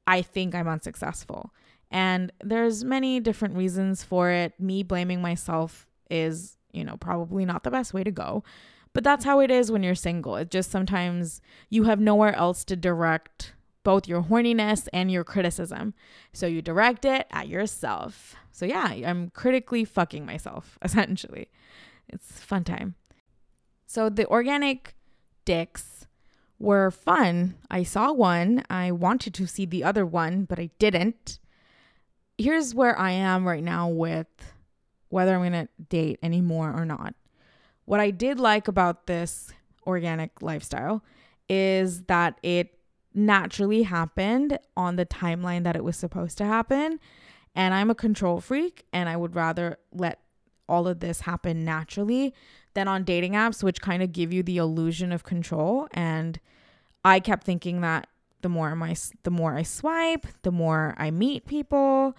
I 0.08 0.22
think 0.22 0.56
I'm 0.56 0.66
unsuccessful. 0.66 1.54
And 1.92 2.32
there's 2.42 2.82
many 2.82 3.20
different 3.20 3.54
reasons 3.54 4.02
for 4.02 4.30
it. 4.30 4.58
Me 4.58 4.82
blaming 4.82 5.22
myself 5.22 5.86
is, 6.10 6.56
you 6.72 6.82
know, 6.82 6.96
probably 6.96 7.44
not 7.44 7.62
the 7.62 7.70
best 7.70 7.94
way 7.94 8.02
to 8.02 8.10
go. 8.10 8.42
But 8.92 9.04
that's 9.04 9.24
how 9.24 9.38
it 9.38 9.52
is 9.52 9.70
when 9.70 9.84
you're 9.84 9.94
single. 9.94 10.34
It 10.34 10.50
just 10.50 10.72
sometimes 10.72 11.40
you 11.70 11.84
have 11.84 12.00
nowhere 12.00 12.34
else 12.34 12.64
to 12.64 12.74
direct 12.74 13.52
both 13.84 14.08
your 14.08 14.22
horniness 14.22 14.88
and 14.92 15.10
your 15.10 15.22
criticism. 15.22 15.94
So 16.32 16.46
you 16.46 16.62
direct 16.62 17.04
it 17.04 17.26
at 17.30 17.48
yourself. 17.48 18.34
So 18.50 18.66
yeah, 18.66 18.86
I'm 18.86 19.30
critically 19.30 19.84
fucking 19.84 20.26
myself, 20.26 20.78
essentially. 20.82 21.48
It's 22.08 22.40
fun 22.40 22.64
time. 22.64 22.96
So 23.86 24.08
the 24.08 24.26
organic 24.26 24.96
dicks 25.44 26.06
were 26.58 26.90
fun. 26.90 27.56
I 27.70 27.82
saw 27.82 28.12
one. 28.12 28.64
I 28.70 28.90
wanted 28.90 29.34
to 29.34 29.46
see 29.46 29.66
the 29.66 29.84
other 29.84 30.06
one, 30.06 30.44
but 30.44 30.58
I 30.58 30.70
didn't. 30.78 31.38
Here's 32.38 32.74
where 32.74 32.98
I 32.98 33.12
am 33.12 33.46
right 33.46 33.62
now 33.62 33.88
with 33.88 34.26
whether 35.08 35.34
I'm 35.34 35.42
going 35.42 35.52
to 35.52 35.68
date 35.88 36.18
anymore 36.22 36.72
or 36.74 36.84
not. 36.84 37.14
What 37.84 38.00
I 38.00 38.10
did 38.10 38.40
like 38.40 38.66
about 38.66 39.06
this 39.06 39.52
organic 39.86 40.42
lifestyle 40.42 41.04
is 41.48 42.02
that 42.04 42.38
it 42.42 42.73
naturally 43.14 43.84
happened 43.84 44.58
on 44.76 44.96
the 44.96 45.06
timeline 45.06 45.64
that 45.64 45.76
it 45.76 45.84
was 45.84 45.96
supposed 45.96 46.36
to 46.38 46.44
happen. 46.44 46.98
And 47.54 47.72
I'm 47.72 47.90
a 47.90 47.94
control 47.94 48.40
freak, 48.40 48.84
and 48.92 49.08
I 49.08 49.16
would 49.16 49.36
rather 49.36 49.78
let 49.92 50.20
all 50.68 50.88
of 50.88 51.00
this 51.00 51.20
happen 51.20 51.64
naturally 51.64 52.34
than 52.74 52.88
on 52.88 53.04
dating 53.04 53.32
apps, 53.32 53.62
which 53.62 53.80
kind 53.80 54.02
of 54.02 54.12
give 54.12 54.32
you 54.32 54.42
the 54.42 54.56
illusion 54.56 55.12
of 55.12 55.22
control. 55.22 55.86
And 55.92 56.40
I 57.04 57.20
kept 57.20 57.44
thinking 57.44 57.80
that 57.82 58.08
the 58.42 58.48
more 58.48 58.74
my 58.74 58.94
the 59.22 59.30
more 59.30 59.56
I 59.56 59.62
swipe, 59.62 60.26
the 60.42 60.52
more 60.52 60.94
I 60.98 61.10
meet 61.10 61.46
people, 61.46 62.16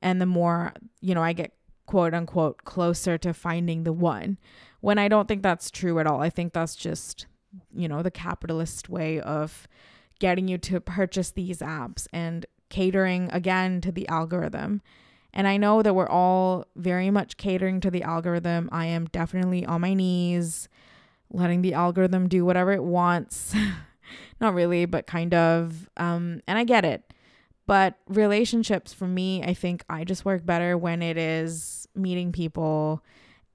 and 0.00 0.20
the 0.20 0.26
more 0.26 0.72
you 1.00 1.14
know 1.14 1.22
I 1.22 1.32
get 1.34 1.52
quote 1.86 2.14
unquote 2.14 2.64
closer 2.64 3.18
to 3.18 3.34
finding 3.34 3.84
the 3.84 3.92
one. 3.92 4.38
When 4.80 4.98
I 4.98 5.08
don't 5.08 5.28
think 5.28 5.42
that's 5.42 5.70
true 5.70 5.98
at 5.98 6.06
all. 6.06 6.20
I 6.20 6.30
think 6.30 6.52
that's 6.52 6.74
just 6.74 7.26
you 7.74 7.88
know 7.88 8.02
the 8.02 8.10
capitalist 8.10 8.88
way 8.88 9.20
of 9.20 9.68
getting 10.18 10.48
you 10.48 10.58
to 10.58 10.80
purchase 10.80 11.30
these 11.30 11.58
apps 11.58 12.06
and 12.12 12.46
catering 12.70 13.30
again 13.32 13.80
to 13.80 13.92
the 13.92 14.08
algorithm. 14.08 14.82
And 15.32 15.46
I 15.46 15.56
know 15.56 15.82
that 15.82 15.94
we're 15.94 16.08
all 16.08 16.66
very 16.76 17.10
much 17.10 17.36
catering 17.36 17.80
to 17.80 17.90
the 17.90 18.02
algorithm. 18.02 18.68
I 18.72 18.86
am 18.86 19.06
definitely 19.06 19.64
on 19.64 19.80
my 19.80 19.94
knees, 19.94 20.68
letting 21.30 21.62
the 21.62 21.74
algorithm 21.74 22.28
do 22.28 22.44
whatever 22.44 22.72
it 22.72 22.82
wants. 22.82 23.54
Not 24.40 24.54
really, 24.54 24.86
but 24.86 25.06
kind 25.06 25.34
of. 25.34 25.88
Um, 25.96 26.40
and 26.46 26.58
I 26.58 26.64
get 26.64 26.84
it. 26.84 27.12
But 27.66 27.98
relationships 28.08 28.94
for 28.94 29.06
me, 29.06 29.42
I 29.42 29.52
think 29.52 29.84
I 29.90 30.04
just 30.04 30.24
work 30.24 30.46
better 30.46 30.78
when 30.78 31.02
it 31.02 31.18
is 31.18 31.86
meeting 31.94 32.32
people 32.32 33.04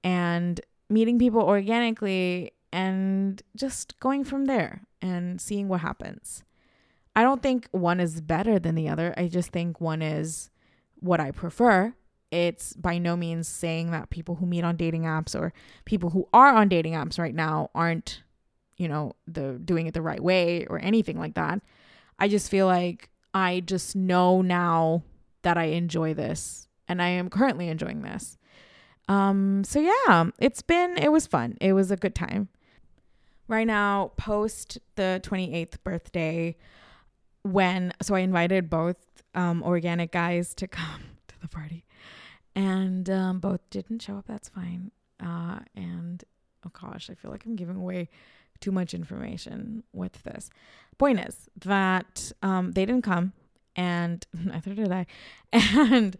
and 0.04 0.60
meeting 0.88 1.18
people 1.18 1.40
organically 1.40 2.52
and 2.72 3.42
just 3.56 3.98
going 3.98 4.22
from 4.22 4.44
there 4.44 4.82
and 5.02 5.40
seeing 5.40 5.68
what 5.68 5.80
happens. 5.80 6.44
I 7.16 7.22
don't 7.22 7.42
think 7.42 7.68
one 7.70 8.00
is 8.00 8.20
better 8.20 8.58
than 8.58 8.74
the 8.74 8.88
other. 8.88 9.14
I 9.16 9.28
just 9.28 9.50
think 9.50 9.80
one 9.80 10.02
is 10.02 10.50
what 10.96 11.20
I 11.20 11.30
prefer. 11.30 11.94
It's 12.30 12.72
by 12.72 12.98
no 12.98 13.16
means 13.16 13.46
saying 13.46 13.92
that 13.92 14.10
people 14.10 14.36
who 14.36 14.46
meet 14.46 14.64
on 14.64 14.76
dating 14.76 15.02
apps 15.02 15.38
or 15.38 15.52
people 15.84 16.10
who 16.10 16.28
are 16.32 16.52
on 16.54 16.68
dating 16.68 16.94
apps 16.94 17.18
right 17.18 17.34
now 17.34 17.70
aren't, 17.74 18.22
you 18.76 18.88
know, 18.88 19.12
the 19.28 19.60
doing 19.64 19.86
it 19.86 19.94
the 19.94 20.02
right 20.02 20.22
way 20.22 20.66
or 20.66 20.80
anything 20.80 21.18
like 21.18 21.34
that. 21.34 21.60
I 22.18 22.26
just 22.26 22.50
feel 22.50 22.66
like 22.66 23.10
I 23.32 23.60
just 23.60 23.94
know 23.94 24.42
now 24.42 25.04
that 25.42 25.56
I 25.56 25.64
enjoy 25.64 26.14
this 26.14 26.66
and 26.88 27.00
I 27.00 27.08
am 27.08 27.30
currently 27.30 27.68
enjoying 27.68 28.02
this. 28.02 28.36
Um 29.06 29.62
so 29.62 29.78
yeah, 29.78 30.30
it's 30.40 30.62
been 30.62 30.96
it 30.96 31.12
was 31.12 31.28
fun. 31.28 31.56
It 31.60 31.74
was 31.74 31.92
a 31.92 31.96
good 31.96 32.16
time. 32.16 32.48
Right 33.46 33.66
now, 33.66 34.12
post 34.16 34.78
the 34.96 35.20
28th 35.22 35.74
birthday, 35.84 36.56
when 37.44 37.92
so 38.02 38.14
I 38.14 38.20
invited 38.20 38.68
both 38.68 38.96
um, 39.34 39.62
organic 39.62 40.10
guys 40.10 40.54
to 40.54 40.66
come 40.66 41.02
to 41.28 41.40
the 41.40 41.48
party, 41.48 41.84
and 42.56 43.08
um, 43.08 43.38
both 43.38 43.60
didn't 43.70 44.00
show 44.00 44.16
up. 44.16 44.26
That's 44.26 44.48
fine. 44.48 44.90
Uh, 45.24 45.60
and 45.76 46.24
oh 46.66 46.70
gosh, 46.72 47.08
I 47.10 47.14
feel 47.14 47.30
like 47.30 47.44
I'm 47.44 47.54
giving 47.56 47.76
away 47.76 48.08
too 48.60 48.72
much 48.72 48.94
information 48.94 49.84
with 49.92 50.22
this. 50.22 50.50
Point 50.98 51.20
is 51.20 51.48
that 51.64 52.32
um, 52.42 52.72
they 52.72 52.86
didn't 52.86 53.04
come, 53.04 53.32
and 53.76 54.26
neither 54.44 54.74
did 54.74 54.90
I. 54.90 55.06
And 55.52 56.16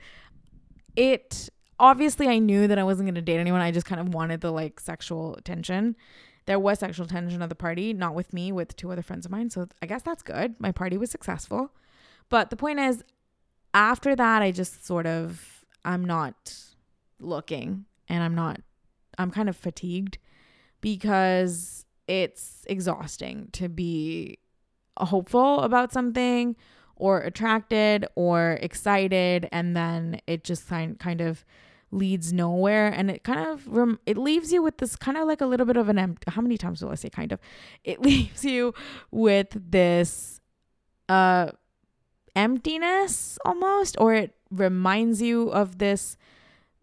it 0.95 1.49
obviously 1.81 2.29
I 2.29 2.39
knew 2.39 2.69
that 2.69 2.79
I 2.79 2.85
wasn't 2.85 3.09
gonna 3.09 3.23
date 3.23 3.41
anyone. 3.41 3.61
I 3.61 3.73
just 3.73 3.87
kind 3.87 4.01
of 4.01 4.15
wanted 4.15 4.43
the 4.43 4.53
like 4.53 4.79
sexual 4.79 5.35
attention 5.37 5.97
there 6.47 6.59
was 6.59 6.79
sexual 6.79 7.07
tension 7.07 7.43
at 7.43 7.49
the 7.49 7.55
party, 7.55 7.93
not 7.93 8.15
with 8.15 8.33
me, 8.33 8.53
with 8.53 8.77
two 8.77 8.91
other 8.91 9.03
friends 9.03 9.25
of 9.25 9.33
mine. 9.33 9.51
So 9.51 9.69
I 9.83 9.87
guess 9.87 10.03
that's 10.03 10.23
good. 10.23 10.57
My 10.59 10.73
party 10.73 10.97
was 10.99 11.11
successful. 11.11 11.73
But 12.29 12.51
the 12.51 12.57
point 12.57 12.81
is, 12.81 13.03
after 13.73 14.15
that, 14.15 14.43
I 14.43 14.51
just 14.51 14.85
sort 14.87 15.07
of, 15.07 15.65
I'm 15.85 16.05
not 16.05 16.55
looking 17.19 17.87
and 18.09 18.23
I'm 18.23 18.35
not 18.35 18.61
I'm 19.19 19.31
kind 19.31 19.49
of 19.49 19.57
fatigued 19.57 20.19
because 20.81 21.87
it's 22.07 22.65
exhausting 22.69 23.49
to 23.53 23.69
be 23.69 24.39
hopeful 24.99 25.61
about 25.61 25.93
something 25.93 26.57
or 26.97 27.21
attracted 27.21 28.07
or 28.15 28.59
excited 28.61 29.49
and 29.53 29.77
then 29.77 30.21
it 30.27 30.45
just 30.45 30.69
kind 30.69 30.99
kind 30.99 31.21
of 31.21 31.45
leads 31.95 32.33
nowhere 32.33 32.89
and 32.89 33.11
it 33.11 33.23
kind 33.23 33.49
of 33.49 33.67
rem- 33.69 34.01
it 34.05 34.19
leaves 34.19 34.53
you 34.53 34.63
with 34.63 34.79
this 34.79 34.97
kind 34.97 35.17
of 35.17 35.27
like 35.27 35.41
a 35.41 35.47
little 35.47 35.67
bit 35.67 35.77
of 35.77 35.89
an 35.89 35.99
empty 35.99 36.25
how 36.31 36.43
many 36.43 36.59
times 36.59 36.83
will 36.83 36.91
I 36.91 36.97
say 36.97 37.11
kind 37.11 37.33
of? 37.33 37.41
It 37.85 38.01
leaves 38.01 38.45
you 38.45 38.75
with 39.11 39.57
this 39.71 40.41
uh 41.09 41.53
emptiness 42.35 43.39
almost 43.45 43.97
or 43.99 44.15
it 44.15 44.35
reminds 44.51 45.23
you 45.23 45.51
of 45.51 45.79
this 45.79 46.17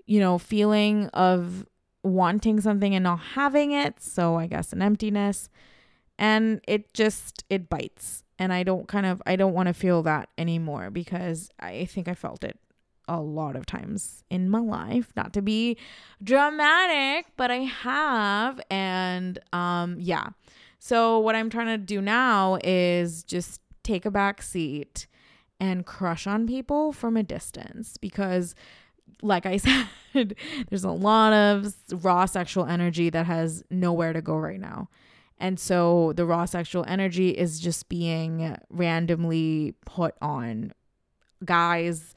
you 0.06 0.20
know 0.20 0.38
feeling 0.38 1.08
of 1.10 1.66
wanting 2.04 2.62
something 2.62 2.96
and 2.96 3.04
not 3.04 3.20
having 3.36 3.72
it 3.72 4.02
so 4.02 4.38
i 4.38 4.48
guess 4.48 4.74
an 4.74 4.82
emptiness. 4.82 5.50
And 6.18 6.62
it 6.68 6.94
just 6.94 7.44
it 7.50 7.68
bites 7.68 8.24
and 8.38 8.54
i 8.54 8.62
don't 8.64 8.88
kind 8.88 9.06
of 9.08 9.22
i 9.26 9.36
don't 9.36 9.54
want 9.54 9.68
to 9.68 9.74
feel 9.74 10.04
that 10.04 10.30
anymore 10.38 10.92
because 10.92 11.50
i 11.60 11.86
think 11.86 12.08
i 12.08 12.14
felt 12.14 12.44
it 12.44 12.60
a 13.18 13.22
lot 13.22 13.56
of 13.56 13.66
times 13.66 14.24
in 14.30 14.50
my 14.50 14.60
life 14.60 15.12
not 15.16 15.34
to 15.34 15.42
be 15.42 15.78
dramatic 16.24 17.26
but 17.38 17.52
i 17.52 17.58
have 17.58 18.60
and 18.70 19.40
um 19.54 19.96
yeah 20.00 20.30
so 20.80 21.20
what 21.20 21.36
i'm 21.36 21.50
trying 21.50 21.68
to 21.68 21.78
do 21.78 22.02
now 22.02 22.58
is 22.64 23.24
just 23.24 23.62
take 23.84 24.06
a 24.06 24.12
back 24.12 24.42
seat 24.42 25.08
and 25.60 25.86
crush 25.86 26.26
on 26.26 26.48
people 26.48 26.92
from 26.92 27.16
a 27.16 27.24
distance 27.24 27.98
because 27.98 28.56
like 29.22 29.46
I 29.46 29.58
said, 30.14 30.36
there's 30.70 30.84
a 30.84 30.92
lot 30.92 31.34
of 31.34 31.76
raw 32.04 32.26
sexual 32.26 32.66
energy 32.66 33.10
that 33.10 33.26
has 33.26 33.64
nowhere 33.70 34.14
to 34.14 34.22
go 34.22 34.36
right 34.36 34.60
now. 34.60 34.90
And 35.40 35.60
so 35.60 36.14
the 36.16 36.26
raw 36.26 36.46
sexual 36.46 36.86
energy 36.88 37.30
is 37.30 37.60
just 37.60 37.90
being 37.90 38.58
randomly 38.70 39.74
put 39.86 40.16
on 40.22 40.74
guys 41.44 42.14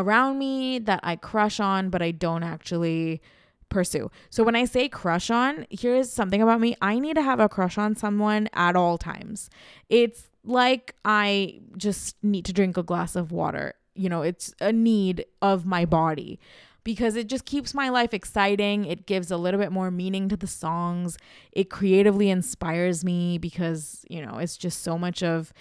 around 0.00 0.38
me 0.38 0.78
that 0.80 1.00
I 1.02 1.16
crush 1.16 1.60
on, 1.60 1.90
but 1.90 2.02
I 2.02 2.10
don't 2.10 2.42
actually 2.42 3.20
pursue. 3.68 4.10
So 4.30 4.42
when 4.42 4.56
I 4.56 4.64
say 4.64 4.88
crush 4.88 5.30
on, 5.30 5.66
here's 5.70 6.10
something 6.10 6.42
about 6.42 6.60
me 6.60 6.76
I 6.82 6.98
need 6.98 7.14
to 7.14 7.22
have 7.22 7.40
a 7.40 7.48
crush 7.48 7.78
on 7.78 7.94
someone 7.94 8.48
at 8.52 8.76
all 8.76 8.98
times. 8.98 9.48
It's 9.88 10.28
like 10.44 10.94
I 11.04 11.60
just 11.76 12.16
need 12.22 12.44
to 12.46 12.52
drink 12.52 12.76
a 12.76 12.82
glass 12.82 13.16
of 13.16 13.32
water. 13.32 13.74
You 13.94 14.08
know, 14.08 14.22
it's 14.22 14.54
a 14.60 14.72
need 14.72 15.24
of 15.42 15.66
my 15.66 15.84
body 15.84 16.38
because 16.84 17.16
it 17.16 17.26
just 17.26 17.44
keeps 17.44 17.74
my 17.74 17.88
life 17.88 18.14
exciting. 18.14 18.84
It 18.84 19.06
gives 19.06 19.30
a 19.30 19.36
little 19.36 19.60
bit 19.60 19.72
more 19.72 19.90
meaning 19.90 20.28
to 20.30 20.36
the 20.36 20.46
songs. 20.46 21.18
It 21.52 21.70
creatively 21.70 22.30
inspires 22.30 23.04
me 23.04 23.38
because, 23.38 24.04
you 24.08 24.24
know, 24.24 24.38
it's 24.38 24.56
just 24.56 24.82
so 24.82 24.98
much 24.98 25.22
of 25.22 25.52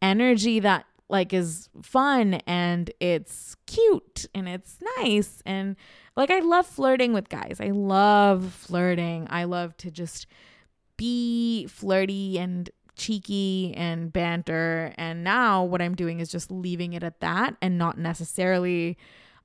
energy 0.00 0.58
that 0.60 0.86
like 1.08 1.32
is 1.32 1.68
fun 1.82 2.34
and 2.46 2.90
it's 3.00 3.56
cute 3.66 4.26
and 4.34 4.48
it's 4.48 4.78
nice 4.98 5.42
and 5.44 5.76
like 6.16 6.30
I 6.30 6.40
love 6.40 6.66
flirting 6.66 7.12
with 7.12 7.28
guys. 7.28 7.58
I 7.60 7.70
love 7.70 8.52
flirting. 8.52 9.26
I 9.30 9.44
love 9.44 9.76
to 9.78 9.90
just 9.90 10.26
be 10.96 11.66
flirty 11.66 12.38
and 12.38 12.70
cheeky 12.96 13.74
and 13.76 14.12
banter. 14.12 14.94
And 14.96 15.24
now 15.24 15.64
what 15.64 15.82
I'm 15.82 15.94
doing 15.94 16.20
is 16.20 16.30
just 16.30 16.50
leaving 16.50 16.92
it 16.92 17.02
at 17.02 17.20
that 17.20 17.56
and 17.62 17.78
not 17.78 17.98
necessarily 17.98 18.96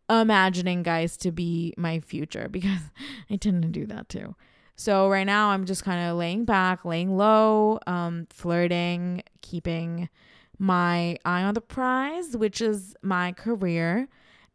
imagining 0.09 0.83
guys 0.83 1.17
to 1.17 1.31
be 1.31 1.73
my 1.77 1.99
future 1.99 2.47
because 2.51 2.81
I 3.29 3.37
tend 3.37 3.63
to 3.63 3.69
do 3.69 3.85
that 3.87 4.09
too. 4.09 4.35
So 4.75 5.09
right 5.09 5.23
now 5.23 5.49
I'm 5.49 5.65
just 5.65 5.83
kind 5.83 6.07
of 6.07 6.17
laying 6.17 6.45
back, 6.45 6.85
laying 6.85 7.17
low, 7.17 7.79
um, 7.87 8.27
flirting, 8.29 9.23
keeping 9.41 10.07
my 10.59 11.17
eye 11.25 11.43
on 11.43 11.53
the 11.53 11.61
prize, 11.61 12.35
which 12.35 12.61
is 12.61 12.95
my 13.01 13.31
career. 13.31 14.07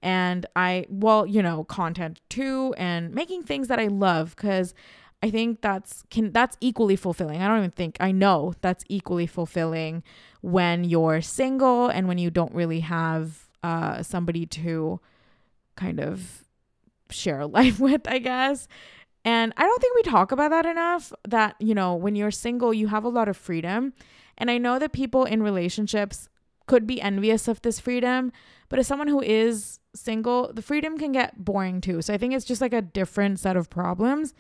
And 0.03 0.47
I, 0.57 0.87
well, 0.89 1.27
you 1.27 1.43
know, 1.43 1.65
content 1.65 2.21
too, 2.29 2.75
and 2.77 3.15
making 3.15 3.45
things 3.45 3.69
that 3.69 3.79
I 3.79 3.87
love 3.87 4.35
because 4.35 4.75
I 5.23 5.31
think 5.31 5.61
that's 5.61 6.03
can 6.11 6.33
that's 6.33 6.57
equally 6.61 6.97
fulfilling. 6.97 7.41
I 7.41 7.47
don't 7.47 7.59
even 7.59 7.71
think 7.71 7.97
I 8.01 8.11
know 8.11 8.55
that's 8.61 8.85
equally 8.89 9.27
fulfilling 9.27 10.03
when 10.41 10.83
you're 10.83 11.21
single 11.21 11.87
and 11.87 12.09
when 12.09 12.19
you 12.19 12.31
don't 12.31 12.53
really 12.53 12.81
have 12.81 13.49
uh, 13.63 14.03
somebody 14.03 14.47
to 14.47 14.99
kind 15.77 16.01
of 16.01 16.43
share 17.11 17.41
a 17.41 17.47
life 17.59 17.79
with, 17.79 18.09
I 18.09 18.19
guess. 18.19 18.67
And 19.25 19.53
I 19.57 19.63
don't 19.63 19.81
think 19.81 19.95
we 19.95 20.03
talk 20.03 20.33
about 20.33 20.51
that 20.51 20.67
enough 20.67 21.13
that, 21.29 21.55
you 21.61 21.75
know, 21.75 21.95
when 21.95 22.17
you're 22.17 22.33
single, 22.33 22.75
you 22.75 22.89
have 22.89 23.05
a 23.05 23.09
lot 23.09 23.29
of 23.29 23.37
freedom. 23.37 23.93
And 24.39 24.51
I 24.51 24.59
know 24.59 24.79
that 24.79 24.93
people 24.93 25.25
in 25.25 25.43
relationships 25.43 26.29
could 26.67 26.87
be 26.87 27.01
envious 27.01 27.49
of 27.49 27.61
this 27.63 27.81
freedom, 27.81 28.33
but 28.69 28.79
as 28.79 28.87
someone 28.87 29.09
who 29.09 29.21
is 29.21 29.79
single, 29.95 30.53
the 30.53 30.63
freedom 30.63 30.99
can 30.99 31.13
get 31.13 31.45
boring 31.45 31.81
too. 31.81 32.03
So 32.03 32.15
I 32.15 32.19
think 32.19 32.35
it's 32.35 32.45
just 32.45 32.61
like 32.61 32.73
a 32.73 32.83
different 32.83 33.39
set 33.39 33.57
of 33.57 33.69
problems. 33.69 34.35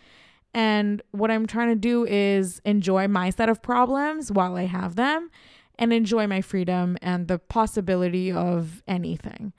And 0.54 1.02
what 1.12 1.30
I'm 1.30 1.46
trying 1.46 1.68
to 1.68 1.76
do 1.76 2.04
is 2.04 2.60
enjoy 2.64 3.08
my 3.08 3.30
set 3.30 3.48
of 3.48 3.62
problems 3.62 4.30
while 4.30 4.56
I 4.56 4.66
have 4.66 4.96
them 4.96 5.30
and 5.78 5.92
enjoy 5.92 6.26
my 6.26 6.40
freedom 6.40 6.98
and 7.00 7.28
the 7.28 7.38
possibility 7.38 8.30
of 8.30 8.82
anything. 8.86 9.52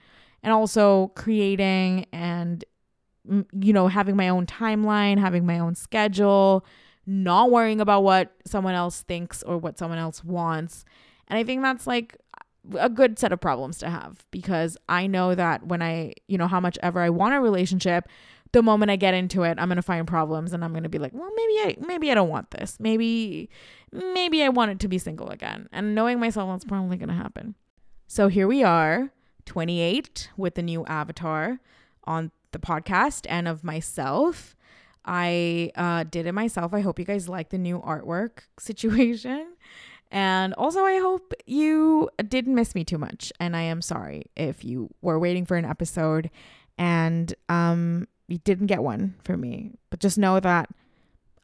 And 0.44 0.54
also 0.54 1.08
creating 1.16 2.06
and, 2.12 2.64
mm, 3.28 3.46
you 3.60 3.74
know, 3.74 3.88
having 3.88 4.16
my 4.16 4.30
own 4.30 4.46
timeline, 4.46 5.18
having 5.18 5.46
my 5.46 5.60
own 5.60 5.76
schedule, 5.76 6.66
not 7.06 7.52
worrying 7.52 7.82
about 7.82 8.04
what 8.04 8.32
someone 8.46 8.74
else 8.74 9.02
thinks 9.02 9.44
or 9.44 9.58
what 9.58 9.78
someone 9.78 10.00
else 10.00 10.24
wants. 10.24 10.86
And 11.28 11.38
I 11.38 11.44
think 11.44 11.62
that's 11.62 11.88
like 11.88 12.18
a 12.78 12.90
good 12.90 13.20
set 13.20 13.34
of 13.34 13.42
problems 13.42 13.78
to 13.80 13.90
have 13.90 14.26
because 14.32 14.78
I 14.88 15.08
know 15.08 15.36
that 15.36 15.68
when 15.68 15.82
I, 15.82 16.14
you 16.28 16.38
know, 16.38 16.48
how 16.48 16.60
much 16.60 16.78
ever 16.82 17.02
I 17.02 17.10
want 17.10 17.36
a 17.36 17.42
relationship, 17.42 18.08
the 18.54 18.62
moment 18.62 18.92
I 18.92 18.96
get 18.96 19.14
into 19.14 19.44
it, 19.44 19.58
I'm 19.60 19.68
gonna 19.68 19.82
find 19.82 20.08
problems 20.08 20.54
and 20.54 20.64
I'm 20.64 20.74
gonna 20.74 20.90
be 20.90 21.00
like, 21.00 21.12
well, 21.14 21.30
maybe 21.36 21.54
I 21.60 21.76
maybe 21.86 22.12
I 22.12 22.14
don't 22.14 22.30
want 22.30 22.52
this. 22.52 22.78
Maybe 22.80 23.50
maybe 23.92 24.44
I 24.44 24.50
want 24.50 24.72
it 24.72 24.80
to 24.82 24.88
be 24.88 24.98
single 24.98 25.30
again. 25.30 25.68
And 25.72 25.96
knowing 25.96 26.20
myself, 26.20 26.50
that's 26.52 26.66
probably 26.66 26.98
gonna 26.98 27.16
happen. 27.16 27.56
So 28.08 28.28
here 28.28 28.48
we 28.48 28.64
are, 28.64 29.10
28, 29.46 30.30
with 30.38 30.56
the 30.56 30.62
new 30.62 30.86
avatar 30.86 31.60
on 32.04 32.32
the 32.52 32.60
podcast 32.60 33.26
and 33.28 33.48
of 33.48 33.64
myself. 33.64 34.56
I 35.06 35.72
uh, 35.76 36.04
did 36.04 36.26
it 36.26 36.34
myself. 36.34 36.74
I 36.74 36.82
hope 36.82 37.00
you 37.00 37.06
guys 37.06 37.28
like 37.28 37.50
the 37.50 37.58
new 37.58 37.80
artwork 37.80 38.40
situation. 38.60 39.48
And 40.12 40.54
also, 40.54 40.86
I 40.86 41.00
hope 41.00 41.34
you 41.46 42.10
didn't 42.28 42.54
miss 42.54 42.76
me 42.76 42.84
too 42.84 43.00
much. 43.00 43.34
And 43.40 43.56
I 43.56 43.62
am 43.62 43.82
sorry 43.82 44.30
if 44.36 44.64
you 44.64 44.94
were 45.02 45.18
waiting 45.18 45.46
for 45.46 45.58
an 45.58 45.66
episode 45.66 46.30
and 46.78 47.34
um, 47.50 48.08
you 48.28 48.38
didn't 48.40 48.68
get 48.68 48.84
one 48.84 49.16
for 49.24 49.38
me. 49.38 49.72
But 49.90 50.00
just 50.00 50.18
know 50.18 50.40
that 50.40 50.70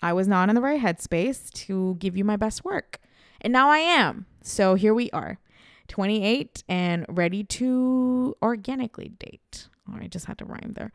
I 0.02 0.14
was 0.14 0.28
not 0.28 0.50
in 0.50 0.56
the 0.56 0.62
right 0.62 0.80
headspace 0.80 1.52
to 1.66 1.96
give 2.00 2.16
you 2.16 2.24
my 2.24 2.38
best 2.38 2.64
work. 2.64 3.00
And 3.42 3.52
now 3.52 3.70
I 3.70 3.80
am. 3.80 4.26
So 4.42 4.76
here 4.76 4.94
we 4.94 5.10
are, 5.12 5.40
28 5.88 6.64
and 6.70 7.06
ready 7.10 7.44
to 7.44 8.36
organically 8.42 9.10
date. 9.20 9.68
Oh, 9.90 9.98
I 10.00 10.08
just 10.08 10.26
had 10.26 10.38
to 10.40 10.46
rhyme 10.46 10.74
there. 10.76 10.92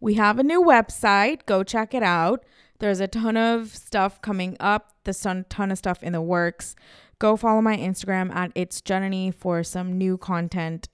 We 0.00 0.14
have 0.14 0.38
a 0.38 0.42
new 0.42 0.62
website. 0.62 1.46
Go 1.46 1.62
check 1.62 1.94
it 1.94 2.02
out. 2.02 2.44
There's 2.78 3.00
a 3.00 3.08
ton 3.08 3.36
of 3.36 3.74
stuff 3.74 4.20
coming 4.20 4.56
up. 4.60 4.92
There's 5.04 5.24
a 5.24 5.44
ton 5.48 5.70
of 5.70 5.78
stuff 5.78 6.02
in 6.02 6.12
the 6.12 6.20
works. 6.20 6.76
Go 7.18 7.36
follow 7.36 7.62
my 7.62 7.76
Instagram 7.76 8.34
at 8.34 8.52
It's 8.54 8.80
Jenny 8.82 9.30
for 9.30 9.62
some 9.62 9.96
new 9.96 10.18
content 10.18 10.88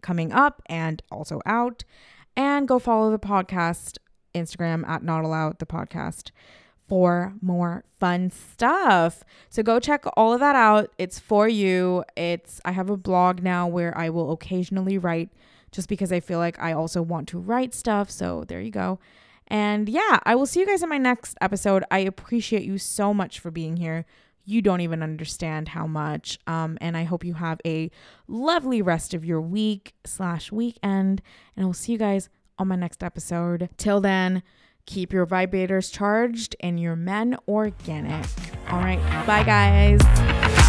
coming 0.00 0.32
up 0.32 0.62
and 0.66 1.02
also 1.10 1.40
out 1.44 1.84
and 2.36 2.66
go 2.66 2.78
follow 2.78 3.10
the 3.10 3.18
podcast 3.18 3.98
Instagram 4.34 4.86
at 4.88 5.02
Not 5.02 5.24
Allowed 5.24 5.58
the 5.58 5.66
podcast 5.66 6.30
for 6.88 7.34
more 7.42 7.84
fun 7.98 8.30
stuff. 8.30 9.24
So 9.50 9.62
go 9.62 9.80
check 9.80 10.04
all 10.16 10.32
of 10.32 10.40
that 10.40 10.54
out. 10.54 10.92
It's 10.98 11.18
for 11.18 11.48
you. 11.48 12.04
It's 12.16 12.60
I 12.64 12.72
have 12.72 12.88
a 12.88 12.96
blog 12.96 13.42
now 13.42 13.66
where 13.66 13.96
I 13.96 14.08
will 14.10 14.32
occasionally 14.32 14.96
write 14.96 15.30
just 15.72 15.88
because 15.88 16.12
I 16.12 16.20
feel 16.20 16.38
like 16.38 16.58
I 16.58 16.72
also 16.72 17.02
want 17.02 17.28
to 17.28 17.38
write 17.38 17.74
stuff. 17.74 18.10
So 18.10 18.44
there 18.46 18.60
you 18.60 18.70
go. 18.70 18.98
And 19.48 19.88
yeah, 19.88 20.18
I 20.24 20.34
will 20.34 20.46
see 20.46 20.60
you 20.60 20.66
guys 20.66 20.82
in 20.82 20.88
my 20.88 20.98
next 20.98 21.36
episode. 21.40 21.84
I 21.90 22.00
appreciate 22.00 22.64
you 22.64 22.78
so 22.78 23.14
much 23.14 23.38
for 23.38 23.50
being 23.50 23.76
here. 23.76 24.04
You 24.44 24.62
don't 24.62 24.80
even 24.80 25.02
understand 25.02 25.68
how 25.68 25.86
much. 25.86 26.38
Um, 26.46 26.78
and 26.80 26.96
I 26.96 27.04
hope 27.04 27.24
you 27.24 27.34
have 27.34 27.60
a 27.64 27.90
lovely 28.28 28.80
rest 28.80 29.12
of 29.14 29.24
your 29.24 29.40
week 29.40 29.94
slash 30.04 30.52
weekend. 30.52 31.20
And 31.56 31.64
I 31.64 31.66
will 31.66 31.74
see 31.74 31.92
you 31.92 31.98
guys 31.98 32.28
on 32.58 32.68
my 32.68 32.76
next 32.76 33.02
episode. 33.02 33.68
Till 33.76 34.00
then, 34.00 34.42
keep 34.86 35.12
your 35.12 35.26
vibrators 35.26 35.92
charged 35.92 36.56
and 36.60 36.80
your 36.80 36.96
men 36.96 37.36
organic. 37.48 38.26
All 38.70 38.78
right. 38.78 39.00
Bye, 39.26 39.42
guys. 39.44 40.65